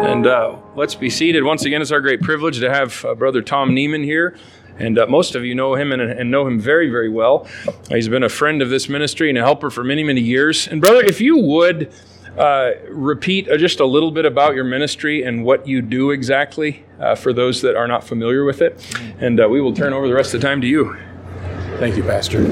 And 0.00 0.26
uh, 0.26 0.56
let's 0.76 0.94
be 0.94 1.10
seated. 1.10 1.42
Once 1.42 1.64
again, 1.64 1.82
it's 1.82 1.90
our 1.90 2.00
great 2.00 2.20
privilege 2.20 2.60
to 2.60 2.70
have 2.72 3.04
uh, 3.04 3.14
Brother 3.16 3.42
Tom 3.42 3.70
Neiman 3.70 4.04
here. 4.04 4.36
And 4.78 4.96
uh, 4.96 5.06
most 5.06 5.34
of 5.34 5.44
you 5.44 5.56
know 5.56 5.74
him 5.74 5.90
and, 5.90 6.00
and, 6.00 6.30
know 6.30 6.46
him 6.46 6.60
very, 6.60 6.88
very 6.88 7.08
well. 7.08 7.48
he's 7.88 8.08
been 8.08 8.22
a 8.22 8.28
friend 8.28 8.62
of 8.62 8.70
this 8.70 8.88
ministry 8.88 9.28
and 9.28 9.36
a 9.36 9.40
helper 9.40 9.70
for 9.70 9.82
many, 9.82 10.04
many 10.04 10.20
years. 10.20 10.68
And, 10.68 10.80
brother, 10.80 11.04
if 11.04 11.20
you 11.20 11.38
would 11.38 11.92
uh, 12.38 12.72
repeat 12.88 13.48
uh, 13.48 13.56
just 13.56 13.80
a 13.80 13.84
little 13.84 14.12
bit 14.12 14.24
about 14.24 14.54
your 14.54 14.62
ministry 14.62 15.24
and 15.24 15.44
what 15.44 15.66
you 15.66 15.82
do 15.82 16.12
exactly 16.12 16.84
uh, 17.00 17.16
for 17.16 17.32
those 17.32 17.60
that 17.62 17.74
are 17.74 17.88
not 17.88 18.04
familiar 18.04 18.44
with 18.44 18.62
it. 18.62 18.80
And 19.18 19.38
we 19.50 19.60
will 19.60 19.74
turn 19.74 19.92
over 19.92 20.06
the 20.06 20.14
rest 20.14 20.32
of 20.32 20.40
the 20.40 20.46
time 20.46 20.60
to 20.60 20.66
you. 20.68 20.96
Thank 21.78 21.96
you, 21.96 22.04
Pastor. 22.04 22.44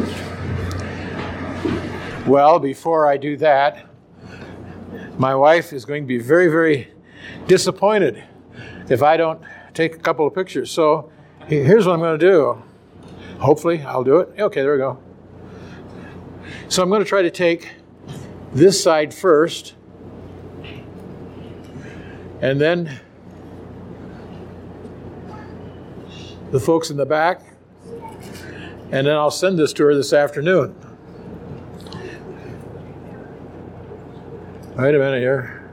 Well, 2.26 2.58
before 2.58 3.06
I 3.08 3.16
do 3.16 3.36
that, 3.36 3.86
my 5.16 5.34
wife 5.36 5.72
is 5.72 5.84
going 5.84 6.02
to 6.02 6.08
be 6.08 6.18
very, 6.18 6.48
very 6.48 6.92
disappointed 7.46 8.22
if 8.88 9.02
I 9.02 9.16
don't 9.16 9.40
take 9.74 9.94
a 9.94 9.98
couple 9.98 10.26
of 10.26 10.34
pictures. 10.34 10.70
So 10.70 11.10
here's 11.46 11.86
what 11.86 11.92
I'm 11.92 12.00
going 12.00 12.18
to 12.18 12.26
do. 12.26 12.62
Hopefully, 13.38 13.82
I'll 13.82 14.04
do 14.04 14.20
it. 14.20 14.40
Okay, 14.40 14.62
there 14.62 14.72
we 14.72 14.78
go. 14.78 14.98
So 16.68 16.82
I'm 16.82 16.88
going 16.88 17.02
to 17.02 17.08
try 17.08 17.22
to 17.22 17.30
take 17.30 17.74
this 18.52 18.82
side 18.82 19.12
first, 19.12 19.74
and 22.40 22.60
then 22.60 23.00
the 26.50 26.60
folks 26.60 26.90
in 26.90 26.96
the 26.96 27.04
back, 27.04 27.42
and 28.90 29.06
then 29.06 29.16
I'll 29.16 29.30
send 29.30 29.58
this 29.58 29.72
to 29.74 29.84
her 29.84 29.94
this 29.94 30.12
afternoon. 30.12 30.74
Wait 34.76 34.94
a 34.94 34.98
minute 34.98 35.20
here. 35.20 35.65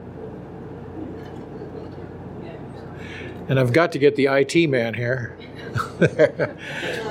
And 3.48 3.60
I've 3.60 3.72
got 3.72 3.92
to 3.92 3.98
get 3.98 4.16
the 4.16 4.26
IT 4.26 4.68
man 4.68 4.94
here. 4.94 5.36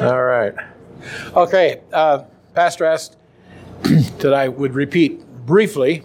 All 0.01 0.23
right. 0.23 0.53
Okay, 1.35 1.81
uh, 1.91 2.23
Pastor 2.53 2.85
asked 2.85 3.17
that 3.83 4.33
I 4.33 4.47
would 4.47 4.73
repeat 4.73 5.25
briefly 5.45 6.03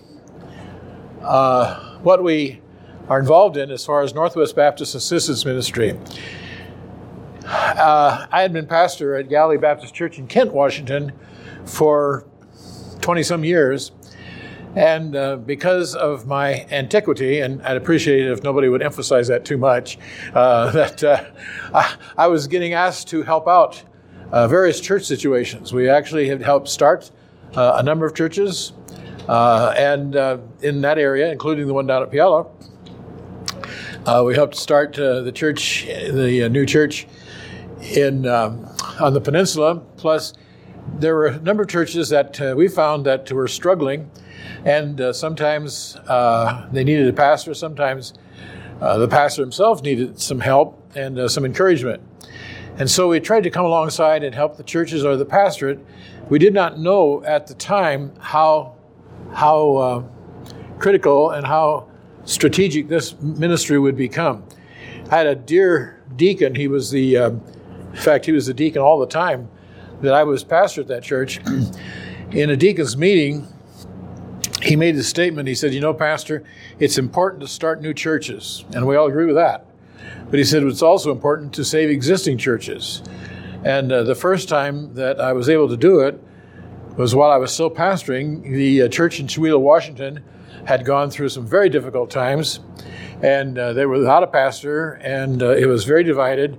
uh, 1.22 1.98
what 1.98 2.22
we 2.22 2.60
are 3.08 3.18
involved 3.18 3.56
in 3.56 3.70
as 3.70 3.86
far 3.86 4.02
as 4.02 4.14
Northwest 4.14 4.54
Baptist 4.54 4.94
Assistance 4.94 5.44
Ministry. 5.44 5.98
Uh, 7.44 8.26
I 8.30 8.42
had 8.42 8.52
been 8.52 8.66
pastor 8.66 9.16
at 9.16 9.28
Galilee 9.30 9.56
Baptist 9.56 9.94
Church 9.94 10.18
in 10.18 10.26
Kent, 10.26 10.52
Washington 10.52 11.12
for 11.64 12.26
20 13.00 13.22
some 13.22 13.44
years. 13.44 13.92
And 14.78 15.16
uh, 15.16 15.34
because 15.38 15.96
of 15.96 16.28
my 16.28 16.64
antiquity, 16.70 17.40
and 17.40 17.60
I'd 17.62 17.76
appreciate 17.76 18.20
it 18.26 18.30
if 18.30 18.44
nobody 18.44 18.68
would 18.68 18.80
emphasize 18.80 19.26
that 19.26 19.44
too 19.44 19.58
much, 19.58 19.98
uh, 20.34 20.70
that 20.70 21.02
uh, 21.02 21.24
I, 21.74 21.96
I, 22.16 22.26
was 22.28 22.46
getting 22.46 22.74
asked 22.74 23.08
to 23.08 23.22
help 23.22 23.48
out 23.48 23.82
uh, 24.30 24.46
various 24.46 24.80
church 24.80 25.02
situations. 25.02 25.72
We 25.72 25.88
actually 25.88 26.28
had 26.28 26.40
helped 26.40 26.68
start 26.68 27.10
uh, 27.56 27.78
a 27.78 27.82
number 27.82 28.06
of 28.06 28.14
churches, 28.14 28.72
uh, 29.26 29.74
and 29.76 30.14
in 30.62 30.80
that 30.82 30.96
area, 30.96 31.32
including 31.32 31.66
the 31.66 31.74
one 31.74 31.88
down 31.88 32.04
at 32.04 32.12
Puyallup, 32.12 32.48
we 34.24 34.36
helped 34.36 34.54
start 34.54 34.92
the 34.94 35.32
church, 35.34 35.86
the 35.86 36.48
new 36.50 36.64
church 36.64 37.08
in 37.80 38.26
um, 38.26 38.64
on 39.00 39.12
the 39.12 39.20
peninsula. 39.20 39.80
Plus, 39.96 40.34
there 41.00 41.16
were 41.16 41.26
a 41.26 41.40
number 41.40 41.64
of 41.64 41.68
churches 41.68 42.10
that 42.10 42.38
we 42.56 42.68
found 42.68 43.06
that 43.06 43.32
were 43.32 43.48
struggling 43.48 44.08
and 44.64 45.00
uh, 45.00 45.12
sometimes 45.12 45.96
uh, 46.06 46.68
they 46.72 46.84
needed 46.84 47.08
a 47.08 47.12
pastor, 47.12 47.54
sometimes 47.54 48.14
uh, 48.80 48.98
the 48.98 49.08
pastor 49.08 49.42
himself 49.42 49.82
needed 49.82 50.20
some 50.20 50.40
help 50.40 50.82
and 50.94 51.18
uh, 51.18 51.28
some 51.28 51.44
encouragement. 51.44 52.02
And 52.78 52.88
so 52.88 53.08
we 53.08 53.18
tried 53.18 53.42
to 53.42 53.50
come 53.50 53.64
alongside 53.64 54.22
and 54.22 54.34
help 54.34 54.56
the 54.56 54.62
churches 54.62 55.04
or 55.04 55.16
the 55.16 55.24
pastorate. 55.24 55.84
We 56.28 56.38
did 56.38 56.54
not 56.54 56.78
know 56.78 57.24
at 57.24 57.48
the 57.48 57.54
time 57.54 58.12
how, 58.20 58.76
how 59.34 59.76
uh, 59.76 60.04
critical 60.78 61.30
and 61.30 61.46
how 61.46 61.88
strategic 62.24 62.88
this 62.88 63.20
ministry 63.20 63.78
would 63.78 63.96
become. 63.96 64.44
I 65.10 65.16
had 65.16 65.26
a 65.26 65.34
dear 65.34 66.02
deacon, 66.14 66.54
he 66.54 66.68
was 66.68 66.90
the, 66.90 67.16
uh, 67.16 67.30
in 67.30 67.96
fact, 67.96 68.26
he 68.26 68.32
was 68.32 68.46
the 68.46 68.54
deacon 68.54 68.82
all 68.82 69.00
the 69.00 69.06
time 69.06 69.48
that 70.02 70.14
I 70.14 70.22
was 70.22 70.44
pastor 70.44 70.82
at 70.82 70.88
that 70.88 71.02
church. 71.02 71.40
In 72.30 72.50
a 72.50 72.56
deacon's 72.56 72.96
meeting, 72.96 73.48
he 74.62 74.76
made 74.76 74.96
a 74.96 75.02
statement. 75.02 75.48
He 75.48 75.54
said, 75.54 75.72
You 75.72 75.80
know, 75.80 75.94
Pastor, 75.94 76.44
it's 76.78 76.98
important 76.98 77.40
to 77.42 77.48
start 77.48 77.80
new 77.80 77.94
churches. 77.94 78.64
And 78.74 78.86
we 78.86 78.96
all 78.96 79.06
agree 79.06 79.26
with 79.26 79.36
that. 79.36 79.66
But 80.30 80.38
he 80.38 80.44
said 80.44 80.62
it's 80.62 80.82
also 80.82 81.10
important 81.10 81.54
to 81.54 81.64
save 81.64 81.90
existing 81.90 82.38
churches. 82.38 83.02
And 83.64 83.90
uh, 83.90 84.02
the 84.04 84.14
first 84.14 84.48
time 84.48 84.94
that 84.94 85.20
I 85.20 85.32
was 85.32 85.48
able 85.48 85.68
to 85.68 85.76
do 85.76 86.00
it 86.00 86.22
was 86.96 87.14
while 87.14 87.30
I 87.30 87.36
was 87.36 87.52
still 87.52 87.70
pastoring. 87.70 88.42
The 88.42 88.82
uh, 88.82 88.88
church 88.88 89.20
in 89.20 89.26
Chewelah, 89.26 89.60
Washington 89.60 90.22
had 90.64 90.84
gone 90.84 91.10
through 91.10 91.28
some 91.30 91.46
very 91.46 91.68
difficult 91.68 92.10
times. 92.10 92.60
And 93.22 93.58
uh, 93.58 93.72
they 93.72 93.86
were 93.86 93.98
without 93.98 94.22
a 94.22 94.26
pastor, 94.28 94.92
and 94.92 95.42
uh, 95.42 95.56
it 95.56 95.66
was 95.66 95.84
very 95.84 96.04
divided. 96.04 96.58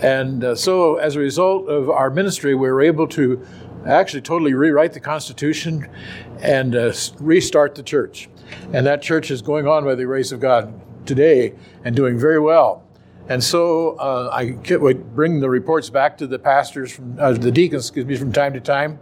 And 0.00 0.44
uh, 0.44 0.54
so, 0.54 0.96
as 0.96 1.16
a 1.16 1.20
result 1.20 1.68
of 1.68 1.88
our 1.88 2.10
ministry, 2.10 2.54
we 2.54 2.68
were 2.68 2.82
able 2.82 3.06
to 3.08 3.46
actually 3.86 4.22
totally 4.22 4.54
rewrite 4.54 4.92
the 4.92 5.00
Constitution 5.00 5.88
and 6.40 6.74
uh, 6.74 6.92
restart 7.18 7.74
the 7.74 7.82
church. 7.82 8.28
And 8.72 8.86
that 8.86 9.02
church 9.02 9.30
is 9.30 9.42
going 9.42 9.66
on 9.66 9.84
by 9.84 9.94
the 9.94 10.04
grace 10.04 10.32
of 10.32 10.40
God 10.40 10.80
today 11.06 11.54
and 11.84 11.94
doing 11.94 12.18
very 12.18 12.40
well. 12.40 12.84
And 13.28 13.42
so 13.42 13.96
uh, 13.96 14.30
I 14.32 14.52
bring 14.52 15.40
the 15.40 15.50
reports 15.50 15.90
back 15.90 16.16
to 16.18 16.26
the 16.26 16.38
pastors, 16.38 16.92
from, 16.92 17.18
uh, 17.18 17.32
the 17.32 17.50
deacons, 17.50 17.86
excuse 17.86 18.06
me, 18.06 18.16
from 18.16 18.32
time 18.32 18.52
to 18.52 18.60
time. 18.60 19.00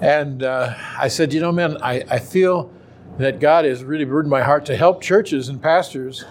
And 0.00 0.42
uh, 0.42 0.74
I 0.98 1.08
said, 1.08 1.32
you 1.32 1.40
know, 1.40 1.52
man, 1.52 1.76
I, 1.80 2.04
I 2.10 2.18
feel 2.18 2.72
that 3.18 3.38
God 3.38 3.64
has 3.64 3.84
really 3.84 4.04
burdened 4.04 4.30
my 4.30 4.42
heart 4.42 4.64
to 4.66 4.76
help 4.76 5.00
churches 5.00 5.48
and 5.48 5.62
pastors 5.62 6.24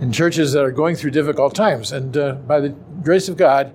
in 0.00 0.12
churches 0.12 0.52
that 0.52 0.64
are 0.64 0.70
going 0.70 0.96
through 0.96 1.10
difficult 1.10 1.54
times. 1.54 1.92
And 1.92 2.16
uh, 2.16 2.32
by 2.32 2.60
the 2.60 2.70
grace 3.02 3.28
of 3.28 3.36
God, 3.36 3.74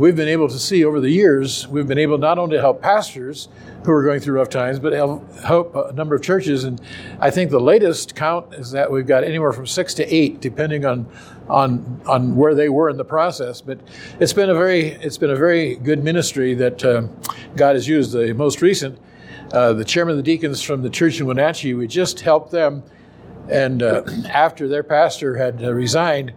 we've 0.00 0.16
been 0.16 0.28
able 0.28 0.48
to 0.48 0.58
see 0.58 0.82
over 0.82 0.98
the 0.98 1.10
years, 1.10 1.68
we've 1.68 1.86
been 1.86 1.98
able 1.98 2.16
not 2.16 2.38
only 2.38 2.56
to 2.56 2.60
help 2.60 2.80
pastors 2.80 3.48
who 3.84 3.92
are 3.92 4.02
going 4.02 4.18
through 4.18 4.36
rough 4.36 4.48
times, 4.48 4.78
but 4.78 4.94
help 4.94 5.74
a 5.76 5.92
number 5.92 6.14
of 6.14 6.22
churches. 6.22 6.64
And 6.64 6.80
I 7.20 7.30
think 7.30 7.50
the 7.50 7.60
latest 7.60 8.16
count 8.16 8.54
is 8.54 8.70
that 8.70 8.90
we've 8.90 9.06
got 9.06 9.24
anywhere 9.24 9.52
from 9.52 9.66
six 9.66 9.92
to 9.94 10.14
eight, 10.14 10.40
depending 10.40 10.86
on 10.86 11.06
on 11.50 12.00
on 12.06 12.34
where 12.34 12.54
they 12.54 12.70
were 12.70 12.88
in 12.88 12.96
the 12.96 13.04
process. 13.04 13.60
But 13.60 13.78
it's 14.18 14.32
been 14.32 14.48
a 14.48 14.54
very 14.54 14.88
it's 14.88 15.18
been 15.18 15.30
a 15.30 15.36
very 15.36 15.74
good 15.74 16.02
ministry 16.02 16.54
that 16.54 16.82
uh, 16.82 17.02
God 17.54 17.74
has 17.74 17.86
used. 17.86 18.12
The 18.12 18.32
most 18.32 18.62
recent, 18.62 18.98
uh, 19.52 19.74
the 19.74 19.84
chairman 19.84 20.12
of 20.12 20.16
the 20.16 20.22
deacons 20.22 20.62
from 20.62 20.80
the 20.80 20.90
church 20.90 21.20
in 21.20 21.26
Wenatchee, 21.26 21.74
we 21.74 21.86
just 21.86 22.20
helped 22.20 22.50
them. 22.50 22.82
And 23.50 23.82
uh, 23.82 24.04
after 24.30 24.66
their 24.66 24.82
pastor 24.82 25.36
had 25.36 25.62
uh, 25.62 25.74
resigned, 25.74 26.32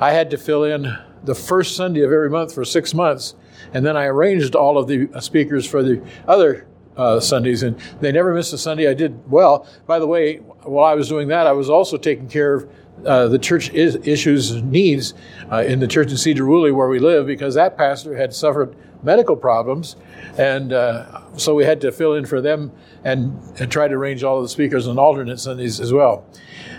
I 0.00 0.12
had 0.12 0.30
to 0.30 0.38
fill 0.38 0.64
in 0.64 0.96
the 1.24 1.34
first 1.34 1.76
Sunday 1.76 2.00
of 2.02 2.12
every 2.12 2.30
month 2.30 2.54
for 2.54 2.64
six 2.64 2.94
months. 2.94 3.34
And 3.74 3.84
then 3.86 3.96
I 3.96 4.04
arranged 4.04 4.54
all 4.54 4.78
of 4.78 4.88
the 4.88 5.08
speakers 5.20 5.66
for 5.66 5.82
the 5.82 6.02
other 6.26 6.66
uh, 6.96 7.20
Sundays, 7.20 7.62
and 7.62 7.78
they 8.00 8.12
never 8.12 8.34
missed 8.34 8.52
a 8.52 8.58
Sunday. 8.58 8.88
I 8.88 8.94
did 8.94 9.30
well. 9.30 9.66
By 9.86 9.98
the 9.98 10.06
way, 10.06 10.36
while 10.36 10.84
I 10.84 10.94
was 10.94 11.08
doing 11.08 11.28
that, 11.28 11.46
I 11.46 11.52
was 11.52 11.70
also 11.70 11.96
taking 11.96 12.28
care 12.28 12.54
of 12.54 12.70
uh, 13.06 13.26
the 13.28 13.38
church 13.38 13.70
is, 13.70 13.96
issues 14.06 14.62
needs 14.62 15.14
uh, 15.50 15.64
in 15.66 15.80
the 15.80 15.88
church 15.88 16.10
in 16.10 16.14
Sedro-Woolley 16.16 16.72
where 16.72 16.88
we 16.88 16.98
live 16.98 17.26
because 17.26 17.54
that 17.54 17.76
pastor 17.76 18.16
had 18.16 18.32
suffered 18.34 18.76
medical 19.02 19.34
problems, 19.34 19.96
and 20.38 20.72
uh, 20.72 21.20
so 21.36 21.54
we 21.54 21.64
had 21.64 21.80
to 21.80 21.90
fill 21.90 22.14
in 22.14 22.24
for 22.24 22.40
them 22.40 22.70
and, 23.02 23.36
and, 23.58 23.72
try 23.72 23.88
to 23.88 23.94
arrange 23.94 24.22
all 24.22 24.36
of 24.36 24.44
the 24.44 24.48
speakers 24.48 24.86
on 24.86 24.98
alternate 24.98 25.40
Sundays 25.40 25.80
as 25.80 25.92
well. 25.92 26.24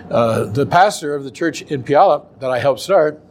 Uh, 0.10 0.46
the 0.46 0.66
pastor 0.66 1.16
of 1.16 1.26
the 1.26 1.32
church 1.32 1.64
in 1.64 1.84
Puyallup 1.84 2.40
that 2.40 2.50
I 2.50 2.60
helped 2.60 2.80
start 2.80 3.22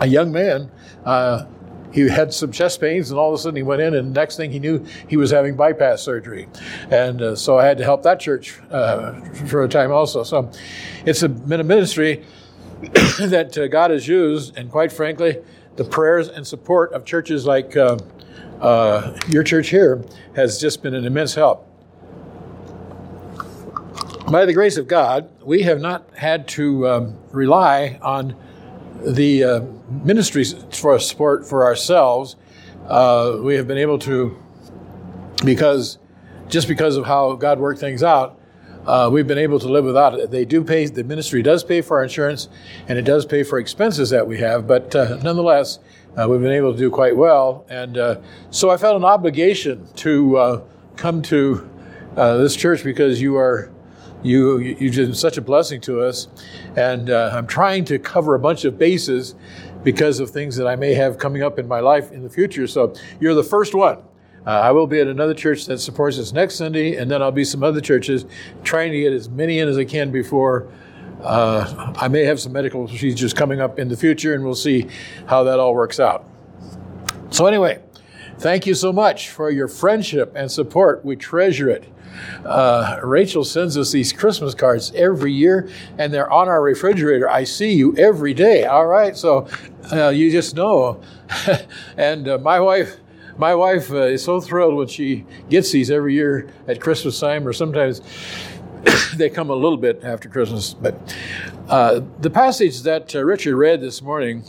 a 0.00 0.06
young 0.06 0.32
man. 0.32 0.70
Uh, 1.04 1.46
he 1.92 2.08
had 2.08 2.32
some 2.32 2.52
chest 2.52 2.80
pains, 2.80 3.10
and 3.10 3.18
all 3.18 3.32
of 3.32 3.38
a 3.38 3.42
sudden 3.42 3.56
he 3.56 3.62
went 3.62 3.80
in, 3.80 3.94
and 3.94 4.12
next 4.12 4.36
thing 4.36 4.50
he 4.50 4.58
knew, 4.58 4.84
he 5.08 5.16
was 5.16 5.30
having 5.30 5.56
bypass 5.56 6.02
surgery. 6.02 6.48
And 6.90 7.22
uh, 7.22 7.36
so 7.36 7.58
I 7.58 7.64
had 7.64 7.78
to 7.78 7.84
help 7.84 8.02
that 8.02 8.20
church 8.20 8.58
uh, 8.70 9.18
for 9.46 9.64
a 9.64 9.68
time 9.68 9.90
also. 9.92 10.22
So 10.22 10.50
it's 11.06 11.22
a, 11.22 11.28
been 11.28 11.60
a 11.60 11.64
ministry 11.64 12.24
that 13.18 13.56
uh, 13.56 13.68
God 13.68 13.90
has 13.90 14.06
used, 14.06 14.56
and 14.58 14.70
quite 14.70 14.92
frankly, 14.92 15.38
the 15.76 15.84
prayers 15.84 16.28
and 16.28 16.46
support 16.46 16.92
of 16.92 17.04
churches 17.04 17.46
like 17.46 17.76
uh, 17.76 17.98
uh, 18.60 19.18
your 19.28 19.42
church 19.42 19.68
here 19.68 20.04
has 20.34 20.60
just 20.60 20.82
been 20.82 20.94
an 20.94 21.04
immense 21.04 21.34
help. 21.34 21.66
By 24.30 24.44
the 24.44 24.52
grace 24.52 24.76
of 24.76 24.88
God, 24.88 25.30
we 25.42 25.62
have 25.62 25.80
not 25.80 26.10
had 26.16 26.48
to 26.48 26.88
um, 26.88 27.18
rely 27.30 27.98
on 28.02 28.34
the 29.04 29.44
uh, 29.44 29.60
ministries 30.04 30.54
for 30.72 30.98
support 30.98 31.46
for 31.46 31.64
ourselves, 31.64 32.36
uh, 32.88 33.38
we 33.40 33.54
have 33.54 33.66
been 33.66 33.78
able 33.78 33.98
to, 34.00 34.36
because 35.44 35.98
just 36.48 36.68
because 36.68 36.96
of 36.96 37.06
how 37.06 37.34
God 37.34 37.58
worked 37.58 37.80
things 37.80 38.02
out, 38.02 38.40
uh, 38.86 39.10
we've 39.12 39.26
been 39.26 39.38
able 39.38 39.58
to 39.58 39.68
live 39.68 39.84
without 39.84 40.14
it. 40.14 40.30
They 40.30 40.44
do 40.44 40.62
pay, 40.62 40.86
the 40.86 41.02
ministry 41.02 41.42
does 41.42 41.64
pay 41.64 41.80
for 41.80 41.98
our 41.98 42.04
insurance 42.04 42.48
and 42.86 42.98
it 42.98 43.02
does 43.02 43.26
pay 43.26 43.42
for 43.42 43.58
expenses 43.58 44.10
that 44.10 44.26
we 44.26 44.38
have, 44.38 44.66
but 44.66 44.94
uh, 44.94 45.18
nonetheless, 45.22 45.80
uh, 46.16 46.26
we've 46.28 46.40
been 46.40 46.52
able 46.52 46.72
to 46.72 46.78
do 46.78 46.90
quite 46.90 47.16
well. 47.16 47.66
And 47.68 47.98
uh, 47.98 48.20
so 48.50 48.70
I 48.70 48.76
felt 48.76 48.96
an 48.96 49.04
obligation 49.04 49.86
to 49.96 50.36
uh, 50.36 50.64
come 50.96 51.20
to 51.22 51.68
uh, 52.16 52.36
this 52.38 52.56
church 52.56 52.82
because 52.84 53.20
you 53.20 53.36
are. 53.36 53.70
You, 54.22 54.58
you've 54.58 54.94
been 54.94 55.14
such 55.14 55.36
a 55.36 55.42
blessing 55.42 55.80
to 55.82 56.00
us, 56.00 56.28
and 56.74 57.10
I'm 57.10 57.46
trying 57.46 57.84
to 57.86 57.98
cover 57.98 58.34
a 58.34 58.38
bunch 58.38 58.64
of 58.64 58.78
bases 58.78 59.34
because 59.84 60.18
of 60.18 60.30
things 60.30 60.56
that 60.56 60.66
I 60.66 60.74
may 60.74 60.94
have 60.94 61.16
coming 61.16 61.42
up 61.42 61.60
in 61.60 61.68
my 61.68 61.78
life 61.78 62.10
in 62.10 62.24
the 62.24 62.28
future. 62.30 62.66
So 62.66 62.92
you're 63.20 63.34
the 63.34 63.44
first 63.44 63.72
one. 63.74 63.98
Uh, 64.46 64.50
I 64.50 64.70
will 64.70 64.86
be 64.86 65.00
at 65.00 65.08
another 65.08 65.34
church 65.34 65.66
that 65.66 65.78
supports 65.78 66.18
us 66.18 66.32
next 66.32 66.54
Sunday, 66.54 66.96
and 66.96 67.10
then 67.10 67.20
I'll 67.20 67.32
be 67.32 67.44
some 67.44 67.64
other 67.64 67.80
churches 67.80 68.26
trying 68.62 68.92
to 68.92 69.00
get 69.00 69.12
as 69.12 69.28
many 69.28 69.58
in 69.58 69.68
as 69.68 69.76
I 69.76 69.84
can 69.84 70.12
before. 70.12 70.68
Uh, 71.20 71.92
I 71.96 72.06
may 72.06 72.24
have 72.24 72.38
some 72.38 72.52
medical 72.52 72.86
procedures 72.86 73.34
coming 73.34 73.60
up 73.60 73.78
in 73.78 73.88
the 73.88 73.96
future, 73.96 74.34
and 74.34 74.44
we'll 74.44 74.54
see 74.54 74.86
how 75.26 75.42
that 75.44 75.58
all 75.58 75.74
works 75.74 75.98
out. 75.98 76.28
So, 77.30 77.46
anyway, 77.46 77.82
thank 78.38 78.66
you 78.66 78.74
so 78.74 78.92
much 78.92 79.30
for 79.30 79.50
your 79.50 79.66
friendship 79.66 80.32
and 80.36 80.50
support. 80.50 81.04
We 81.04 81.16
treasure 81.16 81.68
it. 81.68 81.84
Uh, 82.44 83.00
Rachel 83.02 83.44
sends 83.44 83.76
us 83.76 83.92
these 83.92 84.12
Christmas 84.12 84.54
cards 84.54 84.92
every 84.94 85.32
year, 85.32 85.68
and 85.98 86.12
they're 86.12 86.30
on 86.30 86.48
our 86.48 86.62
refrigerator. 86.62 87.28
I 87.28 87.44
see 87.44 87.72
you 87.72 87.96
every 87.96 88.34
day. 88.34 88.64
All 88.64 88.86
right, 88.86 89.16
so 89.16 89.48
uh, 89.92 90.08
you 90.08 90.30
just 90.30 90.54
know. 90.54 91.00
and 91.96 92.28
uh, 92.28 92.38
my 92.38 92.60
wife, 92.60 92.96
my 93.36 93.54
wife 93.54 93.90
uh, 93.90 94.02
is 94.02 94.24
so 94.24 94.40
thrilled 94.40 94.74
when 94.74 94.88
she 94.88 95.24
gets 95.48 95.70
these 95.70 95.90
every 95.90 96.14
year 96.14 96.48
at 96.68 96.80
Christmas 96.80 97.18
time, 97.18 97.46
or 97.46 97.52
sometimes 97.52 98.00
they 99.16 99.28
come 99.28 99.50
a 99.50 99.54
little 99.54 99.78
bit 99.78 100.02
after 100.04 100.28
Christmas. 100.28 100.74
But 100.74 101.14
uh, 101.68 102.00
the 102.20 102.30
passage 102.30 102.82
that 102.82 103.14
uh, 103.14 103.24
Richard 103.24 103.56
read 103.56 103.80
this 103.80 104.02
morning 104.02 104.44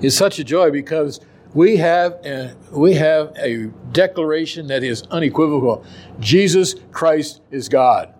is 0.00 0.16
such 0.16 0.38
a 0.38 0.44
joy 0.44 0.70
because 0.70 1.20
we 1.56 1.78
have 1.78 2.12
a, 2.26 2.54
we 2.70 2.92
have 2.92 3.34
a 3.38 3.68
declaration 3.90 4.66
that 4.66 4.84
is 4.84 5.04
unequivocal. 5.04 5.86
Jesus 6.20 6.74
Christ 6.92 7.40
is 7.50 7.70
God. 7.70 8.12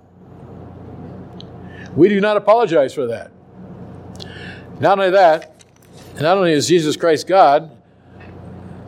We 1.94 2.08
do 2.08 2.18
not 2.18 2.38
apologize 2.38 2.94
for 2.94 3.08
that. 3.08 3.30
Not 4.80 4.98
only 4.98 5.10
that, 5.10 5.64
not 6.18 6.38
only 6.38 6.52
is 6.52 6.66
Jesus 6.66 6.96
Christ 6.96 7.26
God, 7.26 7.70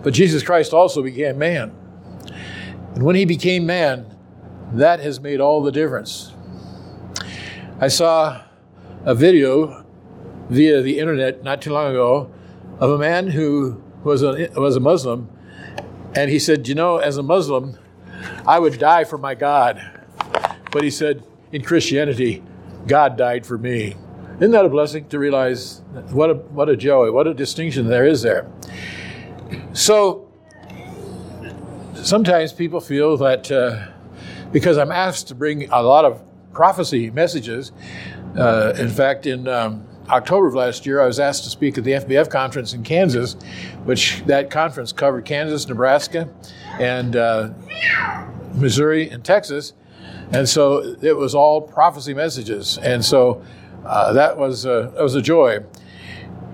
but 0.02 0.14
Jesus 0.14 0.42
Christ 0.42 0.72
also 0.72 1.02
became 1.02 1.36
man. 1.36 1.70
And 2.94 3.02
when 3.02 3.16
he 3.16 3.26
became 3.26 3.66
man, 3.66 4.16
that 4.72 5.00
has 5.00 5.20
made 5.20 5.40
all 5.40 5.62
the 5.62 5.72
difference. 5.72 6.32
I 7.80 7.88
saw 7.88 8.44
a 9.04 9.14
video 9.14 9.84
via 10.48 10.80
the 10.80 10.98
internet 10.98 11.42
not 11.42 11.60
too 11.60 11.74
long 11.74 11.90
ago 11.90 12.30
of 12.80 12.92
a 12.92 12.98
man 12.98 13.26
who 13.26 13.82
was 14.08 14.22
a, 14.22 14.49
was 14.56 14.75
a 14.75 14.81
Muslim, 14.81 15.28
and 16.14 16.31
he 16.31 16.38
said, 16.38 16.66
You 16.66 16.75
know, 16.75 16.96
as 16.96 17.16
a 17.16 17.22
Muslim, 17.22 17.78
I 18.46 18.58
would 18.58 18.78
die 18.78 19.05
for 19.05 19.19
my 19.19 19.34
God. 19.34 19.81
But 20.72 20.82
he 20.82 20.90
said, 20.90 21.22
In 21.52 21.62
Christianity, 21.62 22.43
God 22.87 23.16
died 23.16 23.46
for 23.46 23.58
me. 23.58 23.96
Isn't 24.37 24.52
that 24.52 24.64
a 24.64 24.69
blessing 24.69 25.08
to 25.08 25.19
realize 25.19 25.82
what 26.10 26.31
a, 26.31 26.34
what 26.34 26.69
a 26.69 26.76
joy, 26.76 27.10
what 27.12 27.26
a 27.26 27.34
distinction 27.34 27.88
there 27.88 28.06
is 28.06 28.22
there? 28.22 28.50
So 29.72 30.31
sometimes 31.94 32.52
people 32.52 32.81
feel 32.81 33.16
that 33.16 33.50
uh, 33.50 33.88
because 34.52 34.78
I'm 34.78 34.93
asked 34.93 35.28
to 35.28 35.34
bring 35.34 35.70
a 35.70 35.82
lot 35.82 36.04
of 36.04 36.22
prophecy 36.52 37.11
messages, 37.11 37.72
uh, 38.37 38.75
in 38.78 38.88
fact, 38.88 39.26
in 39.26 39.49
um, 39.49 39.88
October 40.10 40.46
of 40.46 40.55
last 40.55 40.87
year, 40.87 41.00
I 41.00 41.06
was 41.06 41.20
asked 41.20 41.44
to 41.44 41.50
speak 41.50 41.76
at 41.76 41.84
the 41.84 41.93
FBF 41.93 42.31
conference 42.31 42.72
in 42.72 42.82
Kansas, 42.82 43.34
which 43.84 44.22
that 44.26 44.50
conference 44.50 44.93
covered 44.93 45.25
Kansas, 45.25 45.69
Nebraska, 45.69 46.28
and 46.81 47.14
uh, 47.14 47.50
Missouri 48.55 49.10
and 49.10 49.25
Texas. 49.25 49.75
And 50.32 50.49
so 50.49 50.96
it 51.02 51.16
was 51.16 51.34
all 51.34 51.60
prophecy 51.60 52.14
messages. 52.14 52.78
And 52.78 53.05
so 53.05 53.43
uh, 53.84 54.12
that, 54.14 54.37
was, 54.37 54.66
uh, 54.66 54.93
that 54.94 55.02
was 55.02 55.14
a 55.14 55.22
joy. 55.22 55.60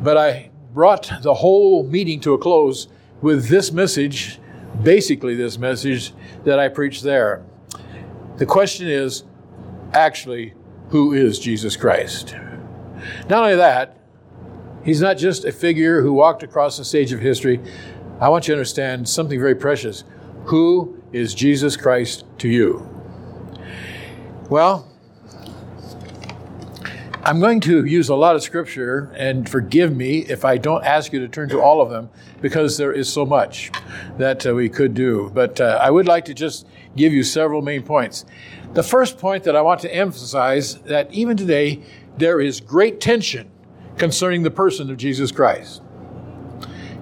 But 0.02 0.16
I 0.16 0.50
brought 0.72 1.10
the 1.22 1.34
whole 1.34 1.84
meeting 1.84 2.20
to 2.20 2.34
a 2.34 2.38
close 2.38 2.88
with 3.22 3.48
this 3.48 3.72
message, 3.72 4.38
basically, 4.82 5.34
this 5.34 5.58
message 5.58 6.12
that 6.44 6.58
I 6.58 6.68
preached 6.68 7.02
there. 7.02 7.44
The 8.36 8.46
question 8.46 8.88
is 8.88 9.24
actually, 9.92 10.54
who 10.88 11.12
is 11.12 11.38
Jesus 11.38 11.76
Christ? 11.76 12.34
Not 13.28 13.42
only 13.42 13.56
that, 13.56 13.98
he's 14.84 15.00
not 15.00 15.18
just 15.18 15.44
a 15.44 15.52
figure 15.52 16.02
who 16.02 16.12
walked 16.12 16.42
across 16.42 16.78
the 16.78 16.84
stage 16.84 17.12
of 17.12 17.20
history. 17.20 17.60
I 18.20 18.28
want 18.28 18.46
you 18.46 18.54
to 18.54 18.58
understand 18.58 19.08
something 19.08 19.38
very 19.38 19.54
precious. 19.54 20.04
Who 20.46 21.02
is 21.12 21.34
Jesus 21.34 21.76
Christ 21.76 22.24
to 22.38 22.48
you? 22.48 22.88
Well, 24.50 24.90
I'm 27.26 27.40
going 27.40 27.60
to 27.60 27.86
use 27.86 28.10
a 28.10 28.14
lot 28.14 28.36
of 28.36 28.42
scripture, 28.42 29.10
and 29.16 29.48
forgive 29.48 29.96
me 29.96 30.18
if 30.18 30.44
I 30.44 30.58
don't 30.58 30.84
ask 30.84 31.10
you 31.10 31.20
to 31.20 31.28
turn 31.28 31.48
to 31.48 31.62
all 31.62 31.80
of 31.80 31.88
them 31.88 32.10
because 32.42 32.76
there 32.76 32.92
is 32.92 33.10
so 33.10 33.24
much 33.24 33.72
that 34.18 34.46
uh, 34.46 34.54
we 34.54 34.68
could 34.68 34.92
do. 34.92 35.30
But 35.32 35.58
uh, 35.58 35.78
I 35.80 35.90
would 35.90 36.06
like 36.06 36.26
to 36.26 36.34
just 36.34 36.66
give 36.94 37.14
you 37.14 37.22
several 37.22 37.62
main 37.62 37.82
points. 37.82 38.26
The 38.74 38.82
first 38.82 39.16
point 39.16 39.44
that 39.44 39.56
I 39.56 39.62
want 39.62 39.80
to 39.80 39.94
emphasize 39.94 40.74
that 40.82 41.10
even 41.14 41.38
today 41.38 41.82
there 42.16 42.40
is 42.40 42.60
great 42.60 43.00
tension 43.00 43.50
concerning 43.96 44.42
the 44.42 44.50
person 44.50 44.90
of 44.90 44.96
Jesus 44.96 45.30
Christ. 45.32 45.82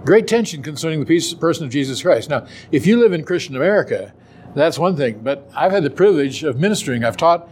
Great 0.05 0.27
tension 0.27 0.63
concerning 0.63 1.05
the 1.05 1.37
person 1.39 1.65
of 1.65 1.71
Jesus 1.71 2.03
Christ. 2.03 2.29
Now, 2.29 2.47
if 2.71 2.87
you 2.87 2.99
live 2.99 3.13
in 3.13 3.25
Christian 3.25 3.55
America, 3.57 4.13
that's 4.55 4.79
one 4.79 4.97
thing, 4.97 5.21
but 5.23 5.49
I've 5.55 5.73
had 5.73 5.85
the 5.85 5.91
privilege 5.91 6.43
of 6.43 6.59
ministering. 6.59 7.05
I've 7.05 7.17
taught 7.17 7.49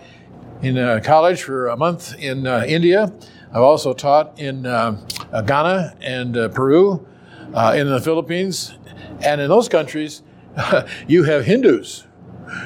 in 0.61 0.77
uh, 0.77 1.01
college 1.03 1.43
for 1.43 1.69
a 1.69 1.77
month 1.77 2.19
in 2.19 2.47
uh, 2.47 2.65
India. 2.67 3.13
I've 3.51 3.63
also 3.63 3.95
taught 3.95 4.39
in 4.39 4.67
uh, 4.67 5.01
Ghana 5.47 5.97
and 6.01 6.37
uh, 6.37 6.49
Peru, 6.49 7.07
uh, 7.55 7.75
in 7.77 7.89
the 7.89 8.01
Philippines. 8.01 8.77
And 9.23 9.41
in 9.41 9.49
those 9.49 9.69
countries, 9.69 10.23
you 11.07 11.25
have 11.25 11.45
Hindus, 11.45 12.07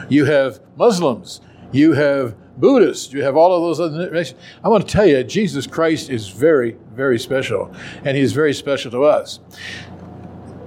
you 0.09 0.25
have 0.25 0.61
Muslims, 0.77 1.41
you 1.73 1.93
have 1.93 2.37
Buddhists, 2.57 3.13
you 3.13 3.23
have 3.23 3.37
all 3.37 3.55
of 3.55 3.63
those 3.63 3.81
other 3.81 4.11
nations. 4.11 4.41
I 4.63 4.69
want 4.69 4.87
to 4.87 4.93
tell 4.93 5.07
you, 5.07 5.23
Jesus 5.25 5.67
Christ 5.67 6.11
is 6.11 6.29
very, 6.29 6.77
very 6.93 7.19
special, 7.19 7.75
and 8.05 8.17
He's 8.17 8.33
very 8.33 8.55
special 8.55 8.91
to 8.93 9.05
us. 9.05 9.41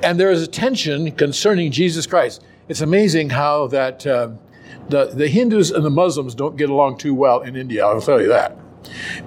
And 0.04 0.20
there 0.20 0.32
is 0.32 0.42
a 0.44 0.48
tension 0.48 1.12
concerning 1.12 1.72
Jesus 1.72 2.06
Christ. 2.06 2.44
It's 2.68 2.82
amazing 2.82 3.30
how 3.30 3.68
that 3.68 4.06
uh, 4.06 4.32
the, 4.90 5.06
the 5.06 5.28
Hindus 5.28 5.72
and 5.72 5.84
the 5.84 5.90
Muslims 5.90 6.36
don't 6.36 6.58
get 6.58 6.70
along 6.70 6.98
too 6.98 7.14
well 7.14 7.42
in 7.42 7.56
India, 7.56 7.86
I'll 7.86 8.02
tell 8.02 8.22
you 8.22 8.28
that. 8.28 8.58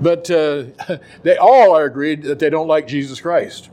But 0.00 0.31
uh, 0.31 0.64
they 1.23 1.37
all 1.37 1.75
are 1.75 1.85
agreed 1.85 2.23
that 2.23 2.38
they 2.38 2.50
don't 2.50 2.69
like 2.69 2.87
Jesus 2.87 3.21
Christ. 3.21 3.71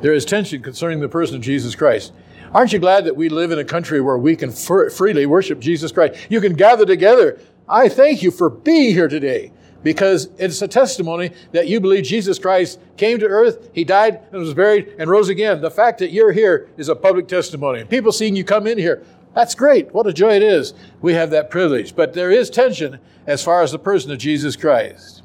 There 0.00 0.12
is 0.12 0.24
tension 0.24 0.62
concerning 0.62 1.00
the 1.00 1.08
person 1.08 1.36
of 1.36 1.42
Jesus 1.42 1.74
Christ. 1.74 2.12
Aren't 2.52 2.72
you 2.72 2.78
glad 2.78 3.04
that 3.06 3.16
we 3.16 3.28
live 3.28 3.50
in 3.50 3.58
a 3.58 3.64
country 3.64 4.00
where 4.00 4.18
we 4.18 4.36
can 4.36 4.52
freely 4.52 5.26
worship 5.26 5.58
Jesus 5.58 5.90
Christ? 5.90 6.26
You 6.28 6.40
can 6.40 6.54
gather 6.54 6.86
together. 6.86 7.40
I 7.68 7.88
thank 7.88 8.22
you 8.22 8.30
for 8.30 8.50
being 8.50 8.92
here 8.94 9.08
today 9.08 9.52
because 9.82 10.28
it's 10.38 10.60
a 10.62 10.68
testimony 10.68 11.30
that 11.52 11.68
you 11.68 11.80
believe 11.80 12.04
Jesus 12.04 12.38
Christ 12.38 12.80
came 12.96 13.18
to 13.18 13.26
earth, 13.26 13.70
He 13.72 13.84
died 13.84 14.20
and 14.32 14.40
was 14.40 14.54
buried 14.54 14.94
and 14.98 15.10
rose 15.10 15.28
again. 15.28 15.60
The 15.60 15.70
fact 15.70 15.98
that 15.98 16.10
you're 16.10 16.32
here 16.32 16.68
is 16.76 16.88
a 16.88 16.96
public 16.96 17.28
testimony. 17.28 17.84
People 17.84 18.12
seeing 18.12 18.34
you 18.34 18.44
come 18.44 18.66
in 18.66 18.78
here, 18.78 19.02
that's 19.34 19.54
great. 19.54 19.92
What 19.92 20.06
a 20.06 20.12
joy 20.12 20.34
it 20.36 20.42
is. 20.42 20.74
We 21.02 21.14
have 21.14 21.30
that 21.30 21.50
privilege. 21.50 21.96
But 21.96 22.14
there 22.14 22.30
is 22.30 22.50
tension 22.50 22.98
as 23.26 23.42
far 23.42 23.62
as 23.62 23.72
the 23.72 23.78
person 23.78 24.10
of 24.12 24.18
Jesus 24.18 24.56
Christ. 24.56 25.22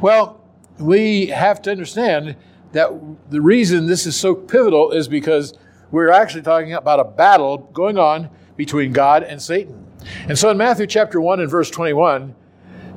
Well, 0.00 0.40
we 0.78 1.26
have 1.26 1.60
to 1.62 1.70
understand 1.70 2.36
that 2.72 2.90
the 3.28 3.40
reason 3.40 3.86
this 3.86 4.06
is 4.06 4.16
so 4.16 4.34
pivotal 4.34 4.92
is 4.92 5.08
because 5.08 5.54
we're 5.90 6.10
actually 6.10 6.42
talking 6.42 6.72
about 6.72 7.00
a 7.00 7.04
battle 7.04 7.58
going 7.72 7.98
on 7.98 8.30
between 8.56 8.92
God 8.92 9.24
and 9.24 9.42
Satan. 9.42 9.89
And 10.28 10.38
so 10.38 10.50
in 10.50 10.56
Matthew 10.56 10.86
chapter 10.86 11.20
1 11.20 11.40
and 11.40 11.50
verse 11.50 11.70
21, 11.70 12.34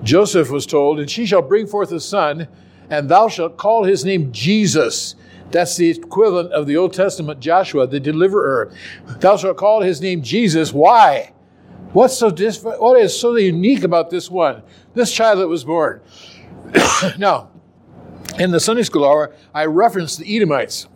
Joseph 0.03 0.49
was 0.49 0.65
told, 0.65 0.99
And 0.99 1.09
she 1.09 1.25
shall 1.25 1.41
bring 1.41 1.67
forth 1.67 1.91
a 1.91 1.99
son, 1.99 2.47
and 2.89 3.09
thou 3.09 3.27
shalt 3.27 3.57
call 3.57 3.83
his 3.83 4.03
name 4.05 4.31
Jesus 4.31 5.15
that's 5.53 5.77
the 5.77 5.91
equivalent 5.91 6.51
of 6.51 6.65
the 6.65 6.75
Old 6.77 6.93
Testament 6.93 7.39
Joshua, 7.39 7.85
the 7.85 7.99
deliverer. 7.99 8.73
Thou 9.19 9.37
shalt 9.37 9.55
call 9.55 9.81
his 9.81 10.01
name 10.01 10.23
Jesus. 10.23 10.73
Why? 10.73 11.31
What's 11.91 12.17
so 12.17 12.31
dis- 12.31 12.63
what 12.63 12.99
is 12.99 13.17
so 13.17 13.35
unique 13.35 13.83
about 13.83 14.09
this 14.09 14.31
one? 14.31 14.63
This 14.95 15.13
child 15.13 15.37
that 15.39 15.47
was 15.47 15.63
born. 15.63 16.01
now, 17.19 17.51
in 18.39 18.49
the 18.49 18.59
Sunday 18.59 18.81
school 18.81 19.05
hour, 19.05 19.35
I 19.53 19.65
referenced 19.65 20.17
the 20.17 20.35
Edomites. 20.35 20.87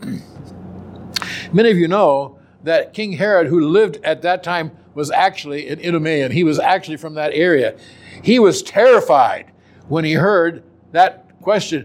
Many 1.54 1.70
of 1.70 1.78
you 1.78 1.88
know 1.88 2.40
that 2.64 2.96
King 2.96 3.14
Herod, 3.14 3.48
who 3.48 3.62
lived 3.62 4.00
at 4.04 4.24
that 4.24 4.42
time, 4.42 4.72
was 4.98 5.12
actually 5.12 5.70
an 5.70 5.80
Idumean. 5.80 6.32
He 6.32 6.44
was 6.44 6.58
actually 6.58 6.98
from 6.98 7.14
that 7.14 7.32
area. 7.32 7.78
He 8.24 8.40
was 8.40 8.64
terrified 8.64 9.52
when 9.90 10.04
he 10.04 10.14
heard 10.14 10.64
that 10.92 11.40
question 11.40 11.84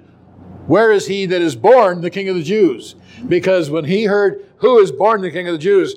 Where 0.67 0.91
is 0.91 1.07
he 1.07 1.27
that 1.27 1.43
is 1.43 1.55
born 1.55 2.01
the 2.01 2.09
King 2.09 2.31
of 2.31 2.37
the 2.37 2.43
Jews? 2.43 2.97
Because 3.29 3.69
when 3.69 3.85
he 3.85 4.05
heard 4.05 4.49
who 4.57 4.79
is 4.79 4.91
born 4.91 5.21
the 5.21 5.31
King 5.31 5.47
of 5.47 5.53
the 5.53 5.59
Jews, 5.59 5.95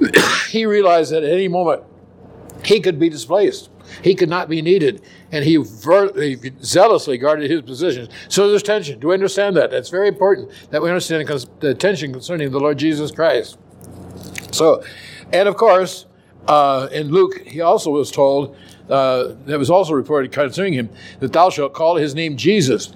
he 0.50 0.64
realized 0.64 1.10
that 1.10 1.24
at 1.24 1.32
any 1.32 1.48
moment 1.48 1.82
he 2.64 2.78
could 2.78 2.98
be 3.00 3.08
displaced. 3.08 3.68
He 4.04 4.14
could 4.14 4.28
not 4.28 4.48
be 4.48 4.62
needed. 4.62 5.02
And 5.32 5.44
he, 5.44 5.56
ver- 5.56 6.12
he 6.14 6.52
zealously 6.62 7.18
guarded 7.18 7.50
his 7.50 7.62
position. 7.62 8.08
So 8.28 8.48
there's 8.48 8.62
tension. 8.62 9.00
Do 9.00 9.08
we 9.08 9.14
understand 9.14 9.56
that? 9.56 9.72
That's 9.72 9.88
very 9.88 10.06
important 10.06 10.52
that 10.70 10.80
we 10.80 10.88
understand 10.88 11.28
the 11.58 11.74
tension 11.74 12.12
concerning 12.12 12.52
the 12.52 12.60
Lord 12.60 12.78
Jesus 12.78 13.10
Christ. 13.10 13.58
So, 14.52 14.84
and 15.32 15.48
of 15.48 15.56
course, 15.56 16.06
uh, 16.48 16.88
in 16.92 17.08
Luke, 17.10 17.46
he 17.46 17.60
also 17.60 17.90
was 17.90 18.10
told, 18.10 18.56
uh, 18.88 19.34
that 19.46 19.58
was 19.58 19.70
also 19.70 19.92
reported 19.94 20.32
concerning 20.32 20.72
him, 20.72 20.90
that 21.20 21.32
thou 21.32 21.50
shalt 21.50 21.72
call 21.72 21.96
his 21.96 22.14
name 22.14 22.36
Jesus. 22.36 22.92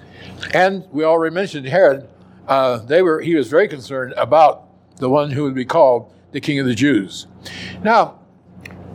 And 0.53 0.85
we 0.91 1.03
already 1.03 1.33
mentioned 1.33 1.65
Herod. 1.65 2.07
Uh, 2.47 2.77
they 2.77 3.01
were, 3.01 3.21
he 3.21 3.35
was 3.35 3.47
very 3.47 3.67
concerned 3.67 4.13
about 4.17 4.67
the 4.97 5.09
one 5.09 5.31
who 5.31 5.43
would 5.43 5.55
be 5.55 5.65
called 5.65 6.13
the 6.31 6.41
King 6.41 6.59
of 6.59 6.65
the 6.65 6.75
Jews. 6.75 7.27
Now, 7.83 8.19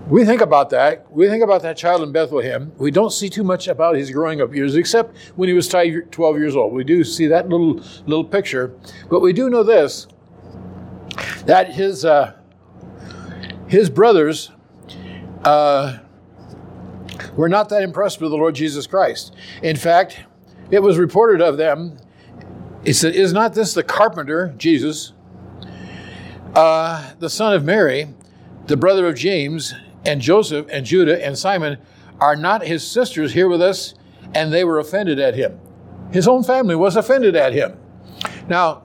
we 0.09 0.25
think 0.25 0.40
about 0.40 0.71
that. 0.71 1.11
We 1.12 1.28
think 1.28 1.44
about 1.44 1.62
that 1.62 1.76
child 1.76 2.02
in 2.02 2.12
Bethlehem. 2.12 2.73
We 2.76 2.90
don't 2.90 3.12
see 3.12 3.28
too 3.28 3.44
much 3.44 3.68
about 3.68 3.94
his 3.94 4.11
growing 4.11 4.40
up 4.40 4.54
years, 4.54 4.75
except 4.75 5.16
when 5.37 5.49
he 5.49 5.54
was 5.54 5.68
12 5.68 6.11
years 6.38 6.56
old. 6.56 6.73
We 6.73 6.85
do 6.85 7.04
see 7.04 7.28
that 7.28 7.49
little 7.49 7.80
little 8.06 8.25
picture, 8.25 8.75
but 9.09 9.21
we 9.21 9.32
do 9.32 9.49
know 9.49 9.62
this: 9.62 10.09
that 11.47 11.73
his 11.73 12.04
uh, 12.04 12.35
his 13.73 13.91
brothers 13.91 14.50
uh, 15.45 15.99
were 17.37 17.49
not 17.49 17.69
that 17.71 17.83
impressed 17.83 18.21
with 18.21 18.31
the 18.31 18.37
Lord 18.37 18.55
Jesus 18.55 18.87
Christ. 18.87 19.35
In 19.62 19.76
fact, 19.76 20.21
it 20.71 20.81
was 20.81 20.99
reported 20.99 21.41
of 21.41 21.57
them. 21.57 21.99
It 22.85 22.95
said, 22.95 23.14
"Is 23.14 23.33
not 23.33 23.55
this 23.55 23.75
the 23.75 23.83
carpenter 23.83 24.55
Jesus, 24.57 25.12
uh, 26.55 27.12
the 27.19 27.31
son 27.31 27.55
of 27.55 27.64
Mary, 27.64 28.09
the 28.67 28.76
brother 28.76 29.07
of 29.07 29.17
James?" 29.17 29.75
and 30.05 30.21
Joseph 30.21 30.67
and 30.71 30.85
Judah 30.85 31.25
and 31.25 31.38
Simon 31.38 31.79
are 32.21 32.37
not 32.37 32.67
his 32.67 32.87
sisters 32.87 33.33
here 33.33 33.49
with 33.49 33.62
us? 33.62 33.95
And 34.35 34.52
they 34.52 34.64
were 34.64 34.79
offended 34.79 35.19
at 35.19 35.35
him. 35.35 35.61
His 36.11 36.26
own 36.26 36.43
family 36.43 36.75
was 36.75 36.97
offended 36.97 37.37
at 37.37 37.52
him. 37.52 37.76
Now, 38.49 38.83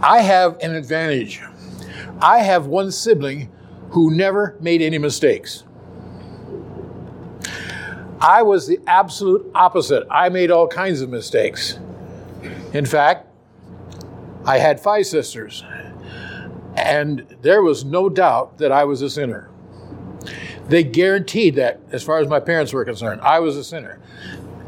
I 0.00 0.20
have 0.22 0.58
an 0.62 0.74
advantage. 0.74 1.42
I 2.20 2.38
have 2.38 2.66
one 2.66 2.90
sibling 2.90 3.50
who 3.90 4.10
never 4.10 4.56
made 4.60 4.82
any 4.82 4.98
mistakes. 4.98 5.64
I 8.20 8.42
was 8.42 8.66
the 8.66 8.80
absolute 8.86 9.50
opposite. 9.54 10.06
I 10.10 10.28
made 10.30 10.50
all 10.50 10.66
kinds 10.66 11.00
of 11.00 11.10
mistakes. 11.10 11.78
In 12.72 12.86
fact, 12.86 13.28
I 14.44 14.58
had 14.58 14.80
five 14.80 15.06
sisters. 15.06 15.64
And 16.76 17.26
there 17.42 17.62
was 17.62 17.84
no 17.84 18.08
doubt 18.08 18.58
that 18.58 18.72
I 18.72 18.84
was 18.84 19.02
a 19.02 19.10
sinner. 19.10 19.50
They 20.68 20.82
guaranteed 20.82 21.54
that, 21.56 21.80
as 21.92 22.02
far 22.02 22.18
as 22.18 22.28
my 22.28 22.40
parents 22.40 22.72
were 22.72 22.84
concerned, 22.84 23.20
I 23.20 23.38
was 23.40 23.56
a 23.56 23.64
sinner. 23.64 24.00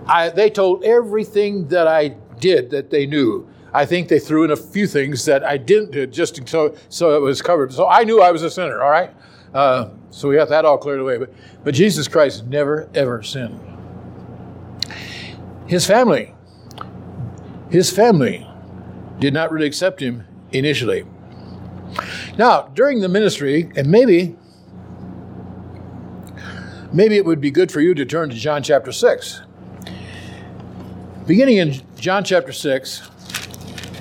I, 0.07 0.31
they 0.31 0.50
told 0.50 0.85
everything 0.85 1.69
that 1.69 1.87
I 1.87 2.09
did 2.38 2.71
that 2.71 2.90
they 2.90 3.07
knew. 3.07 3.49
I 3.78 3.87
think 3.87 4.08
they 4.08 4.18
threw 4.18 4.42
in 4.42 4.50
a 4.50 4.56
few 4.56 4.88
things 4.88 5.25
that 5.26 5.44
I 5.44 5.56
didn't 5.56 5.92
do 5.92 6.04
just 6.08 6.49
so, 6.49 6.75
so 6.88 7.14
it 7.14 7.20
was 7.20 7.40
covered. 7.40 7.73
So 7.73 7.87
I 7.88 8.02
knew 8.02 8.20
I 8.20 8.32
was 8.32 8.42
a 8.42 8.50
sinner, 8.50 8.82
all 8.82 8.90
right? 8.90 9.14
Uh, 9.54 9.90
so 10.11 10.28
we 10.28 10.35
got 10.35 10.49
that 10.49 10.64
all 10.64 10.78
cleared 10.78 10.99
away. 10.99 11.16
But, 11.16 11.32
but 11.62 11.75
Jesus 11.75 12.08
Christ 12.08 12.44
never, 12.47 12.88
ever 12.92 13.23
sinned. 13.23 13.61
His 15.68 15.87
family, 15.87 16.35
his 17.70 17.88
family 17.88 18.44
did 19.20 19.32
not 19.32 19.52
really 19.52 19.68
accept 19.68 20.02
him 20.02 20.25
initially. 20.50 21.04
Now, 22.37 22.62
during 22.75 22.99
the 22.99 23.08
ministry, 23.08 23.70
and 23.76 23.88
maybe 23.88 24.35
maybe 26.92 27.16
it 27.16 27.25
would 27.25 27.40
be 27.40 27.52
good 27.52 27.70
for 27.70 27.80
you 27.80 27.94
to 27.94 28.04
turn 28.04 28.30
to 28.30 28.35
John 28.35 28.64
chapter 28.64 28.90
6. 28.90 29.42
Beginning 31.28 31.58
in 31.58 31.80
John 31.97 32.25
chapter 32.25 32.52
6, 32.52 33.08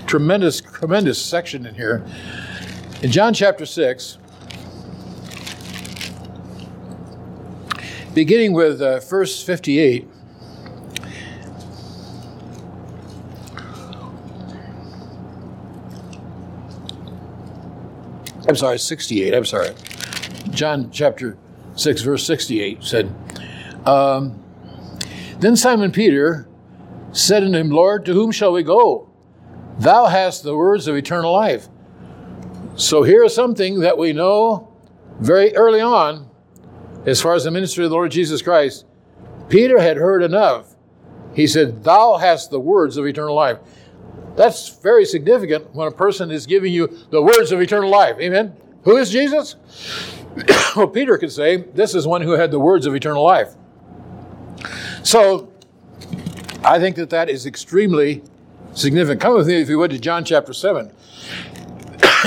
tremendous, 0.07 0.61
tremendous 0.61 1.21
section 1.23 1.65
in 1.65 1.75
here. 1.75 2.03
In 3.03 3.11
John 3.11 3.33
chapter 3.33 3.65
6, 3.65 4.17
beginning 8.13 8.53
with 8.53 8.81
uh, 8.81 8.99
verse 9.01 9.43
58, 9.43 10.07
I'm 18.47 18.55
sorry, 18.55 18.79
68. 18.79 19.33
I'm 19.33 19.43
sorry. 19.43 19.75
John 20.51 20.89
chapter 20.89 21.37
6, 21.75 22.01
verse 22.01 22.25
68 22.25 22.81
said, 22.81 23.13
um, 23.85 24.41
Then 25.39 25.57
Simon 25.57 25.91
Peter 25.91 26.47
said 27.11 27.43
unto 27.43 27.57
him, 27.57 27.69
Lord, 27.69 28.05
to 28.05 28.13
whom 28.13 28.31
shall 28.31 28.53
we 28.53 28.63
go? 28.63 29.06
Thou 29.79 30.05
hast 30.07 30.43
the 30.43 30.55
words 30.55 30.87
of 30.87 30.95
eternal 30.95 31.31
life. 31.31 31.67
So 32.75 33.03
here 33.03 33.23
is 33.23 33.33
something 33.33 33.79
that 33.81 33.97
we 33.97 34.13
know 34.13 34.73
very 35.19 35.55
early 35.55 35.81
on, 35.81 36.29
as 37.05 37.21
far 37.21 37.33
as 37.33 37.43
the 37.43 37.51
ministry 37.51 37.83
of 37.83 37.89
the 37.89 37.95
Lord 37.95 38.11
Jesus 38.11 38.41
Christ. 38.41 38.85
Peter 39.49 39.79
had 39.79 39.97
heard 39.97 40.23
enough. 40.23 40.75
He 41.33 41.47
said, 41.47 41.83
Thou 41.83 42.17
hast 42.17 42.49
the 42.49 42.59
words 42.59 42.97
of 42.97 43.05
eternal 43.05 43.35
life. 43.35 43.59
That's 44.35 44.69
very 44.69 45.05
significant 45.05 45.73
when 45.73 45.87
a 45.87 45.91
person 45.91 46.31
is 46.31 46.45
giving 46.45 46.73
you 46.73 46.87
the 47.09 47.21
words 47.21 47.51
of 47.51 47.61
eternal 47.61 47.89
life. 47.89 48.17
Amen? 48.19 48.55
Who 48.83 48.97
is 48.97 49.09
Jesus? 49.09 49.55
well, 50.75 50.87
Peter 50.87 51.17
could 51.17 51.31
say, 51.31 51.57
This 51.57 51.95
is 51.95 52.05
one 52.05 52.21
who 52.21 52.31
had 52.31 52.51
the 52.51 52.59
words 52.59 52.85
of 52.85 52.95
eternal 52.95 53.23
life. 53.23 53.55
So, 55.03 55.51
I 56.63 56.79
think 56.79 56.95
that 56.97 57.09
that 57.11 57.29
is 57.29 57.45
extremely 57.45 58.23
significant. 58.73 59.21
Come 59.21 59.35
with 59.35 59.47
me, 59.47 59.61
if 59.61 59.69
you 59.69 59.77
would, 59.79 59.91
to 59.91 59.99
John 59.99 60.25
chapter 60.25 60.53
7. 60.53 60.91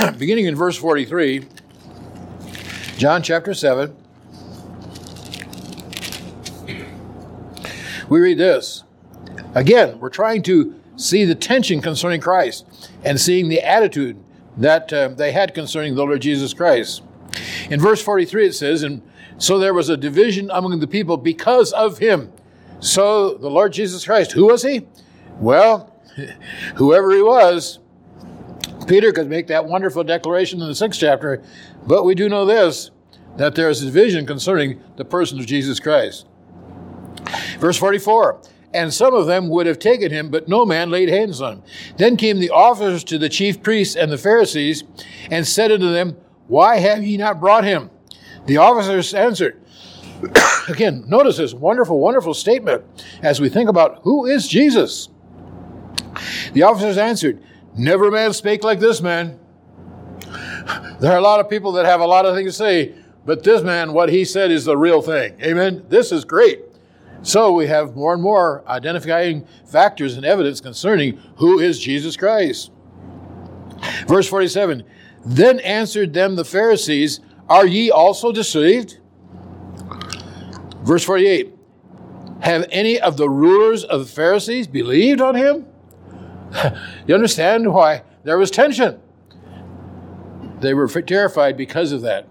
Beginning 0.17 0.45
in 0.45 0.55
verse 0.55 0.77
43, 0.77 1.47
John 2.97 3.23
chapter 3.23 3.53
7. 3.53 3.95
We 8.09 8.19
read 8.19 8.37
this. 8.37 8.83
Again, 9.55 9.99
we're 9.99 10.09
trying 10.09 10.43
to 10.43 10.75
see 10.97 11.25
the 11.25 11.35
tension 11.35 11.81
concerning 11.81 12.21
Christ 12.21 12.65
and 13.03 13.19
seeing 13.19 13.49
the 13.49 13.61
attitude 13.61 14.21
that 14.57 14.91
uh, 14.91 15.09
they 15.09 15.31
had 15.31 15.53
concerning 15.53 15.95
the 15.95 16.03
Lord 16.03 16.21
Jesus 16.21 16.53
Christ. 16.53 17.03
In 17.69 17.79
verse 17.79 18.01
43, 18.01 18.47
it 18.47 18.53
says, 18.53 18.83
And 18.83 19.01
so 19.37 19.57
there 19.57 19.73
was 19.73 19.89
a 19.89 19.97
division 19.97 20.51
among 20.51 20.79
the 20.79 20.87
people 20.87 21.17
because 21.17 21.71
of 21.71 21.99
him. 21.99 22.31
So 22.79 23.35
the 23.35 23.49
Lord 23.49 23.73
Jesus 23.73 24.05
Christ, 24.05 24.33
who 24.33 24.47
was 24.47 24.63
he? 24.63 24.87
Well, 25.39 25.95
whoever 26.75 27.11
he 27.11 27.21
was, 27.21 27.79
Peter 28.87 29.11
could 29.11 29.29
make 29.29 29.47
that 29.47 29.65
wonderful 29.65 30.03
declaration 30.03 30.61
in 30.61 30.67
the 30.67 30.75
sixth 30.75 30.99
chapter, 30.99 31.43
but 31.85 32.03
we 32.03 32.15
do 32.15 32.29
know 32.29 32.45
this 32.45 32.91
that 33.37 33.55
there 33.55 33.69
is 33.69 33.81
a 33.81 33.85
division 33.85 34.25
concerning 34.25 34.81
the 34.97 35.05
person 35.05 35.39
of 35.39 35.45
Jesus 35.45 35.79
Christ. 35.79 36.27
Verse 37.59 37.77
44 37.77 38.41
and 38.73 38.93
some 38.93 39.13
of 39.13 39.25
them 39.25 39.49
would 39.49 39.65
have 39.65 39.79
taken 39.79 40.11
him, 40.11 40.29
but 40.29 40.47
no 40.47 40.65
man 40.65 40.89
laid 40.89 41.09
hands 41.09 41.41
on 41.41 41.53
him. 41.53 41.63
Then 41.97 42.15
came 42.15 42.39
the 42.39 42.51
officers 42.51 43.03
to 43.05 43.17
the 43.17 43.29
chief 43.29 43.61
priests 43.61 43.95
and 43.95 44.11
the 44.11 44.17
Pharisees, 44.17 44.83
and 45.29 45.45
said 45.45 45.71
unto 45.71 45.91
them, 45.91 46.15
Why 46.47 46.77
have 46.77 47.03
ye 47.03 47.17
not 47.17 47.39
brought 47.39 47.63
him? 47.63 47.89
The 48.45 48.57
officers 48.57 49.13
answered, 49.13 49.61
Again, 50.69 51.03
notice 51.07 51.37
this 51.37 51.53
wonderful, 51.53 51.99
wonderful 51.99 52.33
statement 52.33 52.83
as 53.21 53.41
we 53.41 53.49
think 53.49 53.69
about 53.69 53.99
who 54.03 54.25
is 54.25 54.47
Jesus. 54.47 55.09
The 56.53 56.63
officers 56.63 56.97
answered, 56.97 57.41
Never 57.77 58.11
man 58.11 58.33
spake 58.33 58.63
like 58.63 58.79
this 58.79 59.01
man. 59.01 59.39
There 60.99 61.11
are 61.11 61.17
a 61.17 61.21
lot 61.21 61.39
of 61.39 61.49
people 61.49 61.71
that 61.73 61.85
have 61.85 62.01
a 62.01 62.05
lot 62.05 62.25
of 62.25 62.35
things 62.35 62.51
to 62.51 62.57
say, 62.57 62.93
but 63.25 63.43
this 63.43 63.61
man, 63.63 63.93
what 63.93 64.09
he 64.09 64.25
said 64.25 64.51
is 64.51 64.65
the 64.65 64.77
real 64.77 65.01
thing. 65.01 65.39
Amen. 65.41 65.85
This 65.89 66.11
is 66.11 66.25
great. 66.25 66.61
So 67.23 67.51
we 67.51 67.67
have 67.67 67.95
more 67.95 68.13
and 68.13 68.21
more 68.21 68.63
identifying 68.67 69.47
factors 69.65 70.17
and 70.17 70.25
evidence 70.25 70.59
concerning 70.59 71.19
who 71.37 71.59
is 71.59 71.79
Jesus 71.79 72.17
Christ. 72.17 72.71
Verse 74.07 74.27
47 74.27 74.83
Then 75.23 75.59
answered 75.59 76.13
them 76.13 76.35
the 76.35 76.45
Pharisees, 76.45 77.19
Are 77.47 77.67
ye 77.67 77.91
also 77.91 78.31
deceived? 78.31 78.99
Verse 80.83 81.03
48 81.03 81.53
Have 82.41 82.65
any 82.71 82.99
of 82.99 83.17
the 83.17 83.29
rulers 83.29 83.83
of 83.83 83.99
the 83.99 84.11
Pharisees 84.11 84.67
believed 84.67 85.21
on 85.21 85.35
him? 85.35 85.67
you 87.07 87.15
understand 87.15 87.73
why 87.73 88.03
there 88.23 88.37
was 88.37 88.51
tension. 88.51 88.99
They 90.59 90.73
were 90.73 90.87
terrified 90.87 91.57
because 91.57 91.91
of 91.91 92.01
that. 92.01 92.27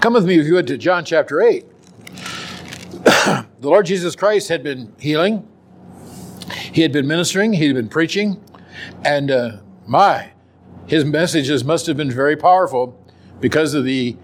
Come 0.00 0.14
with 0.14 0.26
me, 0.26 0.38
if 0.38 0.46
you 0.46 0.54
would, 0.54 0.66
to 0.66 0.76
John 0.76 1.04
chapter 1.04 1.40
8. 1.40 1.64
the 3.04 3.46
Lord 3.60 3.86
Jesus 3.86 4.16
Christ 4.16 4.48
had 4.48 4.62
been 4.62 4.94
healing, 4.98 5.46
he 6.72 6.82
had 6.82 6.92
been 6.92 7.06
ministering, 7.06 7.52
he 7.54 7.66
had 7.66 7.76
been 7.76 7.88
preaching, 7.88 8.42
and 9.04 9.30
uh, 9.30 9.56
my, 9.86 10.32
his 10.86 11.04
messages 11.04 11.64
must 11.64 11.86
have 11.86 11.96
been 11.96 12.10
very 12.10 12.36
powerful 12.36 12.98
because 13.40 13.74
of 13.74 13.84
the 13.84 14.16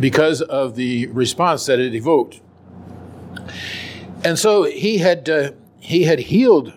because 0.00 0.42
of 0.42 0.74
the 0.74 1.06
response 1.08 1.66
that 1.66 1.78
it 1.78 1.94
evoked. 1.94 2.40
And 4.24 4.38
so 4.38 4.64
he 4.64 4.98
had 4.98 5.28
uh, 5.28 5.52
he 5.78 6.04
had 6.04 6.18
healed, 6.18 6.72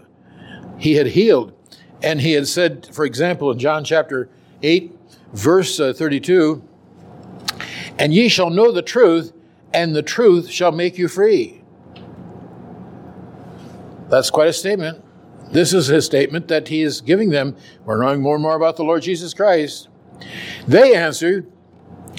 he 0.81 0.95
had 0.95 1.07
healed, 1.07 1.53
and 2.01 2.19
he 2.19 2.33
had 2.33 2.47
said, 2.47 2.89
for 2.91 3.05
example, 3.05 3.51
in 3.51 3.59
John 3.59 3.83
chapter 3.83 4.29
eight, 4.63 4.97
verse 5.31 5.79
uh, 5.79 5.93
thirty-two, 5.93 6.63
"And 8.00 8.13
ye 8.13 8.27
shall 8.27 8.50
know 8.50 8.71
the 8.71 8.81
truth, 8.81 9.31
and 9.73 9.95
the 9.95 10.01
truth 10.01 10.50
shall 10.50 10.71
make 10.71 10.97
you 10.97 11.07
free." 11.07 11.61
That's 14.09 14.31
quite 14.31 14.50
a 14.50 14.53
statement. 14.53 15.05
This 15.51 15.73
is 15.73 15.88
his 15.88 16.05
statement 16.05 16.47
that 16.47 16.69
he 16.69 16.81
is 16.81 17.00
giving 17.01 17.29
them. 17.29 17.55
We're 17.85 18.01
knowing 18.01 18.21
more 18.21 18.35
and 18.35 18.43
more 18.43 18.55
about 18.55 18.75
the 18.75 18.83
Lord 18.83 19.03
Jesus 19.03 19.33
Christ. 19.33 19.88
They 20.67 20.95
answered 20.95 21.51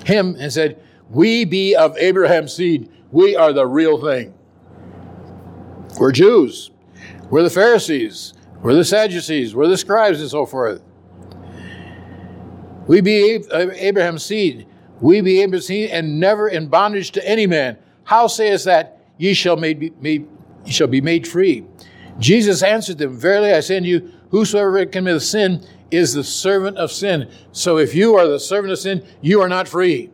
him 0.05 0.37
and 0.39 0.53
said, 0.53 0.83
We 1.11 1.45
be 1.45 1.75
of 1.75 1.97
Abraham's 1.97 2.55
seed. 2.55 2.91
We 3.11 3.37
are 3.37 3.53
the 3.53 3.67
real 3.67 4.01
thing. 4.01 4.35
We're 5.99 6.13
Jews. 6.13 6.71
We're 7.31 7.43
the 7.43 7.51
Pharisees. 7.51 8.35
We're 8.63 8.75
the 8.75 8.85
Sadducees. 8.85 9.55
We're 9.55 9.67
the 9.67 9.77
scribes 9.77 10.21
and 10.21 10.31
so 10.31 10.47
forth. 10.47 10.83
We 12.87 13.01
be 13.01 13.43
uh, 13.51 13.71
Abraham's 13.75 14.25
seed. 14.25 14.67
We 15.01 15.21
be 15.21 15.43
Abraham's 15.43 15.67
seed 15.67 15.91
and 15.91 16.21
never 16.21 16.49
in 16.49 16.69
bondage 16.69 17.11
to 17.13 17.29
any 17.29 17.47
man. 17.47 17.77
How 18.05 18.29
sayest 18.29 18.65
that 18.67 19.05
ye 19.19 19.35
shall, 19.35 19.57
made, 19.57 20.01
made, 20.01 20.29
ye 20.65 20.73
shall 20.73 20.87
be 20.87 21.01
made 21.01 21.27
free? 21.27 21.67
Jesus 22.19 22.63
answered 22.63 22.99
them, 22.99 23.17
Verily 23.17 23.53
I 23.53 23.61
say 23.61 23.79
unto 23.79 23.89
you, 23.89 24.13
whosoever 24.31 24.85
committeth 24.87 25.25
sin 25.25 25.67
is 25.91 26.15
the 26.15 26.25
servant 26.25 26.77
of 26.79 26.93
sin. 26.93 27.31
So 27.51 27.79
if 27.79 27.95
you 27.95 28.17
are 28.17 28.27
the 28.27 28.39
servant 28.39 28.73
of 28.73 28.79
sin, 28.79 29.05
you 29.21 29.41
are 29.41 29.49
not 29.49 29.67
free. 29.67 30.11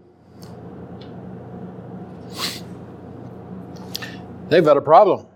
They've 4.49 4.65
got 4.65 4.79
a 4.79 4.83
problem. 4.83 5.27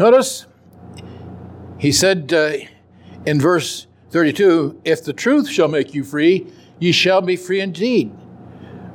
Notice, 0.00 0.46
he 1.76 1.92
said 1.92 2.32
uh, 2.32 2.52
in 3.26 3.38
verse 3.38 3.86
32 4.12 4.80
If 4.82 5.04
the 5.04 5.12
truth 5.12 5.46
shall 5.46 5.68
make 5.68 5.92
you 5.92 6.04
free, 6.04 6.46
ye 6.78 6.90
shall 6.90 7.20
be 7.20 7.36
free 7.36 7.60
indeed. 7.60 8.10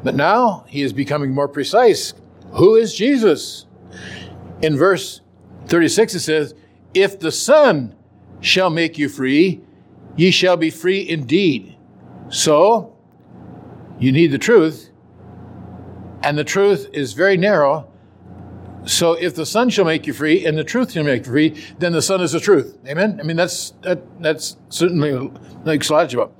But 0.03 0.15
now 0.15 0.65
he 0.67 0.81
is 0.81 0.93
becoming 0.93 1.31
more 1.31 1.47
precise. 1.47 2.15
Who 2.53 2.73
is 2.73 2.95
Jesus? 2.95 3.67
In 4.63 4.75
verse 4.77 5.21
36, 5.67 6.15
it 6.15 6.19
says, 6.21 6.55
If 6.95 7.19
the 7.19 7.31
Son 7.31 7.95
shall 8.39 8.71
make 8.71 8.97
you 8.97 9.07
free, 9.07 9.61
ye 10.15 10.31
shall 10.31 10.57
be 10.57 10.71
free 10.71 11.07
indeed. 11.07 11.77
So, 12.29 12.97
you 13.99 14.11
need 14.11 14.31
the 14.31 14.39
truth, 14.39 14.89
and 16.23 16.35
the 16.35 16.43
truth 16.43 16.89
is 16.93 17.13
very 17.13 17.37
narrow. 17.37 17.91
So, 18.85 19.13
if 19.13 19.33
the 19.33 19.45
Son 19.45 19.69
shall 19.69 19.85
make 19.85 20.05
you 20.05 20.13
free, 20.13 20.45
and 20.45 20.57
the 20.57 20.63
truth 20.63 20.91
shall 20.91 21.03
make 21.03 21.25
you 21.25 21.31
free, 21.31 21.63
then 21.79 21.91
the 21.91 22.01
Son 22.01 22.21
is 22.21 22.33
the 22.33 22.39
truth. 22.39 22.77
Amen. 22.87 23.19
I 23.19 23.23
mean, 23.23 23.35
that's 23.35 23.71
that, 23.81 24.01
that's 24.21 24.57
certainly 24.69 25.31
makes 25.65 25.89
logical. 25.89 26.35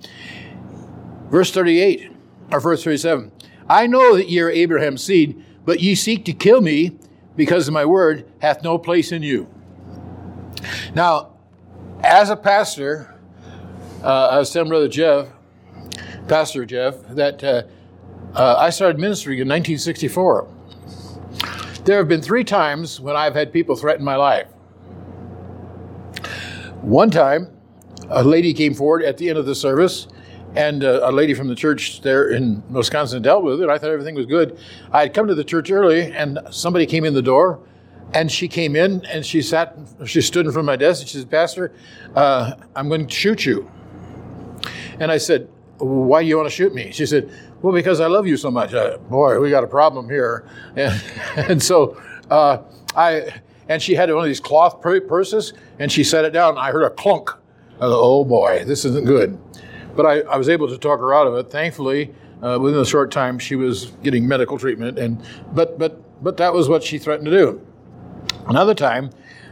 Verse 1.30 1.52
thirty-eight, 1.52 2.12
or 2.52 2.60
verse 2.60 2.84
thirty-seven. 2.84 3.32
I 3.68 3.88
know 3.88 4.16
that 4.16 4.30
ye 4.30 4.40
are 4.42 4.50
Abraham's 4.50 5.04
seed, 5.04 5.44
but 5.66 5.80
ye 5.80 5.96
seek 5.96 6.24
to 6.26 6.34
kill 6.34 6.62
me, 6.62 6.98
because 7.36 7.70
my 7.72 7.86
word 7.86 8.32
hath 8.40 8.64
no 8.64 8.78
place 8.78 9.12
in 9.12 9.24
you. 9.24 9.50
Now, 10.94 11.34
as 12.04 12.30
a 12.30 12.36
pastor, 12.36 13.16
uh, 14.04 14.28
I 14.28 14.38
was 14.38 14.52
telling 14.52 14.70
Brother 14.70 14.88
Jeff, 14.88 15.28
Pastor 16.28 16.66
Jeff, 16.66 16.96
that 17.10 17.44
uh, 17.44 17.64
uh, 18.36 18.56
I 18.58 18.70
started 18.70 19.00
ministering 19.00 19.40
in 19.40 19.48
1964. 19.48 20.55
There 21.86 22.00
have 22.00 22.08
been 22.08 22.24
three 22.24 22.44
times 22.44 23.00
when 23.00 23.16
I've 23.16 23.36
had 23.36 23.54
people 23.54 23.76
threaten 23.76 24.04
my 24.04 24.16
life. 24.16 24.48
One 26.82 27.12
time, 27.12 27.52
a 28.10 28.24
lady 28.24 28.56
came 28.56 28.74
forward 28.74 29.04
at 29.04 29.18
the 29.18 29.30
end 29.30 29.38
of 29.38 29.46
the 29.46 29.54
service 29.54 30.08
and 30.56 30.84
uh, 30.84 31.02
a 31.04 31.12
lady 31.12 31.36
from 31.36 31.48
the 31.48 31.54
church 31.54 32.02
there 32.02 32.30
in 32.30 32.64
Wisconsin 32.72 33.22
dealt 33.22 33.44
with 33.44 33.62
it. 33.62 33.70
I 33.70 33.78
thought 33.78 33.92
everything 33.92 34.16
was 34.16 34.26
good. 34.26 34.58
I 34.92 35.02
had 35.02 35.14
come 35.14 35.28
to 35.28 35.36
the 35.36 35.44
church 35.44 35.70
early, 35.70 36.12
and 36.12 36.40
somebody 36.50 36.88
came 36.88 37.06
in 37.06 37.14
the 37.14 37.22
door, 37.22 37.60
and 38.16 38.32
she 38.32 38.48
came 38.48 38.76
in 38.76 39.06
and 39.06 39.24
she 39.24 39.44
sat, 39.44 39.78
she 40.06 40.22
stood 40.22 40.48
in 40.48 40.52
front 40.54 40.64
of 40.64 40.68
my 40.68 40.78
desk, 40.78 41.02
and 41.02 41.10
she 41.10 41.18
said, 41.20 41.30
"Pastor, 41.30 41.72
uh, 42.16 42.54
I'm 42.76 42.88
going 42.88 43.06
to 43.06 43.14
shoot 43.14 43.46
you." 43.46 43.70
And 45.00 45.12
I 45.12 45.18
said, 45.18 45.50
"Why 45.78 46.24
do 46.24 46.30
you 46.30 46.38
want 46.38 46.50
to 46.50 46.56
shoot 46.56 46.74
me?" 46.74 46.92
She 46.92 47.06
said, 47.06 47.30
"Well, 47.66 47.74
because 47.74 48.00
I 48.00 48.08
love 48.08 48.28
you 48.28 48.38
so 48.38 48.52
much." 48.52 48.72
Boy, 49.10 49.40
we 49.40 49.50
got 49.50 49.64
a 49.64 49.68
problem 49.68 50.08
here, 50.08 50.48
and, 50.76 51.04
and 51.36 51.64
so 51.64 52.00
uh, 52.30 52.60
I. 52.96 53.42
And 53.68 53.82
she 53.82 53.96
had 53.96 54.12
one 54.12 54.20
of 54.20 54.26
these 54.26 54.40
cloth 54.40 54.80
purses, 54.80 55.54
and 55.80 55.92
she 55.92 56.04
set 56.04 56.24
it 56.24 56.30
down. 56.30 56.56
I 56.56 56.70
heard 56.70 56.84
a 56.84 56.92
clunk. 56.92 57.30
Thought, 57.30 57.40
oh 57.82 58.24
boy, 58.24 58.64
this 58.64 58.86
isn't 58.86 59.08
good. 59.08 59.40
But 59.96 60.06
I, 60.06 60.20
I 60.20 60.38
was 60.38 60.50
able 60.50 60.68
to 60.68 60.78
talk 60.78 61.00
her 61.00 61.16
out 61.16 61.26
of 61.26 61.34
it. 61.34 61.50
Thankfully, 61.50 62.14
uh, 62.44 62.60
within 62.62 62.80
a 62.80 62.86
short 62.86 63.12
time, 63.12 63.40
she 63.40 63.56
was 63.56 63.86
getting 64.04 64.28
medical 64.28 64.60
treatment. 64.60 65.00
And 65.00 65.20
but 65.54 65.80
but 65.80 66.24
but 66.24 66.38
that 66.38 66.54
was 66.54 66.70
what 66.70 66.84
she 66.84 67.00
threatened 67.00 67.26
to 67.26 67.32
do. 67.32 67.68
Another 68.48 68.76
time, 68.76 69.10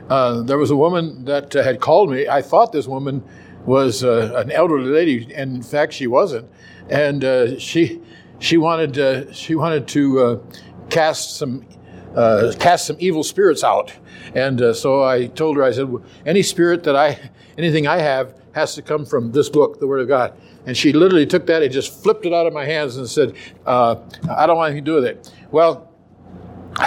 uh, 0.09 0.43
there 0.43 0.59
was 0.59 0.69
a 0.69 0.75
woman 0.75 1.25
that 1.25 1.55
uh, 1.55 1.63
had 1.63 1.79
called 1.79 2.11
me. 2.11 2.27
I 2.27 2.43
thought 2.43 2.71
this 2.71 2.87
woman 2.87 3.23
was 3.65 4.03
uh, 4.03 4.33
an 4.35 4.51
elderly 4.51 4.91
lady, 4.91 5.33
and 5.33 5.55
in 5.55 5.63
fact, 5.63 5.93
she 5.93 6.07
wasn't. 6.07 6.49
And 6.89 7.23
uh, 7.23 7.59
she 7.59 8.01
she 8.39 8.57
wanted 8.57 8.97
uh, 8.97 9.31
she 9.33 9.55
wanted 9.55 9.87
to 9.89 10.43
cast 10.89 11.37
some 11.37 11.65
cast 12.59 12.85
some 12.87 12.97
evil 12.99 13.23
spirits 13.23 13.63
out. 13.63 13.93
And 14.35 14.75
so 14.75 15.03
I 15.03 15.27
told 15.27 15.57
her, 15.57 15.63
I 15.63 15.71
said, 15.71 15.91
any 16.25 16.43
spirit 16.43 16.83
that 16.83 16.95
I 16.95 17.19
anything 17.57 17.87
I 17.87 17.97
have 17.97 18.35
has 18.53 18.75
to 18.75 18.81
come 18.81 19.05
from 19.05 19.31
this 19.31 19.49
book, 19.49 19.79
the 19.79 19.87
Word 19.87 20.01
of 20.01 20.07
God. 20.07 20.33
And 20.65 20.77
she 20.77 20.93
literally 20.93 21.25
took 21.25 21.45
that 21.47 21.61
and 21.61 21.71
just 21.71 22.01
flipped 22.01 22.25
it 22.25 22.33
out 22.33 22.47
of 22.47 22.53
my 22.53 22.65
hands 22.65 22.97
and 22.97 23.09
said, 23.09 23.35
uh, 23.65 23.95
I 24.29 24.45
don't 24.45 24.57
want 24.57 24.71
anything 24.71 24.85
to 24.85 24.91
do 24.91 24.95
with 24.95 25.05
it. 25.05 25.31
Well, 25.51 25.89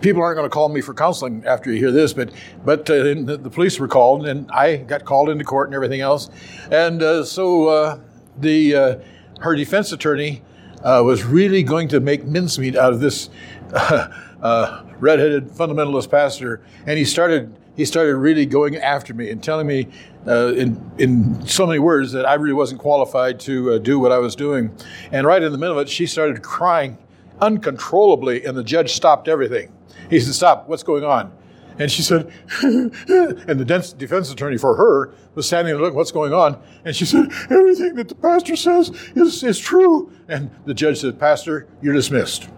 people 0.00 0.22
aren't 0.22 0.36
going 0.36 0.44
to 0.44 0.48
call 0.48 0.68
me 0.68 0.80
for 0.80 0.94
counseling 0.94 1.44
after 1.44 1.72
you 1.72 1.78
hear 1.78 1.90
this, 1.90 2.12
but 2.12 2.30
but 2.64 2.88
uh, 2.88 3.02
the, 3.02 3.50
police 3.52 3.80
were 3.80 3.88
called, 3.88 4.28
and 4.28 4.48
I 4.52 4.76
got 4.76 5.04
called 5.04 5.28
into 5.28 5.42
court 5.44 5.66
and 5.68 5.74
everything 5.74 6.00
else, 6.00 6.30
and 6.70 7.02
uh, 7.02 7.24
so 7.24 7.66
uh, 7.66 7.98
the 8.40 8.74
uh, 8.74 8.96
her 9.40 9.54
defense 9.54 9.92
attorney 9.92 10.42
uh, 10.82 11.02
was 11.04 11.24
really 11.24 11.62
going 11.62 11.88
to 11.88 12.00
make 12.00 12.24
mincemeat 12.24 12.76
out 12.76 12.92
of 12.92 13.00
this 13.00 13.30
uh, 13.72 14.82
redheaded 14.98 15.48
fundamentalist 15.48 16.10
pastor, 16.10 16.62
and 16.86 16.98
he 16.98 17.04
started 17.04 17.56
he 17.76 17.84
started 17.84 18.16
really 18.16 18.46
going 18.46 18.76
after 18.76 19.14
me 19.14 19.30
and 19.30 19.42
telling 19.42 19.66
me 19.66 19.88
uh, 20.26 20.52
in, 20.54 20.90
in 20.98 21.46
so 21.46 21.66
many 21.66 21.78
words 21.78 22.12
that 22.12 22.26
I 22.26 22.34
really 22.34 22.52
wasn't 22.52 22.80
qualified 22.80 23.40
to 23.40 23.72
uh, 23.72 23.78
do 23.78 23.98
what 23.98 24.12
I 24.12 24.18
was 24.18 24.36
doing. 24.36 24.74
And 25.12 25.26
right 25.26 25.42
in 25.42 25.50
the 25.50 25.56
middle 25.56 25.78
of 25.78 25.86
it, 25.86 25.90
she 25.90 26.06
started 26.06 26.42
crying 26.42 26.98
uncontrollably, 27.40 28.44
and 28.44 28.56
the 28.56 28.64
judge 28.64 28.92
stopped 28.92 29.28
everything. 29.28 29.72
He 30.10 30.20
said, 30.20 30.34
Stop, 30.34 30.68
what's 30.68 30.82
going 30.82 31.04
on? 31.04 31.32
And 31.80 31.90
she 31.90 32.02
said, 32.02 32.30
and 32.62 32.92
the 32.92 33.94
defense 33.96 34.30
attorney 34.30 34.58
for 34.58 34.76
her 34.76 35.14
was 35.34 35.46
standing 35.46 35.72
there 35.72 35.80
looking, 35.82 35.96
what's 35.96 36.12
going 36.12 36.34
on? 36.34 36.62
And 36.84 36.94
she 36.94 37.06
said, 37.06 37.32
everything 37.50 37.94
that 37.94 38.08
the 38.08 38.14
pastor 38.14 38.54
says 38.54 38.90
is, 39.16 39.42
is 39.42 39.58
true. 39.58 40.12
And 40.28 40.50
the 40.66 40.74
judge 40.74 41.00
said, 41.00 41.18
Pastor, 41.18 41.66
you're 41.80 41.94
dismissed. 41.94 42.50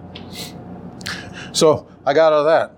So 1.53 1.87
I 2.05 2.15
got 2.15 2.33
out 2.33 2.47
of 2.47 2.75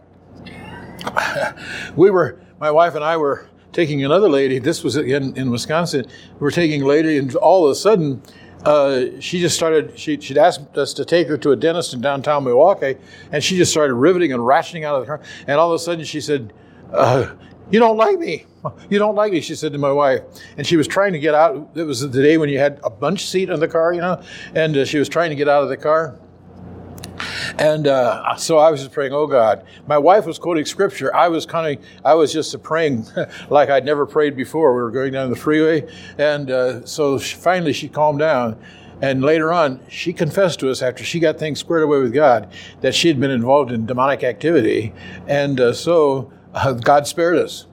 that. 1.07 1.57
we 1.96 2.11
were, 2.11 2.38
my 2.61 2.70
wife 2.70 2.94
and 2.94 3.02
I 3.02 3.16
were 3.16 3.48
taking 3.72 4.04
another 4.04 4.28
lady. 4.28 4.59
This 4.59 4.85
was 4.85 4.96
in, 4.96 5.35
in 5.38 5.50
Wisconsin. 5.50 6.04
We 6.35 6.40
were 6.40 6.50
taking 6.50 6.83
a 6.83 6.87
lady, 6.87 7.16
and 7.16 7.35
all 7.37 7.64
of 7.64 7.70
a 7.70 7.74
sudden, 7.74 8.22
uh, 8.64 9.20
she 9.20 9.40
just 9.40 9.57
started. 9.57 9.98
She, 9.98 10.18
she'd 10.20 10.38
asked 10.38 10.77
us 10.77 10.94
to 10.94 11.05
take 11.05 11.29
her 11.29 11.37
to 11.38 11.53
a 11.53 11.57
dentist 11.57 11.94
in 11.94 12.00
downtown 12.00 12.44
Milwaukee, 12.44 12.96
and 13.31 13.42
she 13.42 13.57
just 13.57 13.70
started 13.70 13.94
riveting 13.94 14.33
and 14.33 14.42
ratcheting 14.42 14.85
out 14.85 14.96
of 14.96 15.03
the 15.03 15.07
car. 15.07 15.20
And 15.46 15.59
all 15.59 15.70
of 15.70 15.74
a 15.74 15.79
sudden, 15.79 16.05
she 16.05 16.20
said, 16.20 16.53
uh, 16.92 17.35
"You 17.70 17.79
don't 17.79 17.96
like 17.96 18.18
me. 18.18 18.46
You 18.88 18.98
don't 18.98 19.14
like 19.14 19.33
me." 19.33 19.40
She 19.42 19.55
said 19.55 19.72
to 19.72 19.79
my 19.79 19.92
wife, 19.92 20.22
and 20.57 20.66
she 20.66 20.77
was 20.77 20.88
trying 20.88 21.12
to 21.12 21.18
get 21.18 21.35
out. 21.35 21.70
It 21.74 21.83
was 21.83 22.00
the 22.00 22.22
day 22.22 22.38
when 22.38 22.48
you 22.48 22.59
had 22.59 22.81
a 22.83 22.90
bunch 22.90 23.27
seat 23.27 23.50
in 23.50 23.61
the 23.61 23.68
car, 23.68 23.92
you 23.92 24.00
know, 24.00 24.22
and 24.55 24.77
uh, 24.77 24.85
she 24.87 24.98
was 24.98 25.09
trying 25.09 25.31
to 25.31 25.37
get 25.37 25.48
out 25.48 25.62
of 25.62 25.68
the 25.68 25.77
car. 25.77 26.18
And 27.59 27.87
uh, 27.87 28.37
so 28.37 28.59
I 28.59 28.71
was 28.71 28.81
just 28.81 28.93
praying, 28.93 29.12
oh 29.12 29.27
God. 29.27 29.64
My 29.87 29.99
wife 29.99 30.27
was 30.27 30.38
quoting 30.38 30.64
scripture. 30.64 31.14
I 31.14 31.29
was 31.29 31.47
kind 31.47 31.79
of, 31.79 31.85
I 32.05 32.14
was 32.14 32.33
just 32.33 32.61
praying 32.62 33.07
like 33.49 33.71
I'd 33.71 33.85
never 33.85 34.07
prayed 34.07 34.37
before. 34.37 34.75
We 34.75 34.83
were 34.83 34.90
going 34.90 35.12
down 35.12 35.31
the 35.31 35.37
freeway. 35.37 35.88
And 36.19 36.51
uh, 36.51 36.85
so 36.85 37.19
she, 37.19 37.37
finally 37.37 37.73
she 37.73 37.88
calmed 37.88 38.19
down. 38.19 38.61
And 39.03 39.23
later 39.23 39.53
on, 39.53 39.81
she 39.88 40.12
confessed 40.12 40.61
to 40.61 40.71
us 40.71 40.81
after 40.81 41.05
she 41.05 41.21
got 41.21 41.38
things 41.38 41.61
squared 41.61 41.83
away 41.83 41.99
with 41.99 42.14
God 42.14 42.53
that 42.81 42.95
she 42.95 43.09
had 43.09 43.21
been 43.21 43.31
involved 43.31 43.71
in 43.71 43.87
demonic 43.87 44.25
activity. 44.25 44.93
And 45.27 45.61
uh, 45.61 45.73
so 45.73 46.33
uh, 46.55 46.73
God 46.73 47.07
spared 47.07 47.37
us. 47.37 47.67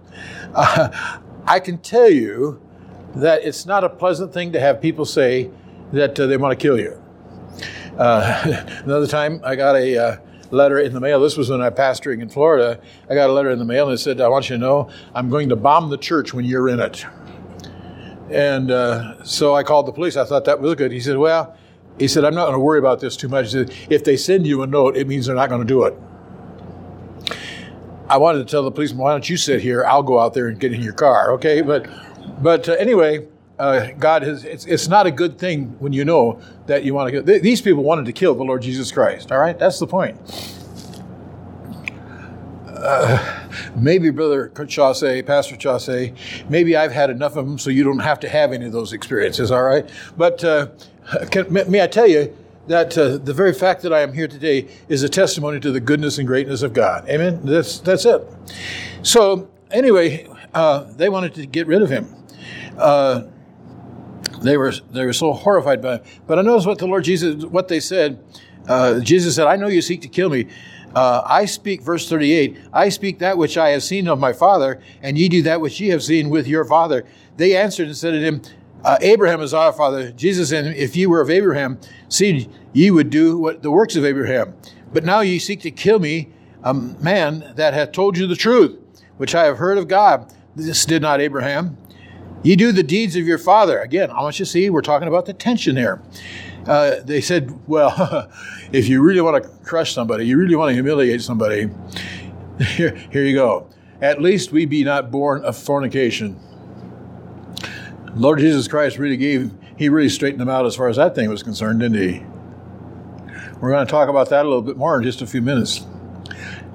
Uh, 0.54 1.20
I 1.46 1.60
can 1.60 1.78
tell 1.78 2.10
you 2.10 2.62
that 3.15 3.44
it's 3.44 3.65
not 3.65 3.84
a 3.84 3.89
pleasant 3.89 4.34
thing 4.34 4.52
to 4.52 4.60
have 4.60 4.82
people 4.82 5.06
say 5.06 5.50
that 5.91 6.20
uh, 6.20 6.28
they 6.28 6.38
want 6.38 6.58
to 6.58 6.62
kill 6.62 6.80
you. 6.80 7.00
Uh, 7.97 8.63
another 8.86 9.08
time, 9.08 9.41
I 9.43 9.56
got 9.56 9.75
a 9.75 9.97
uh, 9.97 10.17
letter 10.51 10.80
in 10.80 10.93
the 10.93 10.99
mail. 10.99 11.19
This 11.19 11.38
was 11.38 11.49
when 11.49 11.62
I 11.62 11.69
was 11.69 11.77
pastoring 11.77 12.21
in 12.21 12.30
Florida. 12.30 12.80
I 13.10 13.15
got 13.15 13.30
a 13.30 13.34
letter 13.34 13.49
in 13.49 13.60
the 13.60 13.65
mail 13.65 13.88
and 13.88 13.95
it 13.95 13.97
said, 13.97 14.21
I 14.21 14.27
want 14.27 14.49
you 14.49 14.56
to 14.56 14.62
know 14.62 14.89
I'm 15.13 15.30
going 15.30 15.49
to 15.49 15.56
bomb 15.56 15.89
the 15.89 15.97
church 15.97 16.34
when 16.34 16.45
you're 16.45 16.69
in 16.69 16.80
it. 16.80 17.06
And 18.30 18.71
uh, 18.71 19.23
so 19.23 19.56
I 19.56 19.63
called 19.63 19.88
the 19.88 19.91
police. 19.91 20.15
I 20.15 20.23
thought 20.23 20.45
that 20.45 20.62
was 20.62 20.75
good. 20.75 20.91
He 20.91 21.01
said, 21.01 21.17
Well, 21.17 21.58
he 21.99 22.08
said, 22.08 22.23
I'm 22.23 22.34
not 22.34 22.45
going 22.45 22.56
to 22.56 22.60
worry 22.60 22.80
about 22.80 22.99
this 22.99 23.17
too 23.17 23.27
much. 23.27 23.51
Said, 23.51 23.73
if 23.89 24.04
they 24.04 24.15
send 24.15 24.47
you 24.47 24.63
a 24.63 24.67
note, 24.67 24.95
it 24.95 25.08
means 25.08 25.25
they're 25.25 25.36
not 25.36 25.49
going 25.49 25.62
to 25.62 25.67
do 25.67 25.84
it. 25.84 25.93
I 28.08 28.17
wanted 28.17 28.39
to 28.39 28.45
tell 28.45 28.63
the 28.63 28.71
policeman, 28.71 28.99
why 28.99 29.12
don't 29.12 29.30
you 29.30 29.38
sit 29.38 29.62
here? 29.62 29.86
I'll 29.86 30.04
go 30.04 30.19
out 30.19 30.34
there 30.34 30.47
and 30.47 30.60
get 30.60 30.73
in 30.73 30.82
your 30.82 30.93
car, 30.93 31.32
okay? 31.34 31.62
But, 31.62 31.88
but 32.41 32.67
uh, 32.67 32.73
anyway, 32.73 33.27
uh, 33.62 33.91
God 34.00 34.24
has, 34.24 34.43
it's, 34.43 34.65
it's, 34.65 34.88
not 34.88 35.06
a 35.06 35.12
good 35.12 35.38
thing 35.38 35.76
when 35.78 35.93
you 35.93 36.04
know 36.04 36.41
that 36.65 36.84
you 36.84 36.95
want 36.95 37.13
to 37.13 37.21
kill. 37.21 37.39
These 37.41 37.62
people 37.62 37.84
wanted 37.84 38.06
to 38.06 38.12
kill 38.12 38.34
the 38.34 38.43
Lord 38.43 38.63
Jesus 38.63 38.91
Christ, 38.91 39.32
all 39.32 39.38
right? 39.38 39.58
That's 39.58 39.78
the 39.78 39.86
point. 39.86 40.17
Uh, 42.67 43.47
maybe 43.76 44.10
Brother 44.10 44.52
Chaussee, 44.67 45.21
Pastor 45.21 45.56
Chaussee, 45.56 46.12
maybe 46.50 46.76
I've 46.76 46.91
had 46.91 47.12
enough 47.12 47.36
of 47.36 47.45
them 47.45 47.60
so 47.60 47.69
you 47.69 47.84
don't 47.84 48.00
have 48.00 48.19
to 48.21 48.30
have 48.30 48.52
any 48.52 48.65
of 48.65 48.71
those 48.71 48.93
experiences, 48.93 49.52
all 49.52 49.62
right? 49.62 49.88
But 50.17 50.43
uh, 50.43 50.69
can, 51.30 51.54
may 51.54 51.84
I 51.84 51.88
tell 51.88 52.08
you 52.08 52.36
that 52.65 52.97
uh, 52.97 53.17
the 53.17 53.34
very 53.34 53.54
fact 53.54 53.84
that 53.84 53.93
I 53.93 54.00
am 54.00 54.12
here 54.12 54.28
today 54.28 54.69
is 54.89 55.04
a 55.04 55.10
testimony 55.10 55.60
to 55.60 55.71
the 55.71 55.80
goodness 55.80 56.17
and 56.17 56.26
greatness 56.26 56.63
of 56.63 56.74
God. 56.74 57.08
Amen? 57.08 57.41
That's, 57.43 57.78
that's 57.78 58.06
it. 58.06 58.28
So, 59.04 59.52
anyway, 59.69 60.28
uh, 60.56 60.86
they 60.93 61.10
wanted 61.10 61.36
to 61.36 61.45
get 61.45 61.67
rid 61.67 61.84
of 61.84 61.91
him. 61.91 62.15
They 64.41 64.58
were 64.58 64.71
they 64.91 65.06
were 65.06 65.13
so 65.13 65.34
horrified 65.34 65.82
by 65.82 65.95
it. 65.95 66.06
But 66.27 66.39
I 66.39 66.41
notice 66.41 66.65
what 66.65 66.80
the 66.80 66.88
Lord 66.88 67.04
Jesus 67.04 67.45
what 67.45 67.67
they 67.67 67.80
said. 67.80 68.23
Uh, 68.67 68.99
Jesus 68.99 69.36
said, 69.36 69.47
"I 69.47 69.56
know 69.56 69.67
you 69.67 69.82
seek 69.82 70.01
to 70.01 70.08
kill 70.08 70.30
me, 70.30 70.47
uh, 70.93 71.21
I 71.25 71.45
speak, 71.45 71.82
verse 71.82 72.08
38, 72.10 72.58
I 72.73 72.89
speak 72.89 73.19
that 73.19 73.38
which 73.38 73.58
I 73.58 73.69
have 73.69 73.84
seen 73.84 74.08
of 74.08 74.19
my 74.19 74.34
Father, 74.34 74.82
and 75.01 75.17
ye 75.17 75.30
do 75.30 75.41
that 75.43 75.62
which 75.62 75.80
ye 75.80 75.89
have 75.89 76.04
seen 76.04 76.30
with 76.30 76.47
your 76.47 76.65
father. 76.65 77.06
They 77.38 77.56
answered 77.56 77.88
and 77.88 77.95
said 77.95 78.12
to 78.12 78.19
him, 78.19 78.41
uh, 78.84 78.97
Abraham 79.01 79.41
is 79.41 79.54
our 79.54 79.71
father. 79.71 80.12
Jesus 80.12 80.49
said, 80.49 80.65
If 80.75 80.95
ye 80.95 81.06
were 81.06 81.21
of 81.21 81.30
Abraham, 81.30 81.80
see, 82.10 82.49
ye 82.73 82.89
would 82.89 83.10
do 83.10 83.38
what 83.38 83.62
the 83.62 83.71
works 83.71 83.95
of 83.95 84.04
Abraham. 84.04 84.56
But 84.91 85.06
now 85.06 85.21
ye 85.21 85.39
seek 85.39 85.62
to 85.62 85.71
kill 85.71 85.99
me, 85.99 86.30
a 86.63 86.73
man 86.73 87.54
that 87.56 87.73
hath 87.73 87.91
told 87.91 88.17
you 88.17 88.27
the 88.27 88.36
truth, 88.36 88.77
which 89.17 89.36
I 89.36 89.45
have 89.45 89.58
heard 89.58 89.77
of 89.77 89.88
God. 89.88 90.34
This 90.56 90.86
did 90.86 91.01
not 91.01 91.21
Abraham. 91.21 91.77
Ye 92.43 92.56
do 92.56 92.71
the 92.71 92.84
deeds 92.84 93.15
of 93.15 93.27
your 93.27 93.38
father. 93.38 93.80
Again, 93.80 94.10
I 94.10 94.21
want 94.21 94.39
you 94.39 94.45
to 94.45 94.51
see, 94.51 94.69
we're 94.69 94.82
talking 94.82 95.08
about 95.08 95.25
the 95.25 95.34
tension 95.34 95.77
here 95.77 96.01
uh, 96.67 97.01
they 97.04 97.21
said, 97.21 97.67
well, 97.67 98.30
if 98.71 98.88
you 98.88 99.01
really 99.01 99.21
want 99.21 99.43
to 99.43 99.49
crush 99.63 99.93
somebody, 99.93 100.25
you 100.25 100.38
really 100.38 100.56
want 100.56 100.69
to 100.69 100.73
humiliate 100.73 101.21
somebody, 101.21 101.69
here, 102.60 102.95
here 103.12 103.23
you 103.23 103.36
go. 103.36 103.67
At 104.01 104.21
least 104.21 104.51
we 104.51 104.65
be 104.65 104.84
not 104.84 105.12
born 105.12 105.43
of 105.43 105.58
fornication. 105.58 106.39
Lord 108.15 108.39
Jesus 108.39 108.67
Christ 108.67 108.97
really 108.97 109.17
gave, 109.17 109.51
he 109.77 109.89
really 109.89 110.10
straightened 110.10 110.41
them 110.41 110.49
out 110.49 110.65
as 110.65 110.75
far 110.75 110.89
as 110.89 110.97
that 110.97 111.15
thing 111.15 111.30
was 111.30 111.43
concerned, 111.43 111.80
didn't 111.80 112.01
he? 112.01 112.25
We're 113.60 113.71
going 113.71 113.86
to 113.86 113.91
talk 113.91 114.10
about 114.10 114.30
that 114.30 114.45
a 114.45 114.47
little 114.49 114.63
bit 114.63 114.75
more 114.75 114.97
in 114.97 115.04
just 115.04 115.21
a 115.21 115.27
few 115.27 115.41
minutes. 115.41 115.86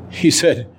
He 0.08 0.30
said, 0.30 0.70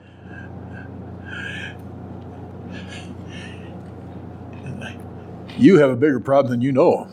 You 5.57 5.79
have 5.79 5.89
a 5.89 5.95
bigger 5.95 6.19
problem 6.19 6.51
than 6.51 6.61
you 6.61 6.71
know. 6.71 7.09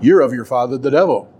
You're 0.00 0.20
of 0.20 0.32
your 0.32 0.44
father, 0.44 0.78
the 0.78 0.90
devil. 0.90 1.32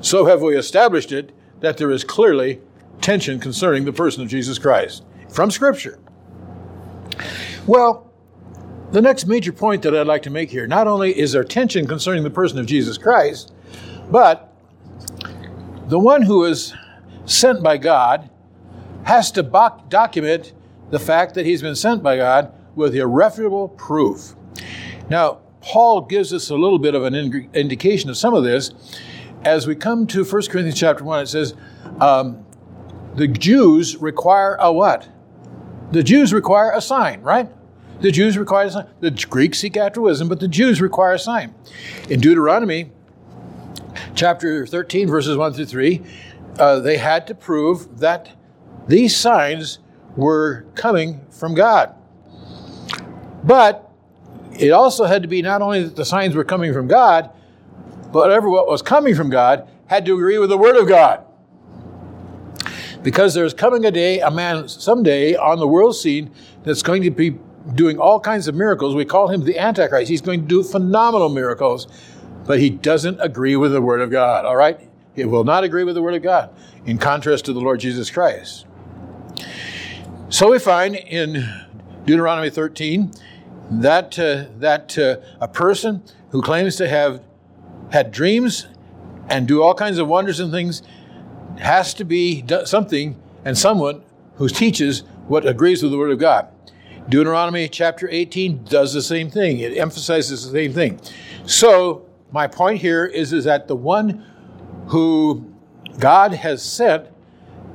So 0.00 0.26
have 0.26 0.40
we 0.40 0.56
established 0.56 1.12
it 1.12 1.32
that 1.60 1.76
there 1.76 1.90
is 1.90 2.04
clearly 2.04 2.60
tension 3.00 3.38
concerning 3.38 3.84
the 3.84 3.92
person 3.92 4.22
of 4.22 4.28
Jesus 4.28 4.58
Christ 4.58 5.04
from 5.28 5.50
Scripture. 5.50 5.98
Well, 7.66 8.10
the 8.92 9.02
next 9.02 9.26
major 9.26 9.52
point 9.52 9.82
that 9.82 9.94
I'd 9.94 10.06
like 10.06 10.22
to 10.22 10.30
make 10.30 10.50
here 10.50 10.66
not 10.66 10.86
only 10.86 11.18
is 11.18 11.32
there 11.32 11.44
tension 11.44 11.86
concerning 11.86 12.22
the 12.22 12.30
person 12.30 12.58
of 12.58 12.66
Jesus 12.66 12.96
Christ, 12.96 13.52
but 14.10 14.54
the 15.88 15.98
one 15.98 16.22
who 16.22 16.44
is 16.44 16.74
sent 17.26 17.62
by 17.62 17.76
God 17.76 18.30
has 19.04 19.30
to 19.32 19.42
document 19.88 20.52
the 20.90 20.98
fact 20.98 21.34
that 21.34 21.44
he's 21.44 21.60
been 21.60 21.76
sent 21.76 22.02
by 22.02 22.16
God 22.16 22.52
with 22.74 22.94
irrefutable 22.94 23.68
proof. 23.68 24.34
Now, 25.10 25.38
Paul 25.60 26.02
gives 26.02 26.32
us 26.32 26.50
a 26.50 26.56
little 26.56 26.78
bit 26.78 26.94
of 26.94 27.04
an 27.04 27.14
indication 27.54 28.10
of 28.10 28.16
some 28.16 28.34
of 28.34 28.44
this. 28.44 28.72
As 29.44 29.66
we 29.66 29.74
come 29.74 30.06
to 30.08 30.24
1 30.24 30.30
Corinthians 30.46 30.78
chapter 30.78 31.04
1, 31.04 31.22
it 31.22 31.26
says, 31.26 31.54
um, 32.00 32.44
the 33.14 33.26
Jews 33.26 33.96
require 33.96 34.56
a 34.60 34.72
what? 34.72 35.08
The 35.90 36.02
Jews 36.02 36.32
require 36.32 36.70
a 36.72 36.80
sign, 36.80 37.22
right? 37.22 37.48
The 38.00 38.12
Jews 38.12 38.38
require 38.38 38.66
a 38.66 38.70
sign. 38.70 38.86
The 39.00 39.10
Greeks 39.10 39.58
seek 39.58 39.76
after 39.76 40.00
wisdom, 40.00 40.28
but 40.28 40.38
the 40.38 40.48
Jews 40.48 40.80
require 40.80 41.14
a 41.14 41.18
sign. 41.18 41.54
In 42.08 42.20
Deuteronomy 42.20 42.92
chapter 44.14 44.66
13, 44.66 45.08
verses 45.08 45.36
1 45.36 45.54
through 45.54 45.64
3, 45.66 46.02
uh, 46.58 46.80
they 46.80 46.98
had 46.98 47.26
to 47.26 47.34
prove 47.34 47.98
that 48.00 48.36
these 48.86 49.16
signs 49.16 49.78
were 50.16 50.66
coming 50.74 51.26
from 51.30 51.54
God. 51.54 51.94
But 53.42 53.87
it 54.58 54.70
also 54.70 55.04
had 55.04 55.22
to 55.22 55.28
be 55.28 55.40
not 55.40 55.62
only 55.62 55.84
that 55.84 55.96
the 55.96 56.04
signs 56.04 56.34
were 56.34 56.44
coming 56.44 56.72
from 56.72 56.88
God, 56.88 57.30
but 58.12 58.20
whatever 58.20 58.48
what 58.48 58.66
was 58.66 58.82
coming 58.82 59.14
from 59.14 59.30
God 59.30 59.68
had 59.86 60.04
to 60.06 60.14
agree 60.14 60.38
with 60.38 60.50
the 60.50 60.58
Word 60.58 60.76
of 60.76 60.88
God. 60.88 61.24
Because 63.02 63.34
there's 63.34 63.54
coming 63.54 63.84
a 63.84 63.90
day, 63.90 64.20
a 64.20 64.30
man 64.30 64.68
someday 64.68 65.36
on 65.36 65.58
the 65.58 65.68
world 65.68 65.96
scene 65.96 66.30
that's 66.64 66.82
going 66.82 67.02
to 67.02 67.10
be 67.10 67.38
doing 67.74 67.98
all 67.98 68.18
kinds 68.18 68.48
of 68.48 68.54
miracles. 68.54 68.94
We 68.94 69.04
call 69.04 69.28
him 69.28 69.44
the 69.44 69.58
Antichrist. 69.58 70.08
He's 70.08 70.20
going 70.20 70.42
to 70.42 70.46
do 70.46 70.62
phenomenal 70.62 71.28
miracles, 71.28 71.86
but 72.46 72.58
he 72.58 72.70
doesn't 72.70 73.20
agree 73.20 73.56
with 73.56 73.72
the 73.72 73.80
Word 73.80 74.00
of 74.00 74.10
God, 74.10 74.44
all 74.44 74.56
right? 74.56 74.80
He 75.14 75.24
will 75.24 75.44
not 75.44 75.64
agree 75.64 75.84
with 75.84 75.94
the 75.94 76.02
Word 76.02 76.14
of 76.14 76.22
God, 76.22 76.50
in 76.86 76.98
contrast 76.98 77.44
to 77.44 77.52
the 77.52 77.60
Lord 77.60 77.80
Jesus 77.80 78.10
Christ. 78.10 78.66
So 80.30 80.50
we 80.50 80.58
find 80.58 80.96
in 80.96 81.48
Deuteronomy 82.04 82.50
13 82.50 83.12
that 83.70 84.18
uh, 84.18 84.46
that 84.58 84.96
uh, 84.98 85.16
a 85.40 85.48
person 85.48 86.02
who 86.30 86.42
claims 86.42 86.76
to 86.76 86.88
have 86.88 87.22
had 87.90 88.10
dreams 88.10 88.66
and 89.28 89.46
do 89.46 89.62
all 89.62 89.74
kinds 89.74 89.98
of 89.98 90.08
wonders 90.08 90.40
and 90.40 90.50
things 90.50 90.82
has 91.58 91.94
to 91.94 92.04
be 92.04 92.44
something 92.64 93.20
and 93.44 93.56
someone 93.56 94.02
who 94.36 94.48
teaches 94.48 95.00
what 95.26 95.46
agrees 95.46 95.82
with 95.82 95.92
the 95.92 95.98
Word 95.98 96.10
of 96.10 96.18
God. 96.18 96.48
Deuteronomy 97.08 97.68
chapter 97.68 98.08
18 98.08 98.64
does 98.64 98.92
the 98.92 99.02
same 99.02 99.30
thing. 99.30 99.58
It 99.58 99.76
emphasizes 99.76 100.44
the 100.44 100.52
same 100.52 100.72
thing. 100.72 101.00
So 101.46 102.06
my 102.30 102.46
point 102.46 102.80
here 102.80 103.06
is, 103.06 103.32
is 103.32 103.44
that 103.44 103.66
the 103.66 103.76
one 103.76 104.24
who 104.88 105.52
God 105.98 106.32
has 106.34 106.62
sent 106.62 107.06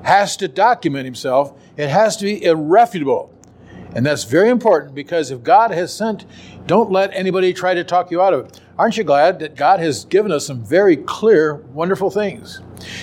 has 0.03 0.38
to 0.38 0.47
document 0.47 1.06
himself. 1.06 1.60
It 1.77 1.89
has 1.89 2.15
to 2.17 2.25
be 2.25 2.43
irrefutable. 2.43 3.33
And 3.95 4.06
that's 4.06 4.23
very 4.23 4.49
important 4.49 4.95
because 4.95 5.32
if 5.32 5.43
God 5.43 5.71
has 5.71 5.95
sent, 5.95 6.25
don't 6.65 6.91
let 6.91 7.13
anybody 7.13 7.53
try 7.53 7.73
to 7.73 7.84
talk 7.84 8.10
you 8.10 8.21
out 8.21 8.34
of 8.34 8.45
it. 8.45 8.62
Aren't 8.77 8.97
you 8.97 9.03
glad 9.03 9.39
that 9.39 9.56
God 9.56 9.79
has 9.79 10.06
given 10.06 10.32
us 10.32 10.47
some 10.47 10.63
very 10.63 10.97
clear, 10.97 11.56
wonderful 11.56 12.10
things? 12.10 12.60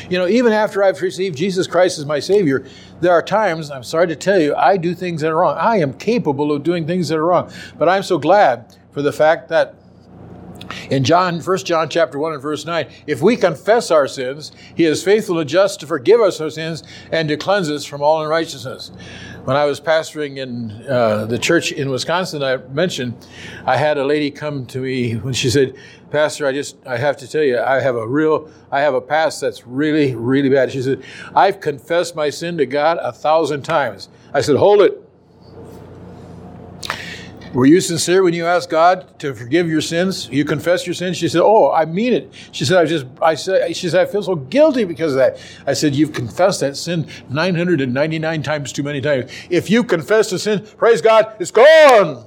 You 0.09 0.18
know, 0.18 0.26
even 0.26 0.53
after 0.53 0.83
I've 0.83 1.00
received 1.00 1.37
Jesus 1.37 1.66
Christ 1.66 1.98
as 1.98 2.07
my 2.07 2.18
Savior, 2.18 2.66
there 3.00 3.12
are 3.12 3.22
times, 3.22 3.70
I'm 3.70 3.85
sorry 3.85 4.09
to 4.09 4.16
tell 4.16 4.40
you, 4.40 4.55
I 4.57 4.76
do 4.76 4.94
things 4.94 5.20
that 5.20 5.31
are 5.31 5.37
wrong. 5.37 5.57
I 5.59 5.76
am 5.76 5.94
capable 5.94 6.50
of 6.50 6.64
doing 6.64 6.87
things 6.87 7.09
that 7.09 7.18
are 7.18 7.26
wrong. 7.26 7.53
But 7.79 7.88
I'm 7.88 8.03
so 8.03 8.18
glad 8.18 8.76
for 8.90 9.03
the 9.03 9.12
fact 9.12 9.48
that 9.50 9.76
in 10.91 11.05
John, 11.05 11.41
1 11.41 11.59
John 11.59 11.89
chapter 11.89 12.19
1 12.19 12.35
and 12.35 12.43
verse 12.43 12.65
9, 12.65 12.89
if 13.07 13.23
we 13.23 13.37
confess 13.37 13.91
our 13.91 14.07
sins, 14.09 14.53
he 14.75 14.85
is 14.85 15.03
faithful 15.03 15.39
and 15.39 15.49
just 15.49 15.81
to 15.81 15.87
forgive 15.87 16.21
us 16.21 16.41
our 16.41 16.51
sins 16.51 16.83
and 17.13 17.29
to 17.29 17.37
cleanse 17.37 17.71
us 17.71 17.85
from 17.85 18.03
all 18.03 18.23
unrighteousness. 18.23 18.93
When 19.45 19.57
I 19.57 19.65
was 19.65 19.81
pastoring 19.81 20.37
in 20.37 20.71
uh, 20.89 21.27
the 21.27 21.39
church 21.39 21.73
in 21.73 21.91
Wisconsin, 21.91 22.43
I 22.43 22.59
mentioned 22.59 23.15
I 23.65 23.77
had 23.77 23.99
a 23.99 24.05
lady 24.05 24.31
come 24.31 24.67
to 24.67 24.79
me 24.79 25.15
when 25.17 25.33
she 25.33 25.51
said, 25.51 25.75
Pastor, 26.11 26.47
I 26.47 26.53
just, 26.53 26.77
I 26.87 26.97
have 26.97 27.17
to 27.19 27.29
tell 27.29 27.43
you, 27.43 27.59
I 27.59 27.81
have 27.81 27.97
a 27.97 28.07
real, 28.07 28.51
I 28.71 28.81
have 28.81 28.95
a 28.95 29.01
past 29.01 29.41
that's 29.41 29.67
really, 29.67 30.15
really 30.15 30.49
bad. 30.49 30.73
She 30.73 30.83
said, 30.83 31.03
I've 31.35 31.61
confessed 31.61 32.17
my 32.17 32.31
sin 32.31 32.59
to 32.59 32.67
God 32.67 32.99
a 33.01 33.13
thousand 33.13 33.63
times. 33.63 34.09
I 34.35 34.41
said, 34.41 34.57
hold 34.57 34.83
it. 34.83 35.10
Were 37.53 37.67
you 37.67 37.81
sincere 37.81 38.23
when 38.23 38.33
you 38.33 38.47
asked 38.47 38.71
God 38.71 39.19
to 39.19 39.35
forgive 39.35 39.69
your 39.69 39.81
sins? 39.81 40.29
You 40.31 40.45
confess 40.45 40.87
your 40.87 40.95
sins? 40.95 41.17
She 41.17 41.29
said, 41.29 41.43
Oh, 41.43 41.73
I 41.73 41.85
mean 41.85 42.13
it. 42.13 42.33
She 42.53 42.65
said, 42.65 42.79
I 42.79 42.85
just, 42.85 43.07
I 43.21 43.35
said, 43.35 43.75
she 43.77 43.89
said, 43.89 44.07
I 44.07 44.11
feel 44.11 44.23
so 44.23 44.37
guilty 44.37 44.85
because 44.85 45.15
of 45.15 45.19
that. 45.19 45.41
I 45.67 45.73
said, 45.73 45.97
You've 45.97 46.13
confessed 46.13 46.61
that 46.61 46.77
sin 46.77 47.09
999 47.29 48.43
times 48.45 48.73
too 48.73 48.85
many 48.85 49.01
times. 49.01 49.33
If 49.51 49.69
you 49.69 49.83
confess 49.83 50.31
the 50.31 50.39
sin, 50.39 50.65
praise 50.77 51.03
God, 51.03 51.35
it's 51.41 51.51
gone. 51.51 52.25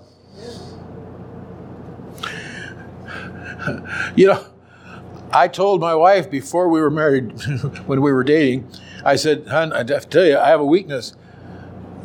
you 4.18 4.28
know, 4.28 4.46
I 5.32 5.48
told 5.48 5.80
my 5.80 5.96
wife 5.96 6.30
before 6.30 6.68
we 6.68 6.82
were 6.82 6.92
married, 6.92 7.32
when 7.86 8.02
we 8.02 8.12
were 8.12 8.26
dating, 8.26 8.70
I 9.06 9.16
said, 9.16 9.48
Hon, 9.48 9.72
I 9.72 9.78
have 9.78 9.88
to 9.88 10.00
tell 10.10 10.26
you, 10.26 10.38
I 10.38 10.50
have 10.50 10.60
a 10.60 10.66
weakness. 10.66 11.16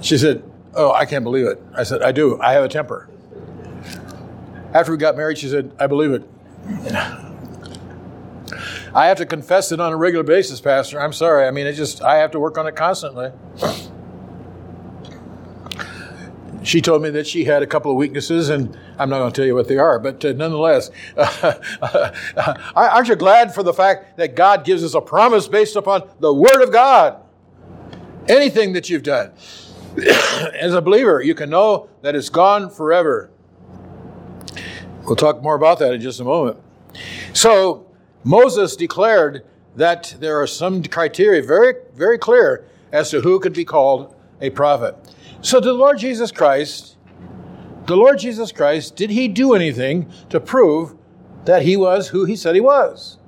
She 0.00 0.16
said, 0.16 0.47
Oh, 0.74 0.92
I 0.92 1.04
can't 1.06 1.24
believe 1.24 1.46
it. 1.46 1.62
I 1.74 1.82
said, 1.82 2.02
I 2.02 2.12
do. 2.12 2.40
I 2.40 2.52
have 2.52 2.64
a 2.64 2.68
temper. 2.68 3.08
After 4.74 4.92
we 4.92 4.98
got 4.98 5.16
married, 5.16 5.38
she 5.38 5.48
said, 5.48 5.72
I 5.78 5.86
believe 5.86 6.12
it. 6.12 6.28
I 8.94 9.06
have 9.06 9.18
to 9.18 9.26
confess 9.26 9.72
it 9.72 9.80
on 9.80 9.92
a 9.92 9.96
regular 9.96 10.24
basis, 10.24 10.60
Pastor. 10.60 11.00
I'm 11.00 11.12
sorry. 11.12 11.46
I 11.46 11.50
mean, 11.50 11.66
it 11.66 11.74
just, 11.74 12.02
I 12.02 12.16
have 12.16 12.30
to 12.32 12.40
work 12.40 12.58
on 12.58 12.66
it 12.66 12.76
constantly. 12.76 13.32
She 16.62 16.82
told 16.82 17.02
me 17.02 17.10
that 17.10 17.26
she 17.26 17.44
had 17.44 17.62
a 17.62 17.66
couple 17.66 17.90
of 17.90 17.96
weaknesses, 17.96 18.50
and 18.50 18.76
I'm 18.98 19.08
not 19.08 19.18
going 19.18 19.32
to 19.32 19.36
tell 19.40 19.46
you 19.46 19.54
what 19.54 19.68
they 19.68 19.78
are, 19.78 19.98
but 19.98 20.22
uh, 20.24 20.32
nonetheless, 20.32 20.90
aren't 22.76 23.08
you 23.08 23.16
glad 23.16 23.54
for 23.54 23.62
the 23.62 23.72
fact 23.72 24.18
that 24.18 24.34
God 24.34 24.64
gives 24.64 24.84
us 24.84 24.94
a 24.94 25.00
promise 25.00 25.48
based 25.48 25.76
upon 25.76 26.08
the 26.20 26.32
Word 26.32 26.62
of 26.62 26.72
God? 26.72 27.22
Anything 28.28 28.74
that 28.74 28.90
you've 28.90 29.02
done. 29.02 29.32
as 30.54 30.74
a 30.74 30.82
believer, 30.82 31.22
you 31.22 31.34
can 31.34 31.50
know 31.50 31.88
that 32.02 32.14
it's 32.14 32.28
gone 32.28 32.70
forever. 32.70 33.30
We'll 35.04 35.16
talk 35.16 35.42
more 35.42 35.54
about 35.54 35.78
that 35.78 35.94
in 35.94 36.00
just 36.00 36.20
a 36.20 36.24
moment. 36.24 36.58
So, 37.32 37.86
Moses 38.24 38.76
declared 38.76 39.44
that 39.76 40.14
there 40.20 40.40
are 40.40 40.46
some 40.46 40.82
criteria 40.82 41.42
very, 41.42 41.74
very 41.94 42.18
clear 42.18 42.66
as 42.92 43.10
to 43.10 43.20
who 43.20 43.40
could 43.40 43.52
be 43.52 43.64
called 43.64 44.14
a 44.40 44.50
prophet. 44.50 44.96
So, 45.40 45.60
the 45.60 45.72
Lord 45.72 45.98
Jesus 45.98 46.30
Christ, 46.30 46.96
the 47.86 47.96
Lord 47.96 48.18
Jesus 48.18 48.52
Christ, 48.52 48.96
did 48.96 49.10
he 49.10 49.28
do 49.28 49.54
anything 49.54 50.10
to 50.30 50.40
prove 50.40 50.94
that 51.44 51.62
he 51.62 51.76
was 51.76 52.08
who 52.08 52.24
he 52.24 52.36
said 52.36 52.54
he 52.54 52.60
was? 52.60 53.18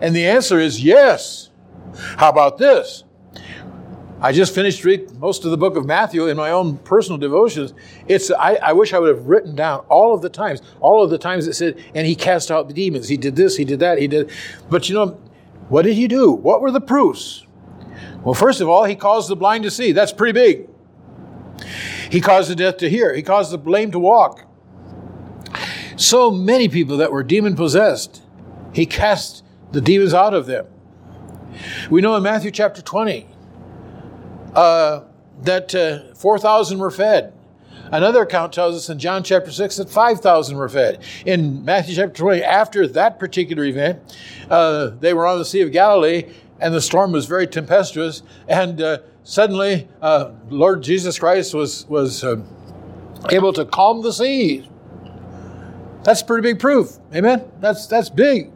And 0.00 0.16
the 0.16 0.26
answer 0.26 0.58
is 0.58 0.82
yes. 0.82 1.50
How 2.16 2.30
about 2.30 2.58
this? 2.58 3.04
I 4.22 4.30
just 4.30 4.54
finished 4.54 4.84
reading 4.84 5.18
most 5.18 5.44
of 5.44 5.50
the 5.50 5.56
book 5.56 5.74
of 5.74 5.84
Matthew 5.84 6.28
in 6.28 6.36
my 6.36 6.52
own 6.52 6.78
personal 6.78 7.18
devotions. 7.18 7.74
It's 8.06 8.30
I, 8.30 8.54
I, 8.54 8.72
wish 8.72 8.94
I 8.94 9.00
would 9.00 9.08
have 9.08 9.26
written 9.26 9.56
down 9.56 9.84
all 9.88 10.14
of 10.14 10.22
the 10.22 10.28
times, 10.28 10.62
all 10.78 11.02
of 11.02 11.10
the 11.10 11.18
times 11.18 11.48
it 11.48 11.54
said, 11.54 11.82
and 11.92 12.06
he 12.06 12.14
cast 12.14 12.48
out 12.48 12.68
the 12.68 12.74
demons. 12.74 13.08
He 13.08 13.16
did 13.16 13.34
this, 13.34 13.56
he 13.56 13.64
did 13.64 13.80
that, 13.80 13.98
he 13.98 14.06
did. 14.06 14.30
But 14.70 14.88
you 14.88 14.94
know, 14.94 15.20
what 15.68 15.82
did 15.82 15.94
he 15.94 16.06
do? 16.06 16.30
What 16.30 16.60
were 16.60 16.70
the 16.70 16.80
proofs? 16.80 17.44
Well, 18.22 18.34
first 18.34 18.60
of 18.60 18.68
all, 18.68 18.84
he 18.84 18.94
caused 18.94 19.28
the 19.28 19.34
blind 19.34 19.64
to 19.64 19.72
see. 19.72 19.90
That's 19.90 20.12
pretty 20.12 20.32
big. 20.32 20.68
He 22.08 22.20
caused 22.20 22.48
the 22.48 22.54
deaf 22.54 22.76
to 22.76 22.88
hear. 22.88 23.12
He 23.12 23.22
caused 23.22 23.50
the 23.50 23.58
lame 23.58 23.90
to 23.90 23.98
walk. 23.98 24.44
So 25.96 26.30
many 26.30 26.68
people 26.68 26.96
that 26.98 27.10
were 27.10 27.24
demon 27.24 27.56
possessed, 27.56 28.22
he 28.72 28.86
cast 28.86 29.42
the 29.72 29.80
demons 29.80 30.14
out 30.14 30.32
of 30.32 30.46
them. 30.46 30.66
We 31.90 32.00
know 32.00 32.14
in 32.14 32.22
Matthew 32.22 32.52
chapter 32.52 32.82
20, 32.82 33.31
uh, 34.54 35.02
that 35.42 35.74
uh, 35.74 36.14
4,000 36.14 36.78
were 36.78 36.90
fed. 36.90 37.32
Another 37.90 38.22
account 38.22 38.54
tells 38.54 38.74
us 38.74 38.88
in 38.88 38.98
John 38.98 39.22
chapter 39.22 39.50
6 39.50 39.76
that 39.76 39.90
5,000 39.90 40.56
were 40.56 40.68
fed. 40.68 41.02
In 41.26 41.62
Matthew 41.64 41.94
chapter 41.94 42.14
20, 42.14 42.42
after 42.42 42.86
that 42.88 43.18
particular 43.18 43.64
event, 43.64 44.00
uh, 44.48 44.90
they 45.00 45.12
were 45.12 45.26
on 45.26 45.38
the 45.38 45.44
Sea 45.44 45.60
of 45.60 45.72
Galilee 45.72 46.24
and 46.62 46.72
the 46.72 46.80
storm 46.80 47.12
was 47.12 47.26
very 47.26 47.46
tempestuous. 47.46 48.22
And 48.48 48.80
uh, 48.80 48.98
suddenly, 49.24 49.88
uh, 50.00 50.30
Lord 50.48 50.82
Jesus 50.82 51.18
Christ 51.18 51.54
was, 51.54 51.86
was 51.88 52.24
uh, 52.24 52.36
able 53.30 53.52
to 53.52 53.64
calm 53.64 54.02
the 54.02 54.12
sea. 54.12 54.66
That's 56.04 56.22
pretty 56.22 56.42
big 56.42 56.60
proof. 56.60 56.98
Amen? 57.14 57.50
That's, 57.60 57.86
that's 57.86 58.08
big. 58.08 58.52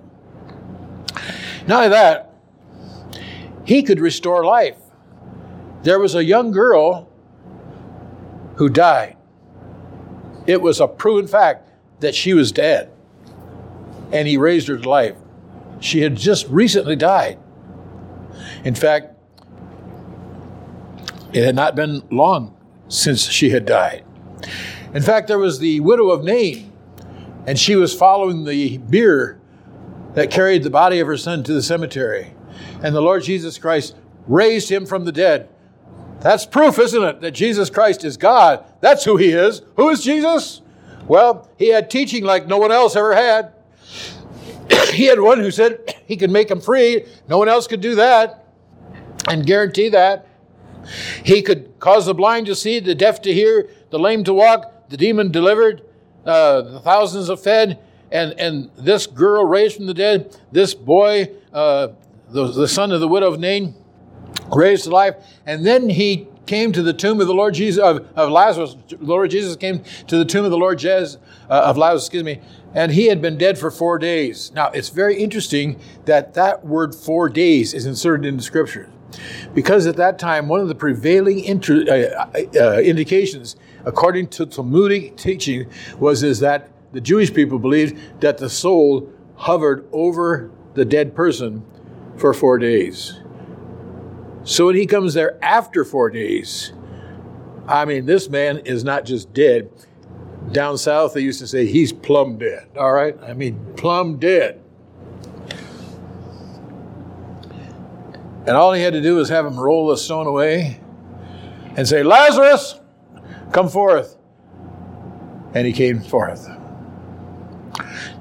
Not 1.66 1.84
only 1.84 1.88
that, 1.90 2.32
he 3.64 3.82
could 3.82 4.00
restore 4.00 4.44
life. 4.44 4.78
There 5.86 6.00
was 6.00 6.16
a 6.16 6.24
young 6.24 6.50
girl 6.50 7.08
who 8.56 8.68
died. 8.68 9.16
It 10.44 10.60
was 10.60 10.80
a 10.80 10.88
proven 10.88 11.28
fact 11.28 11.70
that 12.00 12.12
she 12.12 12.34
was 12.34 12.50
dead, 12.50 12.90
and 14.10 14.26
he 14.26 14.36
raised 14.36 14.66
her 14.66 14.78
to 14.78 14.88
life. 14.88 15.14
She 15.78 16.00
had 16.00 16.16
just 16.16 16.48
recently 16.48 16.96
died. 16.96 17.38
In 18.64 18.74
fact, 18.74 19.14
it 21.32 21.44
had 21.44 21.54
not 21.54 21.76
been 21.76 22.02
long 22.10 22.56
since 22.88 23.22
she 23.22 23.50
had 23.50 23.64
died. 23.64 24.04
In 24.92 25.04
fact, 25.04 25.28
there 25.28 25.38
was 25.38 25.60
the 25.60 25.78
widow 25.78 26.10
of 26.10 26.24
Nain, 26.24 26.72
and 27.46 27.56
she 27.56 27.76
was 27.76 27.94
following 27.94 28.42
the 28.42 28.78
bier 28.78 29.40
that 30.14 30.32
carried 30.32 30.64
the 30.64 30.70
body 30.70 30.98
of 30.98 31.06
her 31.06 31.16
son 31.16 31.44
to 31.44 31.52
the 31.52 31.62
cemetery. 31.62 32.34
And 32.82 32.92
the 32.92 33.00
Lord 33.00 33.22
Jesus 33.22 33.56
Christ 33.56 33.94
raised 34.26 34.68
him 34.68 34.84
from 34.84 35.04
the 35.04 35.12
dead 35.12 35.48
that's 36.20 36.46
proof, 36.46 36.78
isn't 36.78 37.02
it, 37.02 37.20
that 37.20 37.32
Jesus 37.32 37.70
Christ 37.70 38.04
is 38.04 38.16
God? 38.16 38.64
That's 38.80 39.04
who 39.04 39.16
he 39.16 39.32
is. 39.32 39.62
Who 39.76 39.90
is 39.90 40.02
Jesus? 40.02 40.62
Well, 41.06 41.48
he 41.56 41.68
had 41.68 41.90
teaching 41.90 42.24
like 42.24 42.46
no 42.46 42.58
one 42.58 42.72
else 42.72 42.96
ever 42.96 43.14
had. 43.14 43.52
he 44.92 45.04
had 45.04 45.20
one 45.20 45.38
who 45.38 45.50
said 45.50 45.94
he 46.06 46.16
could 46.16 46.30
make 46.30 46.48
them 46.48 46.60
free. 46.60 47.04
No 47.28 47.38
one 47.38 47.48
else 47.48 47.66
could 47.66 47.80
do 47.80 47.94
that 47.96 48.46
and 49.28 49.46
guarantee 49.46 49.88
that. 49.90 50.26
He 51.24 51.42
could 51.42 51.78
cause 51.80 52.06
the 52.06 52.14
blind 52.14 52.46
to 52.46 52.54
see, 52.54 52.78
the 52.80 52.94
deaf 52.94 53.20
to 53.22 53.32
hear, 53.32 53.68
the 53.90 53.98
lame 53.98 54.24
to 54.24 54.32
walk, 54.32 54.88
the 54.88 54.96
demon 54.96 55.32
delivered, 55.32 55.82
uh, 56.24 56.62
the 56.62 56.80
thousands 56.80 57.28
of 57.28 57.42
fed, 57.42 57.80
and, 58.12 58.38
and 58.38 58.70
this 58.78 59.06
girl 59.06 59.44
raised 59.44 59.76
from 59.76 59.86
the 59.86 59.94
dead, 59.94 60.36
this 60.52 60.74
boy, 60.74 61.28
uh, 61.52 61.88
the, 62.30 62.52
the 62.52 62.68
son 62.68 62.92
of 62.92 63.00
the 63.00 63.08
widow 63.08 63.32
of 63.32 63.40
Nain, 63.40 63.74
raised 64.54 64.84
to 64.84 64.90
life. 64.90 65.16
And 65.44 65.66
then 65.66 65.88
he 65.90 66.28
came 66.46 66.72
to 66.72 66.82
the 66.82 66.92
tomb 66.92 67.20
of 67.20 67.26
the 67.26 67.34
Lord 67.34 67.54
Jesus 67.54 67.82
of, 67.82 68.06
of 68.16 68.30
Lazarus. 68.30 68.76
Lord 69.00 69.30
Jesus 69.30 69.56
came 69.56 69.82
to 70.06 70.16
the 70.16 70.24
tomb 70.24 70.44
of 70.44 70.50
the 70.50 70.58
Lord 70.58 70.78
Jesus 70.78 71.18
uh, 71.50 71.62
of 71.64 71.76
Lazarus, 71.76 72.04
excuse 72.04 72.24
me, 72.24 72.40
and 72.74 72.92
he 72.92 73.06
had 73.06 73.20
been 73.20 73.36
dead 73.36 73.58
for 73.58 73.70
four 73.70 73.98
days. 73.98 74.52
Now 74.54 74.70
it's 74.70 74.88
very 74.88 75.20
interesting 75.20 75.80
that 76.04 76.34
that 76.34 76.64
word 76.64 76.94
four 76.94 77.28
days 77.28 77.74
is 77.74 77.86
inserted 77.86 78.26
in 78.26 78.36
the 78.36 78.42
scriptures. 78.42 78.88
Because 79.54 79.86
at 79.86 79.96
that 79.96 80.18
time, 80.18 80.48
one 80.48 80.60
of 80.60 80.68
the 80.68 80.74
prevailing 80.74 81.40
inter, 81.44 81.84
uh, 81.88 82.40
uh, 82.60 82.80
indications, 82.80 83.56
according 83.84 84.28
to 84.28 84.46
Talmudic 84.46 85.16
teaching, 85.16 85.70
was 85.98 86.22
is 86.22 86.40
that 86.40 86.70
the 86.92 87.00
Jewish 87.00 87.32
people 87.32 87.58
believed 87.58 88.20
that 88.20 88.38
the 88.38 88.50
soul 88.50 89.10
hovered 89.36 89.86
over 89.92 90.50
the 90.74 90.84
dead 90.84 91.14
person 91.14 91.64
for 92.16 92.34
four 92.34 92.58
days. 92.58 93.20
So 94.46 94.66
when 94.66 94.76
he 94.76 94.86
comes 94.86 95.12
there 95.12 95.42
after 95.44 95.84
four 95.84 96.08
days, 96.08 96.72
I 97.66 97.84
mean, 97.84 98.06
this 98.06 98.28
man 98.28 98.58
is 98.58 98.84
not 98.84 99.04
just 99.04 99.34
dead. 99.34 99.68
Down 100.52 100.78
south, 100.78 101.14
they 101.14 101.20
used 101.20 101.40
to 101.40 101.48
say 101.48 101.66
he's 101.66 101.92
plumb 101.92 102.38
dead. 102.38 102.68
All 102.78 102.92
right? 102.92 103.18
I 103.24 103.34
mean, 103.34 103.74
plumb 103.76 104.18
dead. 104.20 104.62
And 108.46 108.50
all 108.50 108.72
he 108.72 108.82
had 108.82 108.92
to 108.92 109.02
do 109.02 109.16
was 109.16 109.28
have 109.30 109.44
him 109.44 109.58
roll 109.58 109.88
the 109.88 109.96
stone 109.96 110.28
away 110.28 110.78
and 111.74 111.88
say, 111.88 112.04
Lazarus, 112.04 112.78
come 113.52 113.68
forth. 113.68 114.16
And 115.54 115.66
he 115.66 115.72
came 115.72 116.00
forth. 116.00 116.48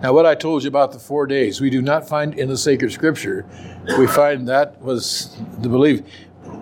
Now, 0.02 0.14
what 0.14 0.26
I 0.26 0.34
told 0.34 0.64
you 0.64 0.70
about 0.70 0.92
the 0.92 1.00
four 1.00 1.28
days, 1.28 1.62
we 1.62 1.70
do 1.70 1.84
not 1.84 2.10
find 2.10 2.34
in 2.34 2.50
the 2.50 2.58
sacred 2.58 2.92
scripture. 2.92 3.46
We 3.98 4.08
find 4.08 4.48
that 4.48 4.82
was 4.82 5.38
the 5.60 5.69
belief. 5.69 6.02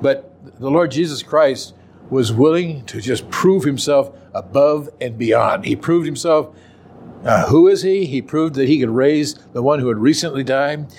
But 0.02 0.34
the 0.60 0.70
Lord 0.70 0.92
Jesus 0.92 1.24
Christ 1.24 1.74
was 2.10 2.32
willing 2.32 2.86
to 2.86 3.02
just 3.02 3.30
prove 3.30 3.64
himself 3.64 4.16
above 4.34 4.90
and 5.00 5.18
beyond. 5.18 5.66
He 5.66 5.76
proved 5.76 6.06
himself. 6.06 6.56
Uh, 7.24 7.48
who 7.48 7.68
is 7.68 7.82
he? 7.84 8.06
He 8.06 8.22
proved 8.22 8.56
that 8.56 8.68
he 8.68 8.80
could 8.80 8.90
raise 8.90 9.36
the 9.54 9.64
one 9.64 9.80
who 9.80 9.88
had 9.88 9.98
recently 9.98 10.44
died. 10.44 10.94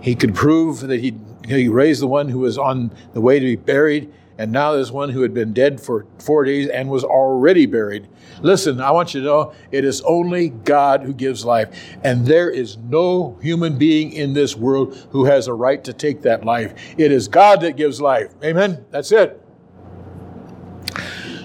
He 0.00 0.14
could 0.14 0.34
prove 0.34 0.80
that 0.80 1.00
he, 1.00 1.14
he 1.48 1.68
raised 1.68 2.02
the 2.02 2.06
one 2.06 2.28
who 2.28 2.40
was 2.40 2.58
on 2.58 2.92
the 3.14 3.20
way 3.20 3.38
to 3.38 3.44
be 3.44 3.56
buried. 3.56 4.12
And 4.38 4.52
now 4.52 4.72
there's 4.72 4.92
one 4.92 5.10
who 5.10 5.22
had 5.22 5.32
been 5.32 5.52
dead 5.52 5.80
for 5.80 6.06
four 6.18 6.44
days 6.44 6.68
and 6.68 6.90
was 6.90 7.04
already 7.04 7.64
buried. 7.64 8.06
Listen, 8.42 8.80
I 8.80 8.90
want 8.90 9.14
you 9.14 9.20
to 9.20 9.26
know 9.26 9.54
it 9.70 9.84
is 9.84 10.02
only 10.02 10.50
God 10.50 11.02
who 11.02 11.14
gives 11.14 11.44
life. 11.44 11.96
And 12.04 12.26
there 12.26 12.50
is 12.50 12.76
no 12.76 13.38
human 13.40 13.78
being 13.78 14.12
in 14.12 14.34
this 14.34 14.54
world 14.54 14.94
who 15.10 15.24
has 15.24 15.46
a 15.46 15.54
right 15.54 15.82
to 15.84 15.92
take 15.92 16.22
that 16.22 16.44
life. 16.44 16.74
It 16.98 17.12
is 17.12 17.28
God 17.28 17.62
that 17.62 17.76
gives 17.76 18.00
life. 18.00 18.30
Amen? 18.44 18.84
That's 18.90 19.10
it. 19.10 19.42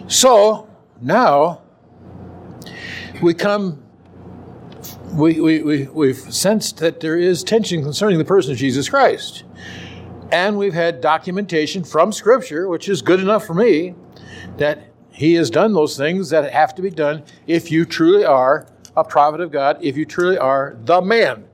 So, 0.08 0.70
now, 1.00 1.62
we 3.22 3.34
come, 3.34 3.82
we, 5.14 5.40
we, 5.40 5.64
we, 5.64 5.84
we've 5.88 6.18
sensed 6.18 6.78
that 6.80 7.00
there 7.00 7.18
is 7.18 7.44
tension 7.44 7.84
concerning 7.84 8.18
the 8.18 8.26
person 8.26 8.52
of 8.52 8.58
Jesus 8.58 8.90
Christ. 8.90 9.46
And 10.32 10.58
we've 10.58 10.74
had 10.74 11.02
documentation 11.02 11.84
from 11.84 12.12
Scripture, 12.12 12.68
which 12.68 12.88
is 12.88 13.02
good 13.02 13.20
enough 13.20 13.46
for 13.46 13.54
me, 13.54 13.96
that 14.58 14.92
he 15.12 15.34
has 15.36 15.50
done 15.50 15.74
those 15.74 15.98
things 15.98 16.30
that 16.30 16.52
have 16.52 16.74
to 16.76 16.82
be 16.82 16.90
done 16.90 17.24
if 17.48 17.70
you 17.70 17.86
truly 17.86 18.24
are 18.24 18.66
a 18.96 19.04
prophet 19.04 19.42
of 19.42 19.52
God, 19.52 19.78
if 19.82 19.98
you 19.98 20.06
truly 20.06 20.38
are 20.38 20.78
the 20.86 21.02
man 21.02 21.46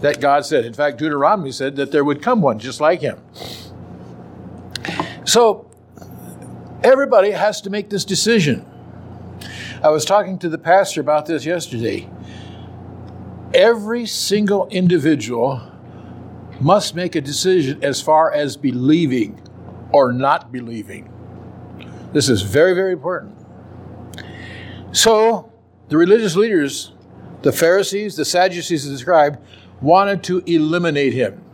that 0.00 0.20
God 0.20 0.44
said. 0.44 0.64
In 0.64 0.74
fact, 0.74 0.98
Deuteronomy 0.98 1.52
said 1.52 1.76
that 1.76 1.90
there 1.90 2.04
would 2.04 2.22
come 2.22 2.42
one 2.42 2.58
just 2.58 2.80
like 2.80 3.00
him. 3.00 3.18
So, 5.24 5.70
everybody 6.82 7.30
has 7.30 7.60
to 7.62 7.70
make 7.70 7.90
this 7.90 8.04
decision. 8.04 8.64
I 9.82 9.90
was 9.90 10.04
talking 10.04 10.38
to 10.40 10.48
the 10.48 10.58
pastor 10.58 11.00
about 11.00 11.26
this 11.26 11.44
yesterday. 11.44 12.08
Every 13.54 14.06
single 14.06 14.68
individual 14.68 15.62
must 16.60 16.94
make 16.94 17.14
a 17.14 17.20
decision 17.20 17.82
as 17.82 18.00
far 18.00 18.32
as 18.32 18.56
believing 18.56 19.40
or 19.92 20.12
not 20.12 20.52
believing. 20.52 21.12
This 22.12 22.28
is 22.28 22.42
very, 22.42 22.74
very 22.74 22.92
important. 22.92 23.36
So, 24.92 25.52
the 25.88 25.96
religious 25.96 26.36
leaders, 26.36 26.92
the 27.42 27.52
Pharisees, 27.52 28.16
the 28.16 28.24
Sadducees, 28.24 28.88
the 28.88 28.98
scribe, 28.98 29.40
wanted 29.80 30.22
to 30.24 30.42
eliminate 30.46 31.12
him. 31.12 31.44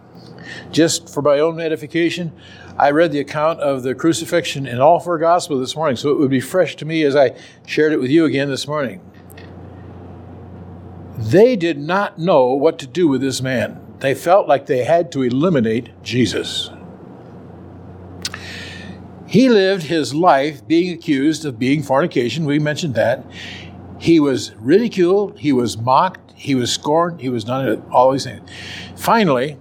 Just 0.71 1.13
for 1.13 1.23
my 1.23 1.39
own 1.39 1.61
edification, 1.61 2.33
I 2.79 2.91
read 2.91 3.13
the 3.13 3.21
account 3.21 3.61
of 3.61 3.83
the 3.83 3.95
crucifixion 3.95 4.67
in 4.67 4.81
all 4.81 4.99
four 4.99 5.19
Gospels 5.19 5.61
this 5.61 5.77
morning, 5.77 5.97
so 5.97 6.11
it 6.11 6.19
would 6.19 6.31
be 6.31 6.41
fresh 6.41 6.77
to 6.77 6.85
me 6.85 7.03
as 7.05 7.15
I 7.15 7.37
shared 7.67 7.93
it 7.93 8.01
with 8.01 8.11
you 8.11 8.25
again 8.25 8.49
this 8.49 8.67
morning. 8.67 9.01
They 11.17 11.57
did 11.57 11.79
not 11.79 12.19
know 12.19 12.53
what 12.53 12.79
to 12.81 12.87
do 12.87 13.07
with 13.07 13.21
this 13.21 13.41
man. 13.41 13.84
They 14.05 14.15
felt 14.15 14.47
like 14.47 14.67
they 14.67 14.85
had 14.85 15.11
to 15.13 15.23
eliminate 15.23 15.89
Jesus. 16.03 16.69
He 19.27 19.49
lived 19.49 19.85
his 19.85 20.15
life 20.15 20.67
being 20.67 20.93
accused 20.93 21.47
of 21.47 21.59
being 21.59 21.83
fornication. 21.83 22.45
We 22.45 22.59
mentioned 22.59 22.97
that. 22.97 23.25
He 23.99 24.21
was 24.21 24.55
ridiculed, 24.57 25.39
he 25.39 25.55
was 25.55 25.79
mocked, 25.79 26.35
he 26.37 26.55
was 26.55 26.71
scorned, 26.71 27.23
he 27.23 27.31
was 27.31 27.45
done 27.45 27.83
all 27.91 28.13
these 28.13 28.25
things. 28.25 28.47
Finally, 28.95 29.57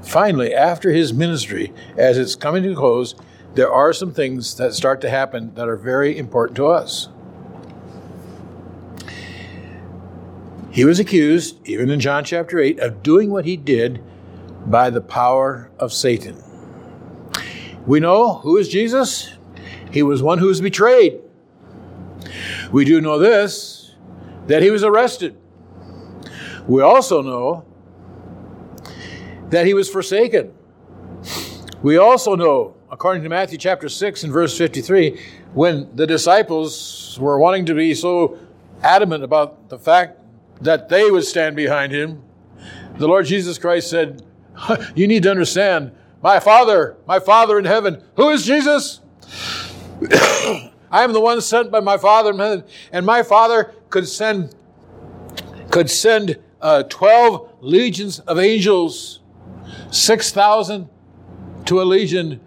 finally, 0.00 0.54
after 0.54 0.92
his 0.92 1.12
ministry, 1.12 1.70
as 1.98 2.16
it's 2.16 2.36
coming 2.36 2.62
to 2.62 2.72
a 2.72 2.74
close, 2.74 3.14
there 3.56 3.70
are 3.70 3.92
some 3.92 4.14
things 4.14 4.56
that 4.56 4.72
start 4.72 5.02
to 5.02 5.10
happen 5.10 5.54
that 5.56 5.68
are 5.68 5.76
very 5.76 6.16
important 6.16 6.56
to 6.56 6.66
us. 6.68 7.10
He 10.80 10.86
was 10.86 10.98
accused, 10.98 11.58
even 11.68 11.90
in 11.90 12.00
John 12.00 12.24
chapter 12.24 12.58
8, 12.58 12.80
of 12.80 13.02
doing 13.02 13.30
what 13.30 13.44
he 13.44 13.58
did 13.58 14.02
by 14.64 14.88
the 14.88 15.02
power 15.02 15.70
of 15.78 15.92
Satan. 15.92 16.42
We 17.86 18.00
know 18.00 18.36
who 18.36 18.56
is 18.56 18.66
Jesus? 18.66 19.28
He 19.92 20.02
was 20.02 20.22
one 20.22 20.38
who 20.38 20.46
was 20.46 20.62
betrayed. 20.62 21.20
We 22.72 22.86
do 22.86 23.02
know 23.02 23.18
this 23.18 23.94
that 24.46 24.62
he 24.62 24.70
was 24.70 24.82
arrested. 24.82 25.36
We 26.66 26.80
also 26.80 27.20
know 27.20 27.66
that 29.50 29.66
he 29.66 29.74
was 29.74 29.86
forsaken. 29.86 30.54
We 31.82 31.98
also 31.98 32.36
know, 32.36 32.74
according 32.90 33.22
to 33.24 33.28
Matthew 33.28 33.58
chapter 33.58 33.90
6 33.90 34.24
and 34.24 34.32
verse 34.32 34.56
53, 34.56 35.20
when 35.52 35.94
the 35.94 36.06
disciples 36.06 37.18
were 37.20 37.38
wanting 37.38 37.66
to 37.66 37.74
be 37.74 37.92
so 37.92 38.38
adamant 38.82 39.22
about 39.22 39.68
the 39.68 39.78
fact 39.78 40.19
that 40.60 40.88
they 40.88 41.10
would 41.10 41.24
stand 41.24 41.56
behind 41.56 41.92
him, 41.92 42.22
the 42.96 43.08
Lord 43.08 43.26
Jesus 43.26 43.58
Christ 43.58 43.88
said, 43.90 44.22
You 44.94 45.06
need 45.06 45.22
to 45.22 45.30
understand, 45.30 45.92
my 46.22 46.38
Father, 46.38 46.96
my 47.06 47.18
Father 47.18 47.58
in 47.58 47.64
heaven, 47.64 48.02
who 48.16 48.30
is 48.30 48.44
Jesus? 48.44 49.00
I 50.92 51.04
am 51.04 51.12
the 51.12 51.20
one 51.20 51.40
sent 51.40 51.70
by 51.70 51.80
my 51.80 51.96
Father 51.96 52.30
in 52.30 52.38
heaven, 52.38 52.64
and 52.92 53.06
my 53.06 53.22
Father 53.22 53.74
could 53.88 54.06
send 54.06 54.54
could 55.70 55.88
send 55.88 56.36
uh, 56.60 56.82
12 56.84 57.48
legions 57.60 58.18
of 58.20 58.38
angels, 58.38 59.20
6,000 59.92 60.88
to 61.66 61.80
a 61.80 61.84
legion. 61.84 62.40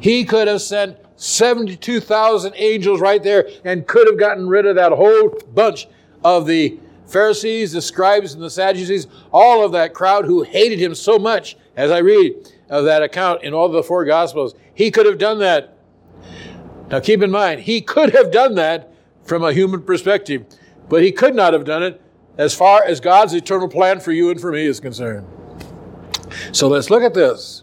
He 0.00 0.24
could 0.24 0.48
have 0.48 0.62
sent 0.62 0.96
72,000 1.16 2.54
angels 2.56 3.00
right 3.00 3.22
there 3.22 3.48
and 3.64 3.86
could 3.86 4.08
have 4.08 4.18
gotten 4.18 4.48
rid 4.48 4.66
of 4.66 4.76
that 4.76 4.92
whole 4.92 5.28
bunch 5.52 5.86
of 6.24 6.46
the 6.46 6.80
Pharisees, 7.12 7.72
the 7.72 7.82
scribes, 7.82 8.32
and 8.34 8.42
the 8.42 8.50
Sadducees, 8.50 9.06
all 9.32 9.64
of 9.64 9.72
that 9.72 9.92
crowd 9.92 10.24
who 10.24 10.42
hated 10.42 10.78
him 10.78 10.94
so 10.94 11.18
much, 11.18 11.56
as 11.76 11.90
I 11.90 11.98
read 11.98 12.50
of 12.68 12.84
that 12.86 13.02
account 13.02 13.42
in 13.42 13.52
all 13.52 13.68
the 13.68 13.82
four 13.82 14.04
Gospels. 14.04 14.54
He 14.74 14.90
could 14.90 15.06
have 15.06 15.18
done 15.18 15.38
that. 15.40 15.76
Now 16.90 17.00
keep 17.00 17.22
in 17.22 17.30
mind, 17.30 17.60
he 17.60 17.80
could 17.80 18.14
have 18.14 18.30
done 18.30 18.54
that 18.56 18.92
from 19.24 19.44
a 19.44 19.52
human 19.52 19.82
perspective, 19.82 20.44
but 20.88 21.02
he 21.02 21.12
could 21.12 21.34
not 21.34 21.52
have 21.52 21.64
done 21.64 21.82
it 21.82 22.00
as 22.38 22.54
far 22.54 22.82
as 22.82 22.98
God's 22.98 23.34
eternal 23.34 23.68
plan 23.68 24.00
for 24.00 24.12
you 24.12 24.30
and 24.30 24.40
for 24.40 24.50
me 24.50 24.64
is 24.64 24.80
concerned. 24.80 25.26
So 26.52 26.68
let's 26.68 26.90
look 26.90 27.02
at 27.02 27.14
this. 27.14 27.62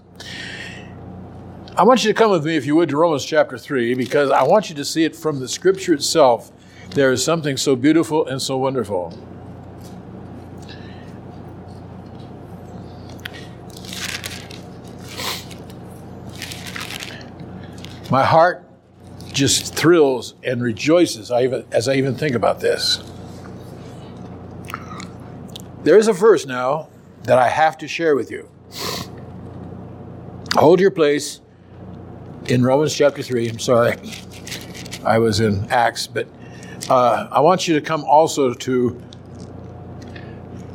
I 1.76 1.84
want 1.84 2.04
you 2.04 2.12
to 2.12 2.18
come 2.18 2.32
with 2.32 2.46
me, 2.46 2.56
if 2.56 2.66
you 2.66 2.76
would, 2.76 2.90
to 2.90 2.98
Romans 2.98 3.26
chapter 3.26 3.58
3, 3.58 3.96
because 3.96 4.30
I 4.32 4.44
want 4.44 4.70
you 4.70 4.76
to 4.76 4.86
see 4.86 5.06
it 5.06 5.16
from 5.16 5.40
the 5.40 5.48
scripture 5.48 5.94
itself. 5.94 6.52
There 6.92 7.12
is 7.12 7.24
something 7.24 7.56
so 7.56 7.76
beautiful 7.76 8.28
and 8.28 8.42
so 8.42 8.58
wonderful. 8.58 9.18
My 18.12 18.26
heart 18.26 18.66
just 19.32 19.76
thrills 19.76 20.34
and 20.44 20.64
rejoices 20.64 21.32
as 21.32 21.88
I 21.88 21.96
even 21.96 22.16
think 22.16 22.36
about 22.36 22.60
this. 22.60 23.04
There 25.84 25.98
is 25.98 26.08
a 26.08 26.14
verse 26.14 26.48
now 26.48 26.90
that 27.24 27.38
I 27.38 27.48
have 27.48 27.78
to 27.80 27.88
share 27.88 28.16
with 28.16 28.32
you. 28.32 28.50
Hold 30.56 30.80
your 30.80 30.90
place 30.92 31.42
in 32.48 32.64
Romans 32.64 32.96
chapter 32.96 33.22
3. 33.22 33.50
I'm 33.50 33.60
sorry, 33.60 33.96
I 35.06 35.20
was 35.20 35.40
in 35.40 35.66
Acts, 35.70 36.08
but 36.08 36.28
uh, 36.90 37.28
I 37.32 37.40
want 37.42 37.68
you 37.68 37.76
to 37.76 37.82
come 37.82 38.04
also 38.04 38.56
to 38.56 39.02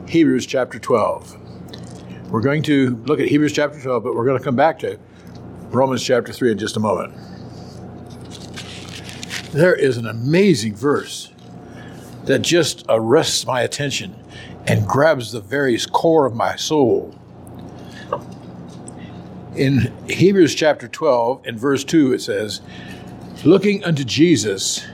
Hebrews 0.07 0.47
chapter 0.47 0.79
12. 0.79 2.31
We're 2.31 2.41
going 2.41 2.63
to 2.65 2.97
look 3.07 3.19
at 3.19 3.27
Hebrews 3.27 3.53
chapter 3.53 3.81
12, 3.81 4.05
but 4.05 4.15
we're 4.15 4.25
going 4.25 4.39
to 4.39 4.45
come 4.45 4.57
back 4.57 4.79
to 4.81 4.99
Romans 5.71 6.05
chapter 6.05 6.33
3 6.33 6.53
in 6.53 6.59
just 6.59 6.77
a 6.77 6.81
moment. 6.81 7.13
There 9.55 9.77
is 9.77 9.99
an 9.99 10.07
amazing 10.09 10.75
verse 10.75 11.31
that 12.25 12.43
just 12.43 12.85
arrests 12.89 13.47
my 13.47 13.61
attention 13.61 14.17
and 14.67 14.85
grabs 14.85 15.31
the 15.31 15.41
very 15.41 15.79
core 15.79 16.27
of 16.27 16.35
my 16.35 16.57
soul. 16.57 17.15
In 19.55 19.93
Hebrews 20.09 20.57
chapter 20.57 20.89
12 20.89 21.43
and 21.47 21.57
verse 21.57 21.85
2, 21.85 22.15
it 22.15 22.21
says, 22.21 22.63
Looking 23.45 23.85
unto 23.85 24.03
Jesus, 24.03 24.85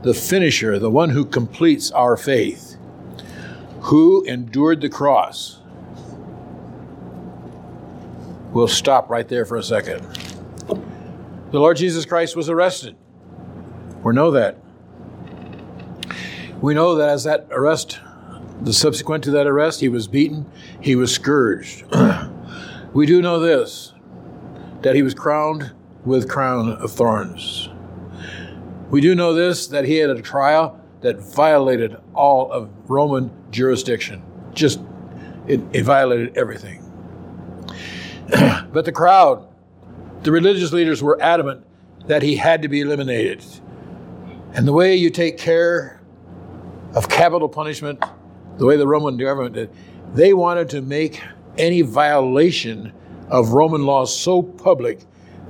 the 0.00 0.14
finisher, 0.14 0.78
the 0.78 0.90
one 0.90 1.10
who 1.10 1.26
completes 1.26 1.90
our 1.90 2.16
faith, 2.16 2.78
who 3.82 4.24
endured 4.24 4.80
the 4.80 4.88
cross. 4.88 5.60
We'll 8.52 8.68
stop 8.68 9.10
right 9.10 9.28
there 9.28 9.44
for 9.44 9.58
a 9.58 9.62
second. 9.62 10.00
The 11.50 11.60
Lord 11.60 11.76
Jesus 11.76 12.06
Christ 12.06 12.36
was 12.36 12.48
arrested. 12.48 12.96
We 14.04 14.12
know 14.12 14.30
that. 14.32 14.58
We 16.60 16.74
know 16.74 16.94
that 16.96 17.08
as 17.08 17.24
that 17.24 17.46
arrest, 17.50 18.00
the 18.60 18.72
subsequent 18.72 19.24
to 19.24 19.30
that 19.32 19.46
arrest, 19.46 19.80
he 19.80 19.88
was 19.88 20.08
beaten, 20.08 20.50
he 20.80 20.96
was 20.96 21.14
scourged. 21.14 21.84
we 22.92 23.06
do 23.06 23.22
know 23.22 23.40
this 23.40 23.92
that 24.82 24.96
he 24.96 25.02
was 25.02 25.14
crowned 25.14 25.72
with 26.04 26.28
crown 26.28 26.70
of 26.72 26.90
thorns. 26.90 27.68
We 28.90 29.00
do 29.00 29.14
know 29.14 29.32
this 29.32 29.68
that 29.68 29.84
he 29.84 29.96
had 29.96 30.10
a 30.10 30.20
trial 30.20 30.80
that 31.00 31.18
violated 31.20 31.96
all 32.14 32.50
of 32.50 32.70
Roman 32.88 33.30
jurisdiction. 33.50 34.22
Just, 34.54 34.80
it, 35.46 35.60
it 35.72 35.84
violated 35.84 36.36
everything. 36.36 36.80
but 38.72 38.84
the 38.84 38.92
crowd, 38.92 39.48
the 40.22 40.32
religious 40.32 40.72
leaders 40.72 41.02
were 41.02 41.20
adamant 41.22 41.64
that 42.06 42.22
he 42.22 42.36
had 42.36 42.62
to 42.62 42.68
be 42.68 42.80
eliminated. 42.80 43.44
And 44.54 44.66
the 44.66 44.72
way 44.72 44.94
you 44.94 45.10
take 45.10 45.38
care 45.38 46.00
of 46.94 47.08
capital 47.08 47.48
punishment, 47.48 48.02
the 48.58 48.66
way 48.66 48.76
the 48.76 48.86
Roman 48.86 49.16
government 49.16 49.54
did, 49.54 49.70
they 50.14 50.34
wanted 50.34 50.68
to 50.70 50.82
make 50.82 51.22
any 51.56 51.82
violation 51.82 52.92
of 53.28 53.50
Roman 53.50 53.86
law 53.86 54.04
so 54.04 54.42
public 54.42 55.00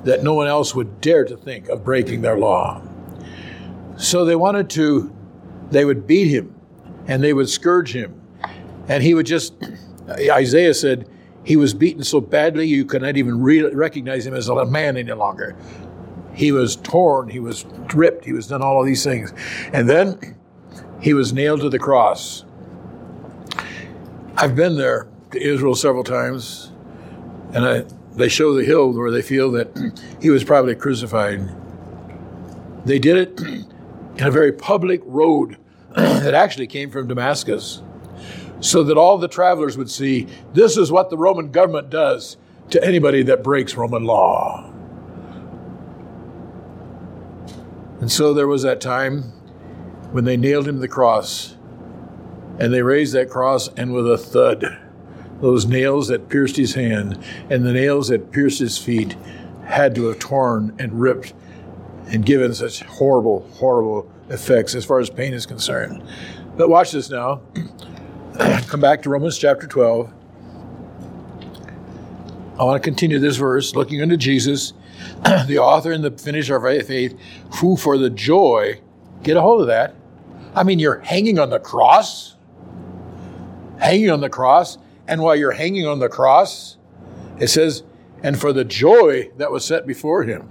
that 0.04 0.22
no 0.22 0.34
one 0.34 0.46
else 0.46 0.74
would 0.74 1.00
dare 1.00 1.24
to 1.24 1.36
think 1.36 1.68
of 1.68 1.84
breaking 1.84 2.22
their 2.22 2.38
law. 2.38 2.82
So 3.96 4.24
they 4.24 4.36
wanted 4.36 4.70
to 4.70 5.12
they 5.72 5.84
would 5.84 6.06
beat 6.06 6.28
him 6.28 6.54
and 7.06 7.24
they 7.24 7.32
would 7.32 7.48
scourge 7.48 7.92
him. 7.94 8.20
And 8.88 9.02
he 9.02 9.14
would 9.14 9.26
just, 9.26 9.54
Isaiah 10.08 10.74
said, 10.74 11.08
he 11.44 11.56
was 11.56 11.74
beaten 11.74 12.04
so 12.04 12.20
badly 12.20 12.68
you 12.68 12.84
could 12.84 13.02
not 13.02 13.16
even 13.16 13.40
re- 13.40 13.62
recognize 13.62 14.26
him 14.26 14.34
as 14.34 14.48
a 14.48 14.64
man 14.66 14.96
any 14.96 15.12
longer. 15.12 15.56
He 16.34 16.52
was 16.52 16.76
torn, 16.76 17.28
he 17.28 17.40
was 17.40 17.64
ripped, 17.94 18.24
he 18.24 18.32
was 18.32 18.46
done 18.46 18.62
all 18.62 18.80
of 18.80 18.86
these 18.86 19.04
things. 19.04 19.32
And 19.72 19.88
then 19.88 20.36
he 21.00 21.14
was 21.14 21.32
nailed 21.32 21.60
to 21.60 21.68
the 21.68 21.78
cross. 21.78 22.44
I've 24.36 24.56
been 24.56 24.76
there 24.76 25.08
to 25.32 25.40
Israel 25.40 25.74
several 25.74 26.04
times, 26.04 26.72
and 27.52 27.64
I, 27.64 27.84
they 28.14 28.28
show 28.28 28.54
the 28.54 28.64
hill 28.64 28.92
where 28.92 29.10
they 29.10 29.22
feel 29.22 29.50
that 29.52 29.92
he 30.20 30.30
was 30.30 30.42
probably 30.42 30.74
crucified. 30.74 31.48
They 32.84 32.98
did 32.98 33.16
it 33.16 33.40
in 33.40 34.26
a 34.26 34.30
very 34.30 34.52
public 34.52 35.02
road 35.04 35.58
that 35.94 36.34
actually 36.34 36.66
came 36.66 36.90
from 36.90 37.08
Damascus, 37.08 37.82
so 38.60 38.82
that 38.84 38.96
all 38.96 39.18
the 39.18 39.28
travelers 39.28 39.76
would 39.76 39.90
see 39.90 40.28
this 40.54 40.76
is 40.76 40.90
what 40.90 41.10
the 41.10 41.18
Roman 41.18 41.50
government 41.50 41.90
does 41.90 42.36
to 42.70 42.82
anybody 42.82 43.22
that 43.24 43.42
breaks 43.42 43.74
Roman 43.74 44.04
law. 44.04 44.71
And 48.02 48.10
so 48.10 48.34
there 48.34 48.48
was 48.48 48.64
that 48.64 48.80
time 48.80 49.22
when 50.10 50.24
they 50.24 50.36
nailed 50.36 50.66
him 50.66 50.74
to 50.74 50.80
the 50.80 50.88
cross, 50.88 51.54
and 52.58 52.74
they 52.74 52.82
raised 52.82 53.14
that 53.14 53.30
cross, 53.30 53.68
and 53.76 53.92
with 53.92 54.10
a 54.10 54.18
thud, 54.18 54.76
those 55.40 55.66
nails 55.66 56.08
that 56.08 56.28
pierced 56.28 56.56
his 56.56 56.74
hand 56.74 57.22
and 57.48 57.64
the 57.64 57.72
nails 57.72 58.08
that 58.08 58.32
pierced 58.32 58.58
his 58.58 58.76
feet 58.76 59.14
had 59.66 59.94
to 59.94 60.06
have 60.06 60.18
torn 60.18 60.74
and 60.80 61.00
ripped 61.00 61.32
and 62.08 62.26
given 62.26 62.52
such 62.52 62.82
horrible, 62.82 63.48
horrible 63.52 64.10
effects 64.30 64.74
as 64.74 64.84
far 64.84 64.98
as 64.98 65.08
pain 65.08 65.32
is 65.32 65.46
concerned. 65.46 66.02
But 66.56 66.68
watch 66.68 66.90
this 66.90 67.08
now. 67.08 67.42
Come 68.66 68.80
back 68.80 69.02
to 69.02 69.10
Romans 69.10 69.38
chapter 69.38 69.68
12. 69.68 70.12
I 72.58 72.64
want 72.64 72.82
to 72.82 72.84
continue 72.84 73.20
this 73.20 73.36
verse, 73.36 73.76
looking 73.76 74.02
unto 74.02 74.16
Jesus, 74.16 74.72
the 75.46 75.58
author 75.58 75.92
and 75.92 76.02
the 76.02 76.10
finisher 76.10 76.56
of 76.56 76.64
our 76.64 76.80
faith, 76.82 77.18
who 77.56 77.76
for 77.76 77.98
the 77.98 78.10
joy, 78.10 78.80
get 79.22 79.36
a 79.36 79.40
hold 79.40 79.62
of 79.62 79.66
that. 79.68 79.94
I 80.54 80.62
mean, 80.64 80.78
you're 80.78 81.00
hanging 81.00 81.38
on 81.38 81.50
the 81.50 81.60
cross, 81.60 82.36
hanging 83.78 84.10
on 84.10 84.20
the 84.20 84.30
cross, 84.30 84.78
and 85.08 85.22
while 85.22 85.36
you're 85.36 85.52
hanging 85.52 85.86
on 85.86 85.98
the 85.98 86.08
cross, 86.08 86.76
it 87.38 87.48
says, 87.48 87.82
and 88.22 88.38
for 88.38 88.52
the 88.52 88.64
joy 88.64 89.30
that 89.36 89.50
was 89.50 89.64
set 89.64 89.86
before 89.86 90.22
him. 90.22 90.48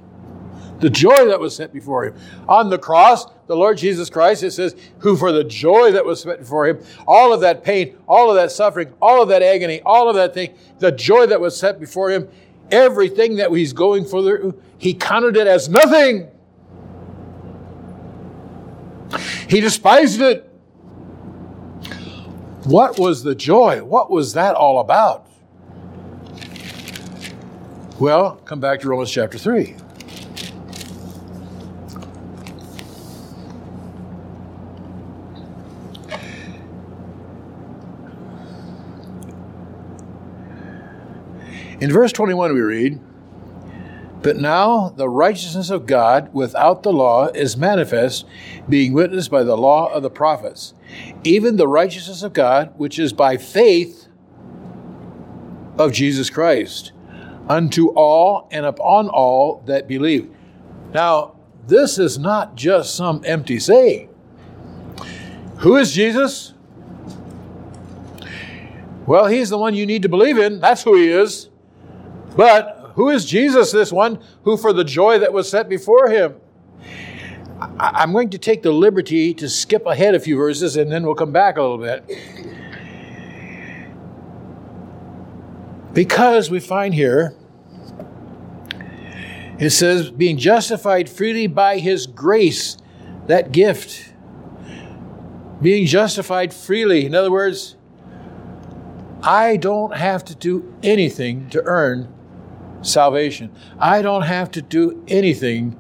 The 0.79 0.89
joy 0.89 1.27
that 1.27 1.39
was 1.39 1.55
set 1.55 1.71
before 1.71 2.05
him. 2.05 2.15
On 2.49 2.69
the 2.69 2.79
cross, 2.79 3.27
the 3.45 3.55
Lord 3.55 3.77
Jesus 3.77 4.09
Christ, 4.09 4.41
it 4.41 4.51
says, 4.51 4.75
who 4.97 5.15
for 5.15 5.31
the 5.31 5.43
joy 5.43 5.91
that 5.91 6.03
was 6.03 6.21
set 6.21 6.39
before 6.39 6.67
him, 6.67 6.83
all 7.07 7.31
of 7.33 7.41
that 7.41 7.63
pain, 7.63 7.97
all 8.07 8.29
of 8.29 8.35
that 8.35 8.51
suffering, 8.51 8.91
all 8.99 9.21
of 9.21 9.29
that 9.29 9.43
agony, 9.43 9.81
all 9.85 10.09
of 10.09 10.15
that 10.15 10.33
thing, 10.33 10.55
the 10.79 10.91
joy 10.91 11.27
that 11.27 11.39
was 11.39 11.55
set 11.55 11.79
before 11.79 12.09
him, 12.09 12.27
everything 12.71 13.35
that 13.35 13.51
he's 13.51 13.73
going 13.73 14.05
for, 14.05 14.53
he 14.77 14.93
counted 14.93 15.37
it 15.37 15.47
as 15.47 15.69
nothing. 15.69 16.29
He 19.47 19.59
despised 19.59 20.21
it. 20.21 20.47
What 22.63 22.97
was 22.99 23.23
the 23.23 23.35
joy? 23.35 23.83
What 23.83 24.09
was 24.09 24.33
that 24.33 24.55
all 24.55 24.79
about? 24.79 25.27
Well, 27.99 28.35
come 28.45 28.59
back 28.59 28.79
to 28.81 28.89
Romans 28.89 29.11
chapter 29.11 29.37
3. 29.37 29.75
In 41.81 41.91
verse 41.91 42.11
21, 42.11 42.53
we 42.53 42.61
read, 42.61 42.99
But 44.21 44.37
now 44.37 44.89
the 44.89 45.09
righteousness 45.09 45.71
of 45.71 45.87
God 45.87 46.31
without 46.31 46.83
the 46.83 46.93
law 46.93 47.29
is 47.29 47.57
manifest, 47.57 48.27
being 48.69 48.93
witnessed 48.93 49.31
by 49.31 49.41
the 49.41 49.57
law 49.57 49.91
of 49.91 50.03
the 50.03 50.11
prophets, 50.11 50.75
even 51.23 51.55
the 51.55 51.67
righteousness 51.67 52.21
of 52.21 52.33
God, 52.33 52.71
which 52.77 52.99
is 52.99 53.13
by 53.13 53.35
faith 53.35 54.07
of 55.79 55.91
Jesus 55.91 56.29
Christ, 56.29 56.91
unto 57.49 57.89
all 57.89 58.47
and 58.51 58.63
upon 58.63 59.09
all 59.09 59.63
that 59.65 59.87
believe. 59.87 60.29
Now, 60.93 61.35
this 61.65 61.97
is 61.97 62.19
not 62.19 62.53
just 62.53 62.95
some 62.95 63.23
empty 63.25 63.57
saying. 63.57 64.07
Who 65.57 65.77
is 65.77 65.93
Jesus? 65.93 66.53
Well, 69.07 69.25
he's 69.25 69.49
the 69.49 69.57
one 69.57 69.73
you 69.73 69.87
need 69.87 70.03
to 70.03 70.09
believe 70.09 70.37
in. 70.37 70.59
That's 70.59 70.83
who 70.83 70.95
he 70.95 71.09
is. 71.09 71.50
But 72.35 72.93
who 72.95 73.09
is 73.09 73.25
Jesus, 73.25 73.71
this 73.71 73.91
one 73.91 74.19
who, 74.43 74.57
for 74.57 74.73
the 74.73 74.83
joy 74.83 75.19
that 75.19 75.33
was 75.33 75.49
set 75.49 75.69
before 75.69 76.09
him? 76.09 76.35
I'm 77.79 78.11
going 78.11 78.29
to 78.31 78.37
take 78.37 78.63
the 78.63 78.71
liberty 78.71 79.33
to 79.35 79.47
skip 79.47 79.85
ahead 79.85 80.15
a 80.15 80.19
few 80.19 80.35
verses 80.35 80.77
and 80.77 80.91
then 80.91 81.03
we'll 81.03 81.15
come 81.15 81.31
back 81.31 81.57
a 81.57 81.61
little 81.61 81.77
bit. 81.77 82.03
Because 85.93 86.49
we 86.49 86.59
find 86.59 86.93
here, 86.93 87.35
it 89.59 89.69
says, 89.69 90.09
being 90.09 90.37
justified 90.37 91.07
freely 91.07 91.45
by 91.45 91.77
his 91.77 92.07
grace, 92.07 92.77
that 93.27 93.51
gift. 93.51 94.13
Being 95.61 95.85
justified 95.85 96.53
freely. 96.53 97.05
In 97.05 97.13
other 97.13 97.29
words, 97.29 97.75
I 99.21 99.57
don't 99.57 99.95
have 99.95 100.25
to 100.25 100.35
do 100.35 100.73
anything 100.81 101.49
to 101.51 101.61
earn 101.63 102.11
salvation. 102.81 103.51
I 103.79 104.01
don't 104.01 104.23
have 104.23 104.51
to 104.51 104.61
do 104.61 105.03
anything 105.07 105.77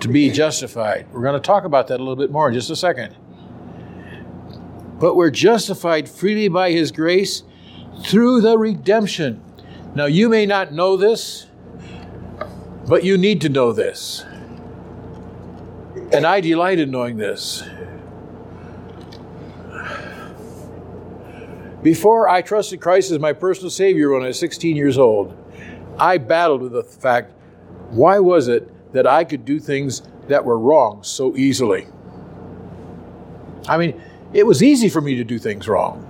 to 0.00 0.08
be 0.08 0.30
justified. 0.30 1.06
We're 1.12 1.22
going 1.22 1.40
to 1.40 1.46
talk 1.46 1.64
about 1.64 1.88
that 1.88 1.96
a 1.96 2.02
little 2.02 2.16
bit 2.16 2.30
more 2.30 2.48
in 2.48 2.54
just 2.54 2.70
a 2.70 2.76
second. 2.76 3.16
But 4.98 5.14
we're 5.14 5.30
justified 5.30 6.08
freely 6.08 6.48
by 6.48 6.72
His 6.72 6.92
grace 6.92 7.42
through 8.04 8.40
the 8.40 8.58
redemption. 8.58 9.42
Now, 9.94 10.06
you 10.06 10.28
may 10.28 10.46
not 10.46 10.72
know 10.72 10.96
this, 10.96 11.46
but 12.86 13.04
you 13.04 13.16
need 13.16 13.40
to 13.42 13.48
know 13.48 13.72
this. 13.72 14.24
And 16.12 16.26
I 16.26 16.40
delight 16.40 16.78
in 16.78 16.90
knowing 16.90 17.16
this. 17.16 17.62
Before 21.82 22.28
I 22.28 22.42
trusted 22.42 22.80
Christ 22.80 23.10
as 23.10 23.18
my 23.18 23.32
personal 23.32 23.70
Savior 23.70 24.10
when 24.10 24.22
I 24.22 24.28
was 24.28 24.38
16 24.38 24.76
years 24.76 24.98
old, 24.98 25.36
I 25.98 26.18
battled 26.18 26.62
with 26.62 26.72
the 26.72 26.82
fact 26.82 27.32
why 27.90 28.18
was 28.18 28.48
it 28.48 28.92
that 28.92 29.06
I 29.06 29.24
could 29.24 29.44
do 29.44 29.58
things 29.58 30.02
that 30.28 30.44
were 30.44 30.58
wrong 30.58 31.02
so 31.02 31.36
easily? 31.36 31.86
I 33.68 33.76
mean, 33.76 34.00
it 34.32 34.46
was 34.46 34.62
easy 34.62 34.88
for 34.88 35.00
me 35.00 35.16
to 35.16 35.24
do 35.24 35.38
things 35.38 35.68
wrong. 35.68 36.06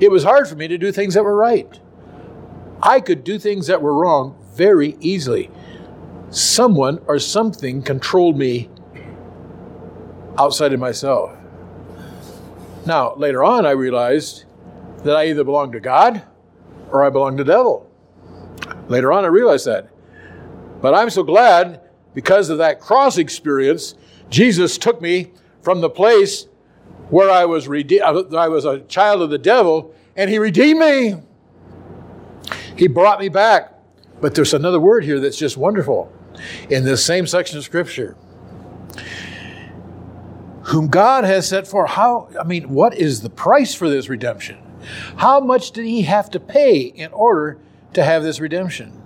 It 0.00 0.10
was 0.10 0.24
hard 0.24 0.48
for 0.48 0.56
me 0.56 0.68
to 0.68 0.78
do 0.78 0.90
things 0.90 1.14
that 1.14 1.24
were 1.24 1.36
right. 1.36 1.78
I 2.82 3.00
could 3.00 3.24
do 3.24 3.38
things 3.38 3.66
that 3.66 3.80
were 3.80 3.94
wrong 3.94 4.36
very 4.54 4.96
easily. 5.00 5.50
Someone 6.30 7.00
or 7.06 7.18
something 7.18 7.82
controlled 7.82 8.36
me 8.36 8.68
outside 10.38 10.72
of 10.72 10.80
myself. 10.80 11.36
Now, 12.86 13.14
later 13.14 13.44
on, 13.44 13.64
I 13.64 13.70
realized 13.70 14.44
that 15.04 15.16
I 15.16 15.28
either 15.28 15.44
belonged 15.44 15.72
to 15.72 15.80
God 15.80 16.22
or 16.90 17.04
I 17.04 17.10
belonged 17.10 17.38
to 17.38 17.44
the 17.44 17.52
devil. 17.52 17.90
Later 18.88 19.12
on, 19.12 19.24
I 19.24 19.28
realized 19.28 19.66
that. 19.66 19.88
But 20.80 20.94
I'm 20.94 21.10
so 21.10 21.22
glad 21.22 21.80
because 22.14 22.50
of 22.50 22.58
that 22.58 22.80
cross 22.80 23.18
experience, 23.18 23.94
Jesus 24.30 24.78
took 24.78 25.00
me 25.00 25.32
from 25.62 25.80
the 25.80 25.90
place 25.90 26.46
where 27.10 27.30
I 27.30 27.44
was, 27.44 27.68
rede- 27.68 28.00
uh, 28.00 28.24
I 28.36 28.48
was 28.48 28.64
a 28.64 28.80
child 28.80 29.22
of 29.22 29.30
the 29.30 29.38
devil, 29.38 29.94
and 30.16 30.30
He 30.30 30.38
redeemed 30.38 30.80
me. 30.80 31.14
He 32.76 32.88
brought 32.88 33.20
me 33.20 33.28
back. 33.28 33.72
But 34.20 34.34
there's 34.34 34.54
another 34.54 34.80
word 34.80 35.04
here 35.04 35.20
that's 35.20 35.36
just 35.36 35.56
wonderful 35.56 36.12
in 36.70 36.84
this 36.84 37.04
same 37.04 37.26
section 37.26 37.58
of 37.58 37.64
Scripture. 37.64 38.16
Whom 40.64 40.88
God 40.88 41.24
has 41.24 41.48
set 41.48 41.66
for. 41.66 41.86
How, 41.86 42.28
I 42.40 42.44
mean, 42.44 42.70
what 42.70 42.96
is 42.96 43.20
the 43.20 43.30
price 43.30 43.74
for 43.74 43.88
this 43.88 44.08
redemption? 44.08 44.58
How 45.16 45.40
much 45.40 45.72
did 45.72 45.84
He 45.84 46.02
have 46.02 46.30
to 46.30 46.40
pay 46.40 46.80
in 46.80 47.12
order 47.12 47.58
to 47.94 48.04
have 48.04 48.22
this 48.22 48.40
redemption. 48.40 49.00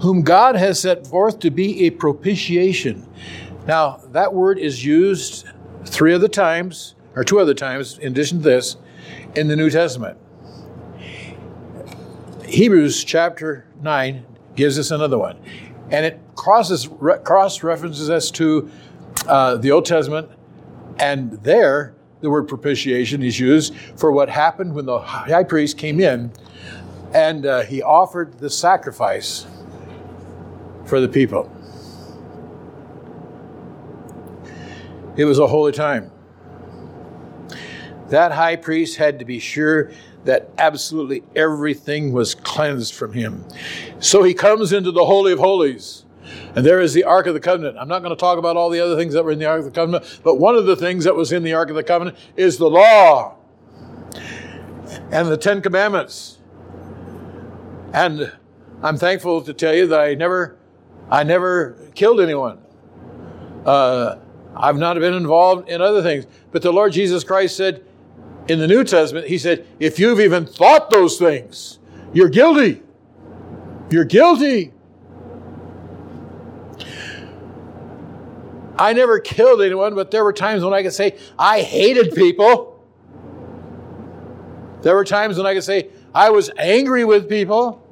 Whom 0.00 0.22
God 0.22 0.56
has 0.56 0.80
set 0.80 1.06
forth 1.06 1.38
to 1.40 1.50
be 1.50 1.86
a 1.86 1.90
propitiation. 1.90 3.08
Now, 3.66 4.00
that 4.12 4.32
word 4.32 4.58
is 4.58 4.84
used 4.84 5.46
three 5.84 6.12
other 6.12 6.28
times, 6.28 6.94
or 7.14 7.24
two 7.24 7.40
other 7.40 7.54
times, 7.54 7.98
in 7.98 8.12
addition 8.12 8.38
to 8.38 8.44
this, 8.44 8.76
in 9.34 9.48
the 9.48 9.56
New 9.56 9.70
Testament. 9.70 10.18
Hebrews 12.46 13.02
chapter 13.04 13.66
9 13.80 14.24
gives 14.54 14.78
us 14.78 14.90
another 14.90 15.18
one. 15.18 15.38
And 15.90 16.06
it 16.06 16.20
crosses, 16.34 16.88
cross 17.24 17.62
references 17.62 18.10
us 18.10 18.30
to 18.32 18.70
uh, 19.26 19.56
the 19.56 19.72
Old 19.72 19.86
Testament 19.86 20.30
And 20.98 21.32
there, 21.42 21.94
the 22.20 22.30
word 22.30 22.48
propitiation 22.48 23.22
is 23.22 23.38
used 23.38 23.74
for 23.96 24.12
what 24.12 24.28
happened 24.28 24.74
when 24.74 24.86
the 24.86 24.98
high 24.98 25.44
priest 25.44 25.76
came 25.76 26.00
in 26.00 26.32
and 27.16 27.46
uh, 27.46 27.62
he 27.62 27.80
offered 27.82 28.38
the 28.40 28.50
sacrifice 28.50 29.46
for 30.84 31.00
the 31.00 31.08
people. 31.08 31.50
It 35.16 35.24
was 35.24 35.38
a 35.38 35.46
holy 35.46 35.72
time. 35.72 36.10
That 38.10 38.32
high 38.32 38.56
priest 38.56 38.98
had 38.98 39.18
to 39.20 39.24
be 39.24 39.38
sure 39.38 39.92
that 40.26 40.50
absolutely 40.58 41.22
everything 41.34 42.12
was 42.12 42.34
cleansed 42.34 42.92
from 42.92 43.14
him. 43.14 43.46
So 43.98 44.22
he 44.22 44.34
comes 44.34 44.74
into 44.74 44.92
the 44.92 45.06
Holy 45.06 45.32
of 45.32 45.38
Holies. 45.38 46.04
And 46.54 46.66
there 46.66 46.80
is 46.80 46.92
the 46.92 47.04
Ark 47.04 47.26
of 47.26 47.32
the 47.32 47.40
Covenant. 47.40 47.78
I'm 47.78 47.88
not 47.88 48.00
going 48.00 48.14
to 48.14 48.20
talk 48.20 48.36
about 48.36 48.58
all 48.58 48.68
the 48.68 48.80
other 48.80 48.94
things 48.94 49.14
that 49.14 49.24
were 49.24 49.30
in 49.30 49.38
the 49.38 49.46
Ark 49.46 49.60
of 49.60 49.64
the 49.64 49.70
Covenant, 49.70 50.20
but 50.22 50.34
one 50.34 50.54
of 50.54 50.66
the 50.66 50.76
things 50.76 51.04
that 51.04 51.16
was 51.16 51.32
in 51.32 51.44
the 51.44 51.54
Ark 51.54 51.70
of 51.70 51.76
the 51.76 51.84
Covenant 51.84 52.18
is 52.36 52.58
the 52.58 52.68
law 52.68 53.36
and 55.10 55.28
the 55.28 55.38
Ten 55.38 55.62
Commandments. 55.62 56.35
And 57.92 58.32
I'm 58.82 58.96
thankful 58.96 59.42
to 59.42 59.52
tell 59.52 59.74
you 59.74 59.86
that 59.88 60.00
I 60.00 60.14
never, 60.14 60.56
I 61.10 61.24
never 61.24 61.78
killed 61.94 62.20
anyone. 62.20 62.58
Uh, 63.64 64.18
I've 64.54 64.76
not 64.76 64.98
been 64.98 65.14
involved 65.14 65.68
in 65.68 65.80
other 65.80 66.02
things. 66.02 66.26
But 66.50 66.62
the 66.62 66.72
Lord 66.72 66.92
Jesus 66.92 67.24
Christ 67.24 67.56
said 67.56 67.84
in 68.48 68.58
the 68.58 68.66
New 68.66 68.84
Testament, 68.84 69.26
He 69.26 69.38
said, 69.38 69.66
if 69.80 69.98
you've 69.98 70.20
even 70.20 70.46
thought 70.46 70.90
those 70.90 71.18
things, 71.18 71.78
you're 72.12 72.28
guilty. 72.28 72.82
You're 73.90 74.04
guilty. 74.04 74.72
I 78.78 78.92
never 78.92 79.20
killed 79.20 79.62
anyone, 79.62 79.94
but 79.94 80.10
there 80.10 80.22
were 80.22 80.32
times 80.32 80.62
when 80.62 80.74
I 80.74 80.82
could 80.82 80.92
say, 80.92 81.16
I 81.38 81.62
hated 81.62 82.14
people. 82.14 82.84
There 84.82 84.94
were 84.94 85.04
times 85.04 85.38
when 85.38 85.46
I 85.46 85.54
could 85.54 85.64
say, 85.64 85.90
I 86.16 86.30
was 86.30 86.50
angry 86.56 87.04
with 87.04 87.28
people. 87.28 87.82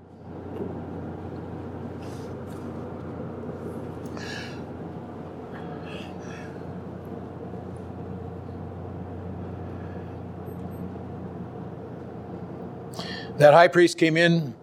That 13.37 13.53
high 13.53 13.68
priest 13.68 13.99
came 13.99 14.16
in, 14.16 14.55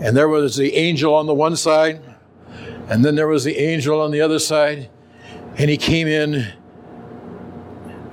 and 0.00 0.16
there 0.16 0.28
was 0.28 0.56
the 0.56 0.74
angel 0.74 1.12
on 1.12 1.26
the 1.26 1.34
one 1.34 1.56
side, 1.56 2.00
and 2.88 3.04
then 3.04 3.14
there 3.14 3.28
was 3.28 3.44
the 3.44 3.58
angel 3.58 4.00
on 4.00 4.10
the 4.10 4.22
other 4.22 4.38
side, 4.38 4.88
and 5.58 5.68
he 5.68 5.76
came 5.76 6.08
in, 6.08 6.46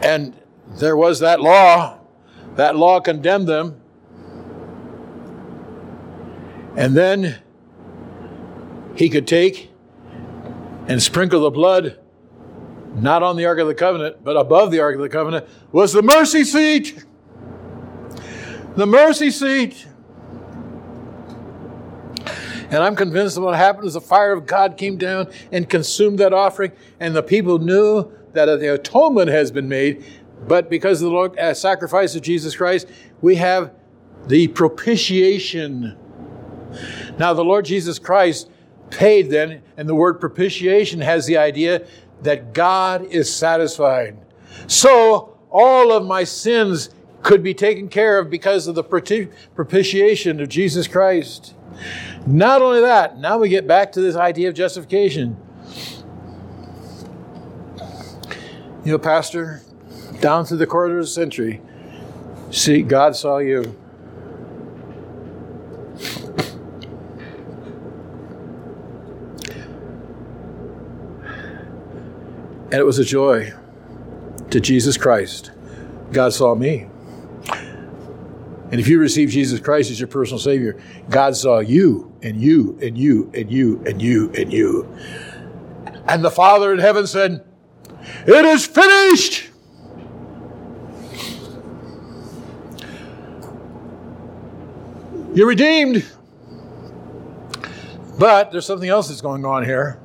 and 0.01 0.35
there 0.71 0.97
was 0.97 1.21
that 1.21 1.39
law. 1.39 1.99
That 2.57 2.75
law 2.75 2.99
condemned 2.99 3.47
them. 3.47 3.80
And 6.75 6.95
then 6.95 7.39
he 8.95 9.09
could 9.09 9.27
take 9.27 9.69
and 10.87 11.01
sprinkle 11.01 11.41
the 11.41 11.51
blood, 11.51 11.99
not 12.95 13.23
on 13.23 13.35
the 13.35 13.45
Ark 13.45 13.59
of 13.59 13.67
the 13.67 13.75
Covenant, 13.75 14.23
but 14.23 14.37
above 14.37 14.71
the 14.71 14.79
Ark 14.79 14.95
of 14.95 15.01
the 15.01 15.09
Covenant, 15.09 15.47
was 15.71 15.93
the 15.93 16.01
mercy 16.01 16.43
seat 16.43 17.03
the 18.75 18.85
mercy 18.85 19.31
seat. 19.31 19.87
And 22.25 22.77
I'm 22.77 22.95
convinced 22.95 23.35
that 23.35 23.41
what 23.41 23.55
happened 23.55 23.85
is 23.85 23.95
the 23.95 24.01
fire 24.01 24.31
of 24.31 24.45
God 24.45 24.77
came 24.77 24.97
down 24.97 25.29
and 25.51 25.69
consumed 25.69 26.19
that 26.19 26.31
offering, 26.31 26.71
and 26.99 27.13
the 27.13 27.23
people 27.23 27.59
knew 27.59 28.11
that 28.31 28.45
the 28.45 28.73
atonement 28.73 29.29
has 29.29 29.51
been 29.51 29.67
made. 29.67 30.05
But 30.47 30.69
because 30.69 31.01
of 31.01 31.09
the 31.09 31.13
Lord, 31.13 31.37
uh, 31.37 31.53
sacrifice 31.53 32.15
of 32.15 32.21
Jesus 32.21 32.55
Christ, 32.55 32.87
we 33.21 33.35
have 33.35 33.73
the 34.27 34.47
propitiation. 34.47 35.97
Now, 37.17 37.33
the 37.33 37.43
Lord 37.43 37.65
Jesus 37.65 37.99
Christ 37.99 38.49
paid 38.89 39.29
then, 39.29 39.61
and 39.77 39.87
the 39.87 39.95
word 39.95 40.19
propitiation 40.19 41.01
has 41.01 41.25
the 41.25 41.37
idea 41.37 41.85
that 42.23 42.53
God 42.53 43.05
is 43.05 43.33
satisfied. 43.33 44.17
So, 44.67 45.37
all 45.49 45.91
of 45.91 46.05
my 46.05 46.23
sins 46.23 46.89
could 47.23 47.43
be 47.43 47.53
taken 47.53 47.89
care 47.89 48.19
of 48.19 48.29
because 48.29 48.67
of 48.67 48.75
the 48.75 48.83
propitiation 48.83 50.39
of 50.39 50.49
Jesus 50.49 50.87
Christ. 50.87 51.53
Not 52.25 52.61
only 52.61 52.81
that, 52.81 53.17
now 53.17 53.37
we 53.37 53.49
get 53.49 53.67
back 53.67 53.91
to 53.93 54.01
this 54.01 54.15
idea 54.15 54.49
of 54.49 54.55
justification. 54.55 55.37
You 58.83 58.93
know, 58.93 58.97
Pastor, 58.97 59.61
down 60.19 60.45
through 60.45 60.57
the 60.57 60.67
quarter 60.67 60.97
of 60.97 61.03
a 61.03 61.07
century, 61.07 61.61
see, 62.49 62.81
God 62.81 63.15
saw 63.15 63.37
you. 63.37 63.77
And 72.71 72.79
it 72.79 72.85
was 72.85 72.99
a 72.99 73.03
joy 73.03 73.53
to 74.49 74.59
Jesus 74.61 74.97
Christ. 74.97 75.51
God 76.11 76.33
saw 76.33 76.55
me. 76.55 76.87
And 78.71 78.79
if 78.79 78.87
you 78.87 78.99
receive 78.99 79.29
Jesus 79.29 79.59
Christ 79.59 79.91
as 79.91 79.99
your 79.99 80.07
personal 80.07 80.39
Savior, 80.39 80.81
God 81.09 81.35
saw 81.35 81.59
you 81.59 82.13
and 82.21 82.39
you 82.39 82.79
and 82.81 82.97
you 82.97 83.29
and 83.33 83.51
you 83.51 83.81
and 83.85 84.01
you 84.01 84.31
and 84.31 84.53
you. 84.53 84.87
And 86.07 86.23
the 86.23 86.31
Father 86.31 86.71
in 86.71 86.79
heaven 86.79 87.05
said, 87.05 87.45
It 88.25 88.45
is 88.45 88.65
finished. 88.65 89.49
You're 95.33 95.47
redeemed. 95.47 96.05
But 98.17 98.51
there's 98.51 98.65
something 98.65 98.89
else 98.89 99.09
that's 99.09 99.21
going 99.21 99.45
on 99.45 99.65
here. 99.65 99.99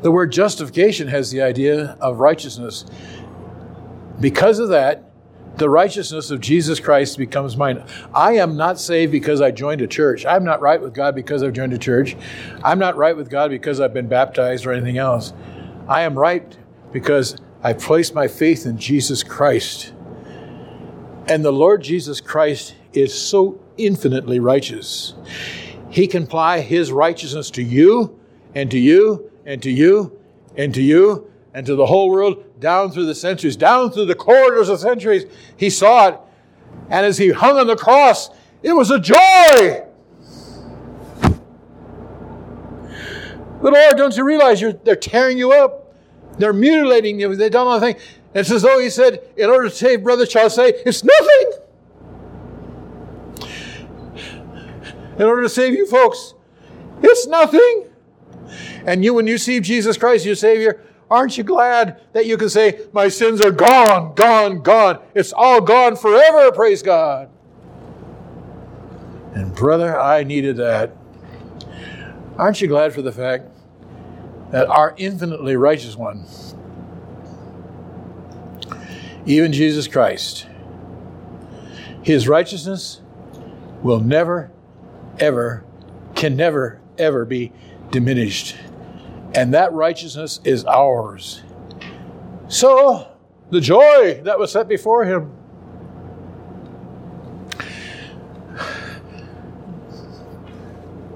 The 0.00 0.10
word 0.10 0.30
justification 0.30 1.08
has 1.08 1.30
the 1.30 1.42
idea 1.42 1.96
of 2.00 2.20
righteousness. 2.20 2.84
Because 4.20 4.58
of 4.58 4.68
that, 4.68 5.10
the 5.56 5.68
righteousness 5.68 6.30
of 6.30 6.40
Jesus 6.40 6.78
Christ 6.78 7.18
becomes 7.18 7.56
mine. 7.56 7.84
I 8.14 8.34
am 8.34 8.56
not 8.56 8.78
saved 8.78 9.10
because 9.10 9.40
I 9.40 9.50
joined 9.50 9.80
a 9.80 9.88
church. 9.88 10.24
I'm 10.24 10.44
not 10.44 10.60
right 10.60 10.80
with 10.80 10.94
God 10.94 11.16
because 11.16 11.42
I've 11.42 11.52
joined 11.52 11.72
a 11.72 11.78
church. 11.78 12.16
I'm 12.62 12.78
not 12.78 12.96
right 12.96 13.16
with 13.16 13.28
God 13.28 13.50
because 13.50 13.80
I've 13.80 13.92
been 13.92 14.06
baptized 14.06 14.66
or 14.66 14.72
anything 14.72 14.98
else. 14.98 15.32
I 15.88 16.02
am 16.02 16.16
right 16.16 16.56
because 16.92 17.36
I 17.64 17.72
placed 17.72 18.14
my 18.14 18.28
faith 18.28 18.66
in 18.66 18.78
Jesus 18.78 19.24
Christ. 19.24 19.92
And 21.26 21.44
the 21.44 21.52
Lord 21.52 21.82
Jesus 21.82 22.20
Christ 22.20 22.76
is 22.92 23.12
so 23.12 23.60
infinitely 23.76 24.38
righteous. 24.38 25.14
He 25.90 26.06
can 26.06 26.22
apply 26.22 26.60
his 26.60 26.92
righteousness 26.92 27.50
to 27.52 27.62
you 27.62 28.18
and 28.54 28.70
to 28.70 28.78
you 28.78 29.30
and 29.48 29.62
to 29.62 29.70
you 29.70 30.20
and 30.58 30.74
to 30.74 30.82
you 30.82 31.28
and 31.54 31.64
to 31.64 31.74
the 31.74 31.86
whole 31.86 32.10
world 32.10 32.44
down 32.60 32.90
through 32.90 33.06
the 33.06 33.14
centuries, 33.14 33.56
down 33.56 33.90
through 33.90 34.04
the 34.04 34.14
corridors 34.14 34.68
of 34.68 34.78
centuries. 34.78 35.24
He 35.56 35.70
saw 35.70 36.08
it. 36.08 36.20
And 36.90 37.06
as 37.06 37.16
he 37.16 37.30
hung 37.30 37.58
on 37.58 37.66
the 37.66 37.74
cross, 37.74 38.28
it 38.62 38.74
was 38.74 38.90
a 38.90 39.00
joy. 39.00 39.86
But 43.60 43.72
Lord, 43.72 43.96
don't 43.96 44.14
you 44.16 44.24
realize 44.24 44.62
they're 44.84 44.94
tearing 44.94 45.38
you 45.38 45.52
up? 45.52 45.94
They're 46.38 46.52
mutilating 46.52 47.18
you. 47.18 47.34
They 47.34 47.48
don't 47.48 47.64
know 47.64 47.84
anything. 47.84 48.00
It's 48.34 48.50
as 48.50 48.62
though 48.62 48.78
he 48.78 48.90
said, 48.90 49.20
in 49.36 49.48
order 49.48 49.70
to 49.70 49.74
save 49.74 50.04
Brother 50.04 50.26
Charles, 50.26 50.54
say, 50.54 50.74
it's 50.84 51.02
nothing. 51.02 51.52
In 55.18 55.24
order 55.24 55.42
to 55.42 55.48
save 55.48 55.72
you 55.72 55.86
folks, 55.86 56.34
it's 57.02 57.26
nothing. 57.26 57.87
And 58.88 59.04
you, 59.04 59.14
when 59.14 59.26
you 59.26 59.38
see 59.38 59.60
Jesus 59.60 59.96
Christ, 59.96 60.24
your 60.24 60.34
Savior, 60.34 60.80
Aren't 61.10 61.38
you 61.38 61.44
glad 61.44 62.00
that 62.12 62.26
you 62.26 62.36
can 62.36 62.48
say, 62.48 62.86
My 62.92 63.08
sins 63.08 63.40
are 63.40 63.50
gone, 63.50 64.14
gone, 64.14 64.60
gone? 64.62 65.00
It's 65.14 65.32
all 65.32 65.60
gone 65.60 65.96
forever, 65.96 66.52
praise 66.52 66.82
God. 66.82 67.30
And 69.34 69.54
brother, 69.54 69.98
I 69.98 70.24
needed 70.24 70.56
that. 70.56 70.94
Aren't 72.36 72.60
you 72.60 72.68
glad 72.68 72.92
for 72.92 73.02
the 73.02 73.12
fact 73.12 73.48
that 74.50 74.68
our 74.68 74.94
infinitely 74.96 75.56
righteous 75.56 75.96
one, 75.96 76.26
even 79.24 79.52
Jesus 79.52 79.86
Christ, 79.88 80.46
his 82.02 82.28
righteousness 82.28 83.00
will 83.82 84.00
never, 84.00 84.50
ever, 85.18 85.64
can 86.14 86.36
never, 86.36 86.80
ever 86.98 87.24
be 87.24 87.52
diminished 87.90 88.56
and 89.38 89.54
that 89.54 89.72
righteousness 89.72 90.40
is 90.42 90.64
ours. 90.64 91.42
So, 92.48 93.16
the 93.50 93.60
joy 93.60 94.20
that 94.24 94.36
was 94.36 94.50
set 94.50 94.66
before 94.66 95.04
him. 95.04 95.32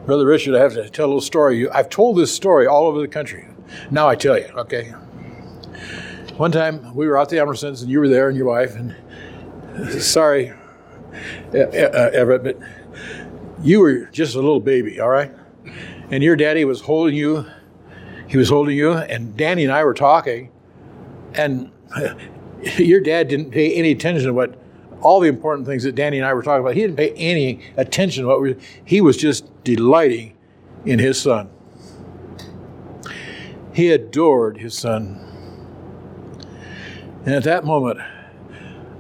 Brother 0.07 0.25
Richard, 0.25 0.55
I 0.55 0.61
have 0.61 0.75
to 0.75 0.89
tell 0.89 1.07
a 1.07 1.09
little 1.09 1.21
story. 1.21 1.69
I've 1.69 1.89
told 1.89 2.17
this 2.17 2.33
story 2.33 2.69
all 2.69 2.87
over 2.87 3.01
the 3.01 3.09
country. 3.09 3.49
Now 3.91 4.09
I 4.09 4.15
tell 4.15 4.39
you, 4.39 4.47
okay? 4.57 4.91
One 6.37 6.53
time 6.53 6.95
we 6.95 7.09
were 7.09 7.19
out 7.19 7.29
the 7.29 7.39
Emersons 7.39 7.83
and 7.83 7.91
you 7.91 7.99
were 7.99 8.09
there 8.09 8.29
and 8.29 8.37
your 8.37 8.47
wife, 8.47 8.77
and 8.77 8.95
sorry, 10.01 10.53
uh, 11.53 11.57
Everett, 11.57 12.45
but 12.45 12.57
you 13.65 13.81
were 13.81 14.05
just 14.07 14.37
a 14.37 14.39
little 14.39 14.61
baby, 14.61 15.01
all 15.01 15.09
right? 15.09 15.33
And 16.13 16.23
your 16.23 16.37
daddy 16.37 16.65
was 16.65 16.83
holding 16.83 17.17
you, 17.17 17.47
he 18.33 18.39
was 18.39 18.49
holding 18.49 18.75
you, 18.75 18.95
and 18.95 19.37
Danny 19.37 19.63
and 19.63 19.71
I 19.71 19.85
were 19.85 19.93
talking, 19.93 20.51
and 21.35 21.71
your 22.79 23.03
dad 23.03 23.29
didn't 23.29 23.51
pay 23.51 23.75
any 23.75 23.91
attention 23.91 24.25
to 24.25 24.33
what 24.33 24.59
all 25.03 25.21
the 25.21 25.29
important 25.29 25.67
things 25.67 25.83
that 25.83 25.95
Danny 25.95 26.17
and 26.17 26.27
I 26.27 26.33
were 26.33 26.43
talking 26.43 26.63
about. 26.63 26.75
He 26.75 26.81
didn't 26.81 26.97
pay 26.97 27.11
any 27.11 27.61
attention 27.77 28.23
to 28.23 28.29
what 28.29 28.41
we 28.41 28.57
he 28.87 29.03
was 29.03 29.19
just 29.19 29.45
delighting 29.65 30.35
in 30.87 30.99
his 30.99 31.21
son. 31.21 31.51
He 33.75 33.91
adored 33.91 34.57
his 34.57 34.79
son. 34.79 35.21
And 37.27 37.35
at 37.35 37.45
that 37.45 37.67
moment, 37.67 38.01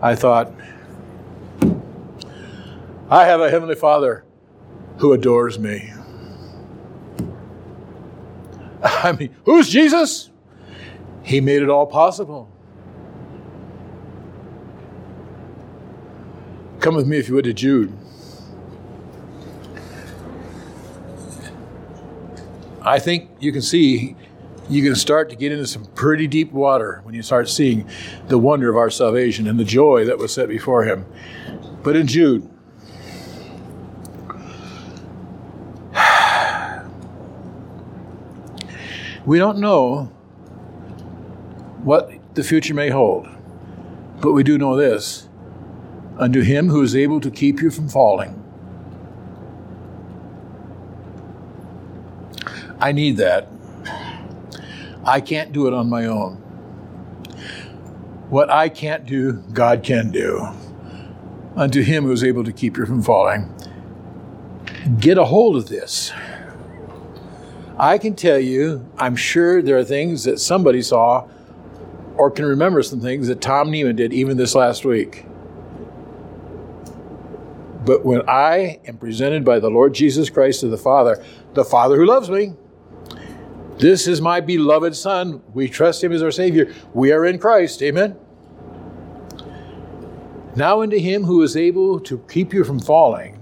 I 0.03 0.14
thought, 0.14 0.53
I 3.09 3.24
have 3.24 3.41
a 3.41 3.49
Heavenly 3.49 3.76
Father 3.76 4.26
who 4.99 5.14
adores 5.14 5.59
me. 5.59 5.91
I 9.05 9.12
mean, 9.12 9.35
who's 9.45 9.68
Jesus? 9.68 10.30
He 11.22 11.41
made 11.41 11.62
it 11.62 11.70
all 11.70 11.87
possible. 11.87 12.51
Come 16.80 16.97
with 16.97 17.07
me, 17.07 17.18
if 17.18 17.28
you 17.28 17.37
would, 17.37 17.45
to 17.45 17.53
Jude. 17.53 17.97
I 22.85 22.99
think 22.99 23.30
you 23.39 23.53
can 23.53 23.62
see 23.62 24.16
you 24.68 24.83
can 24.83 24.97
start 24.97 25.30
to 25.30 25.37
get 25.37 25.53
into 25.53 25.66
some 25.66 25.85
pretty 25.95 26.26
deep 26.26 26.51
water 26.53 27.01
when 27.05 27.14
you 27.14 27.22
start 27.22 27.49
seeing 27.49 27.89
the 28.28 28.39
wonder 28.39 28.68
of 28.68 28.76
our 28.76 28.91
salvation 28.91 29.47
and 29.47 29.61
the 29.61 29.64
joy 29.64 30.05
that 30.05 30.18
was 30.18 30.33
set 30.33 30.49
before 30.49 30.85
him. 30.85 31.07
But 31.83 31.95
in 31.95 32.07
Jude, 32.07 32.49
we 39.25 39.39
don't 39.39 39.59
know 39.59 40.05
what 41.83 42.11
the 42.35 42.43
future 42.43 42.75
may 42.75 42.91
hold, 42.91 43.29
but 44.20 44.33
we 44.33 44.43
do 44.43 44.59
know 44.59 44.77
this 44.77 45.29
unto 46.18 46.43
him 46.43 46.68
who 46.68 46.83
is 46.83 46.95
able 46.95 47.20
to 47.20 47.31
keep 47.31 47.61
you 47.61 47.70
from 47.70 47.89
falling. 47.89 48.39
I 52.79 52.93
need 52.93 53.16
that. 53.18 53.49
I 55.05 55.20
can't 55.20 55.53
do 55.53 55.66
it 55.66 55.75
on 55.75 55.89
my 55.89 56.07
own. 56.07 56.37
What 58.29 58.51
I 58.51 58.68
can't 58.68 59.05
do, 59.05 59.35
God 59.53 59.83
can 59.83 60.11
do. 60.11 60.49
Unto 61.55 61.83
him 61.83 62.05
who 62.05 62.12
is 62.12 62.25
able 62.25 62.45
to 62.45 62.53
keep 62.53 62.77
you 62.77 62.87
from 62.87 63.03
falling. 63.03 63.55
Get 64.99 65.18
a 65.18 65.25
hold 65.25 65.57
of 65.57 65.68
this. 65.68 66.12
I 67.79 67.99
can 67.99 68.14
tell 68.14 68.39
you, 68.39 68.89
I'm 68.99 69.16
sure 69.16 69.62
there 69.62 69.79
are 69.79 69.85
things 69.85 70.25
that 70.25 70.39
somebody 70.39 70.83
saw 70.83 71.29
or 72.16 72.31
can 72.31 72.45
remember 72.45 72.83
some 72.83 73.01
things 73.01 73.29
that 73.29 73.41
Tom 73.41 73.70
Neiman 73.70 73.97
did 73.97 74.12
even 74.12 74.37
this 74.37 74.55
last 74.55 74.85
week. 74.85 75.25
But 77.85 78.05
when 78.05 78.29
I 78.29 78.81
am 78.87 78.97
presented 78.99 79.45
by 79.45 79.59
the 79.59 79.70
Lord 79.70 79.95
Jesus 79.95 80.31
Christ 80.31 80.61
to 80.61 80.68
the 80.68 80.79
Father, 80.79 81.23
the 81.55 81.64
Father 81.64 81.97
who 81.97 82.07
loves 82.07 82.31
me, 82.31 82.53
this 83.79 84.07
is 84.07 84.20
my 84.20 84.41
beloved 84.41 84.95
Son. 84.95 85.43
We 85.53 85.68
trust 85.68 86.05
Him 86.05 86.12
as 86.12 86.23
our 86.23 86.31
Savior. 86.31 86.73
We 86.95 87.11
are 87.11 87.27
in 87.27 87.39
Christ. 87.39 87.83
Amen. 87.83 88.16
Now 90.55 90.83
unto 90.83 90.99
Him 90.99 91.25
who 91.25 91.43
is 91.43 91.57
able 91.57 91.99
to 92.01 92.18
keep 92.31 92.53
you 92.53 92.62
from 92.62 92.79
falling. 92.79 93.41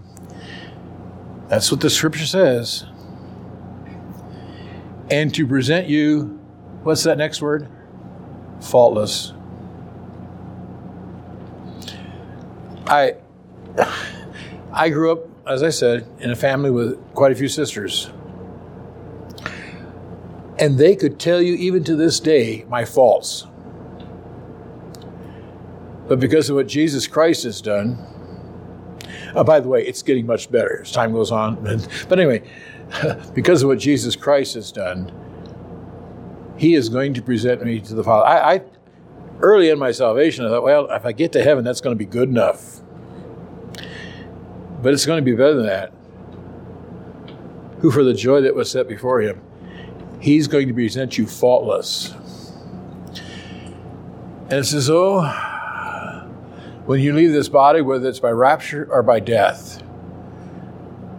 That's 1.48 1.70
what 1.70 1.80
the 1.80 1.90
Scripture 1.90 2.26
says. 2.26 2.86
And 5.10 5.34
to 5.34 5.46
present 5.46 5.88
you, 5.88 6.38
what's 6.82 7.02
that 7.04 7.18
next 7.18 7.42
word? 7.42 7.68
Faultless. 8.60 9.32
I. 12.86 13.16
I 14.72 14.88
grew 14.88 15.10
up, 15.12 15.26
as 15.48 15.62
I 15.62 15.70
said, 15.70 16.06
in 16.20 16.30
a 16.30 16.36
family 16.36 16.70
with 16.70 16.96
quite 17.14 17.32
a 17.32 17.34
few 17.34 17.48
sisters. 17.48 18.10
And 20.58 20.78
they 20.78 20.94
could 20.94 21.18
tell 21.18 21.42
you, 21.42 21.54
even 21.54 21.82
to 21.84 21.96
this 21.96 22.20
day, 22.20 22.64
my 22.68 22.84
faults. 22.84 23.46
But 26.06 26.20
because 26.20 26.50
of 26.50 26.56
what 26.56 26.66
Jesus 26.66 27.06
Christ 27.06 27.44
has 27.44 27.60
done, 27.60 27.98
uh, 29.34 29.42
by 29.42 29.60
the 29.60 29.68
way, 29.68 29.84
it's 29.84 30.02
getting 30.02 30.26
much 30.26 30.50
better 30.50 30.82
as 30.82 30.92
time 30.92 31.12
goes 31.12 31.30
on. 31.30 31.56
But 32.08 32.18
anyway, 32.18 32.42
because 33.34 33.62
of 33.62 33.68
what 33.68 33.78
Jesus 33.78 34.16
Christ 34.16 34.54
has 34.54 34.72
done, 34.72 35.12
He 36.56 36.74
is 36.74 36.88
going 36.88 37.14
to 37.14 37.22
present 37.22 37.64
me 37.64 37.80
to 37.80 37.94
the 37.94 38.04
Father. 38.04 38.26
I, 38.26 38.54
I 38.54 38.62
early 39.40 39.70
in 39.70 39.78
my 39.78 39.92
salvation, 39.92 40.44
I 40.44 40.48
thought, 40.48 40.62
well, 40.62 40.90
if 40.90 41.04
I 41.04 41.12
get 41.12 41.32
to 41.32 41.42
heaven, 41.42 41.64
that's 41.64 41.80
going 41.80 41.96
to 41.96 41.98
be 41.98 42.10
good 42.10 42.28
enough. 42.28 42.80
But 44.82 44.94
it's 44.94 45.06
going 45.06 45.22
to 45.22 45.24
be 45.24 45.36
better 45.36 45.54
than 45.54 45.66
that. 45.66 45.92
Who, 47.80 47.90
for 47.90 48.04
the 48.04 48.14
joy 48.14 48.42
that 48.42 48.54
was 48.54 48.70
set 48.70 48.88
before 48.88 49.20
him, 49.20 49.40
he's 50.20 50.46
going 50.46 50.68
to 50.68 50.74
present 50.74 51.16
you 51.16 51.26
faultless. 51.26 52.14
And 54.50 54.58
it 54.58 54.64
says, 54.64 54.90
oh, 54.90 55.22
when 56.84 57.00
you 57.00 57.14
leave 57.14 57.32
this 57.32 57.48
body, 57.48 57.80
whether 57.80 58.08
it's 58.08 58.20
by 58.20 58.30
rapture 58.30 58.86
or 58.90 59.02
by 59.02 59.20
death, 59.20 59.82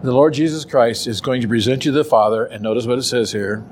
the 0.03 0.11
Lord 0.11 0.33
Jesus 0.33 0.65
Christ 0.65 1.07
is 1.07 1.21
going 1.21 1.41
to 1.41 1.47
present 1.47 1.85
you 1.85 1.91
to 1.91 1.97
the 1.97 2.03
Father, 2.03 2.45
and 2.45 2.63
notice 2.63 2.85
what 2.85 2.97
it 2.97 3.03
says 3.03 3.31
here. 3.31 3.63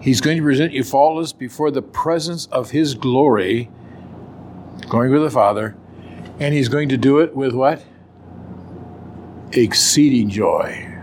He's 0.00 0.20
going 0.20 0.36
to 0.36 0.42
present 0.42 0.72
you 0.72 0.84
faultless 0.84 1.32
before 1.32 1.70
the 1.70 1.82
presence 1.82 2.46
of 2.46 2.70
His 2.70 2.94
glory, 2.94 3.70
going 4.88 5.10
with 5.10 5.22
the 5.22 5.30
Father, 5.30 5.76
and 6.40 6.54
he's 6.54 6.68
going 6.68 6.88
to 6.90 6.96
do 6.96 7.18
it 7.18 7.34
with 7.34 7.52
what? 7.52 7.84
Exceeding 9.52 10.30
joy. 10.30 10.94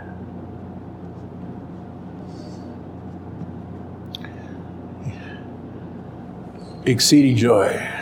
Exceeding 6.86 7.36
joy. 7.36 7.95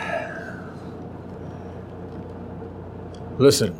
Listen, 3.37 3.75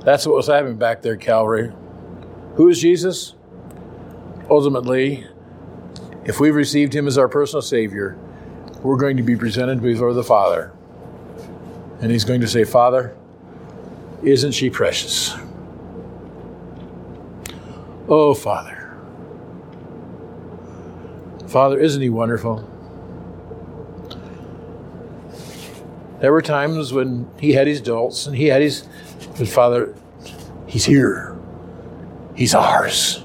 that's 0.00 0.26
what 0.26 0.36
was 0.36 0.46
happening 0.46 0.76
back 0.76 1.02
there, 1.02 1.16
Calvary. 1.16 1.72
Who 2.54 2.68
is 2.68 2.80
Jesus? 2.80 3.34
Ultimately, 4.50 5.26
if 6.24 6.40
we've 6.40 6.54
received 6.54 6.94
him 6.94 7.06
as 7.06 7.18
our 7.18 7.28
personal 7.28 7.62
Savior, 7.62 8.18
we're 8.82 8.96
going 8.96 9.16
to 9.16 9.22
be 9.22 9.36
presented 9.36 9.82
before 9.82 10.12
the 10.12 10.24
Father 10.24 10.72
and 12.02 12.10
he's 12.10 12.24
going 12.24 12.40
to 12.40 12.48
say, 12.48 12.64
Father, 12.64 13.16
isn't 14.24 14.52
she 14.52 14.68
precious? 14.68 15.34
Oh, 18.08 18.34
Father. 18.34 18.92
Father, 21.46 21.78
isn't 21.78 22.02
he 22.02 22.10
wonderful? 22.10 22.68
There 26.22 26.32
were 26.32 26.40
times 26.40 26.92
when 26.92 27.28
he 27.40 27.52
had 27.52 27.66
his 27.66 27.80
doubts 27.80 28.28
and 28.28 28.36
he 28.36 28.46
had 28.46 28.62
his, 28.62 28.86
but 29.36 29.48
Father, 29.48 29.92
he's 30.68 30.84
here. 30.84 31.36
He's 32.36 32.54
ours. 32.54 33.24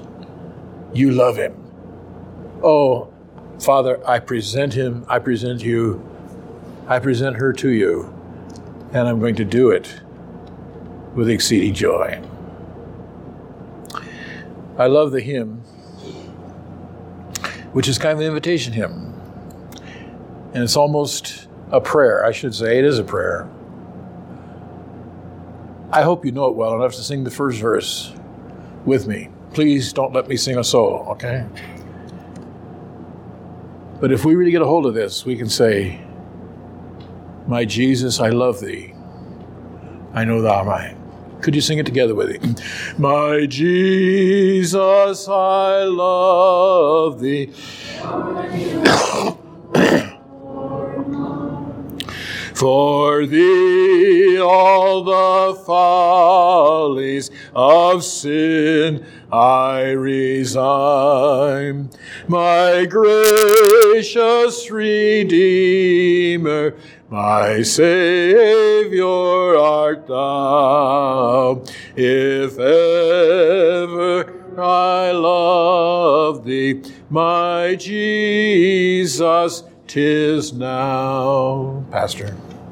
You 0.92 1.12
love 1.12 1.36
him. 1.36 1.54
Oh, 2.60 3.14
Father, 3.60 4.04
I 4.04 4.18
present 4.18 4.74
him, 4.74 5.06
I 5.08 5.20
present 5.20 5.62
you, 5.62 6.04
I 6.88 6.98
present 6.98 7.36
her 7.36 7.52
to 7.52 7.68
you 7.68 8.12
and 8.92 9.06
I'm 9.06 9.20
going 9.20 9.36
to 9.36 9.44
do 9.44 9.70
it 9.70 10.00
with 11.14 11.30
exceeding 11.30 11.74
joy. 11.74 12.20
I 14.76 14.88
love 14.88 15.12
the 15.12 15.20
hymn, 15.20 15.58
which 17.72 17.86
is 17.86 17.96
kind 17.96 18.14
of 18.14 18.18
an 18.18 18.26
invitation 18.26 18.72
hymn. 18.72 19.14
And 20.52 20.64
it's 20.64 20.76
almost 20.76 21.47
a 21.70 21.80
prayer, 21.80 22.24
I 22.24 22.32
should 22.32 22.54
say. 22.54 22.78
It 22.78 22.84
is 22.84 22.98
a 22.98 23.04
prayer. 23.04 23.48
I 25.90 26.02
hope 26.02 26.24
you 26.24 26.32
know 26.32 26.46
it 26.46 26.54
well 26.54 26.74
enough 26.74 26.94
to 26.94 27.02
sing 27.02 27.24
the 27.24 27.30
first 27.30 27.60
verse 27.60 28.12
with 28.84 29.06
me. 29.06 29.30
Please 29.54 29.92
don't 29.92 30.12
let 30.12 30.28
me 30.28 30.36
sing 30.36 30.58
a 30.58 30.64
solo, 30.64 31.10
okay? 31.12 31.46
But 34.00 34.12
if 34.12 34.24
we 34.24 34.34
really 34.34 34.50
get 34.50 34.62
a 34.62 34.66
hold 34.66 34.86
of 34.86 34.94
this, 34.94 35.24
we 35.24 35.36
can 35.36 35.48
say, 35.48 36.00
my 37.46 37.64
Jesus, 37.64 38.20
I 38.20 38.28
love 38.28 38.60
thee. 38.60 38.94
I 40.12 40.24
know 40.24 40.42
thou 40.42 40.56
art 40.56 40.66
mine. 40.66 40.98
Could 41.40 41.54
you 41.54 41.60
sing 41.60 41.78
it 41.78 41.86
together 41.86 42.14
with 42.14 42.42
me? 42.42 42.54
My 42.98 43.46
Jesus, 43.46 45.28
I 45.28 45.84
love 45.84 47.20
thee. 47.20 47.52
For 52.58 53.24
thee 53.24 54.36
all 54.40 55.04
the 55.04 55.54
follies 55.64 57.30
of 57.54 58.02
sin 58.02 59.06
I 59.30 59.90
resign. 59.90 61.90
My 62.26 62.84
gracious 62.86 64.68
Redeemer, 64.72 66.74
my 67.08 67.62
Savior 67.62 69.56
art 69.56 70.08
thou. 70.08 71.62
If 71.94 72.58
ever 72.58 74.34
I 74.60 75.12
love 75.12 76.44
thee, 76.44 76.82
my 77.08 77.76
Jesus, 77.76 79.62
tis 79.86 80.52
now. 80.52 81.84
Pastor. 81.92 82.36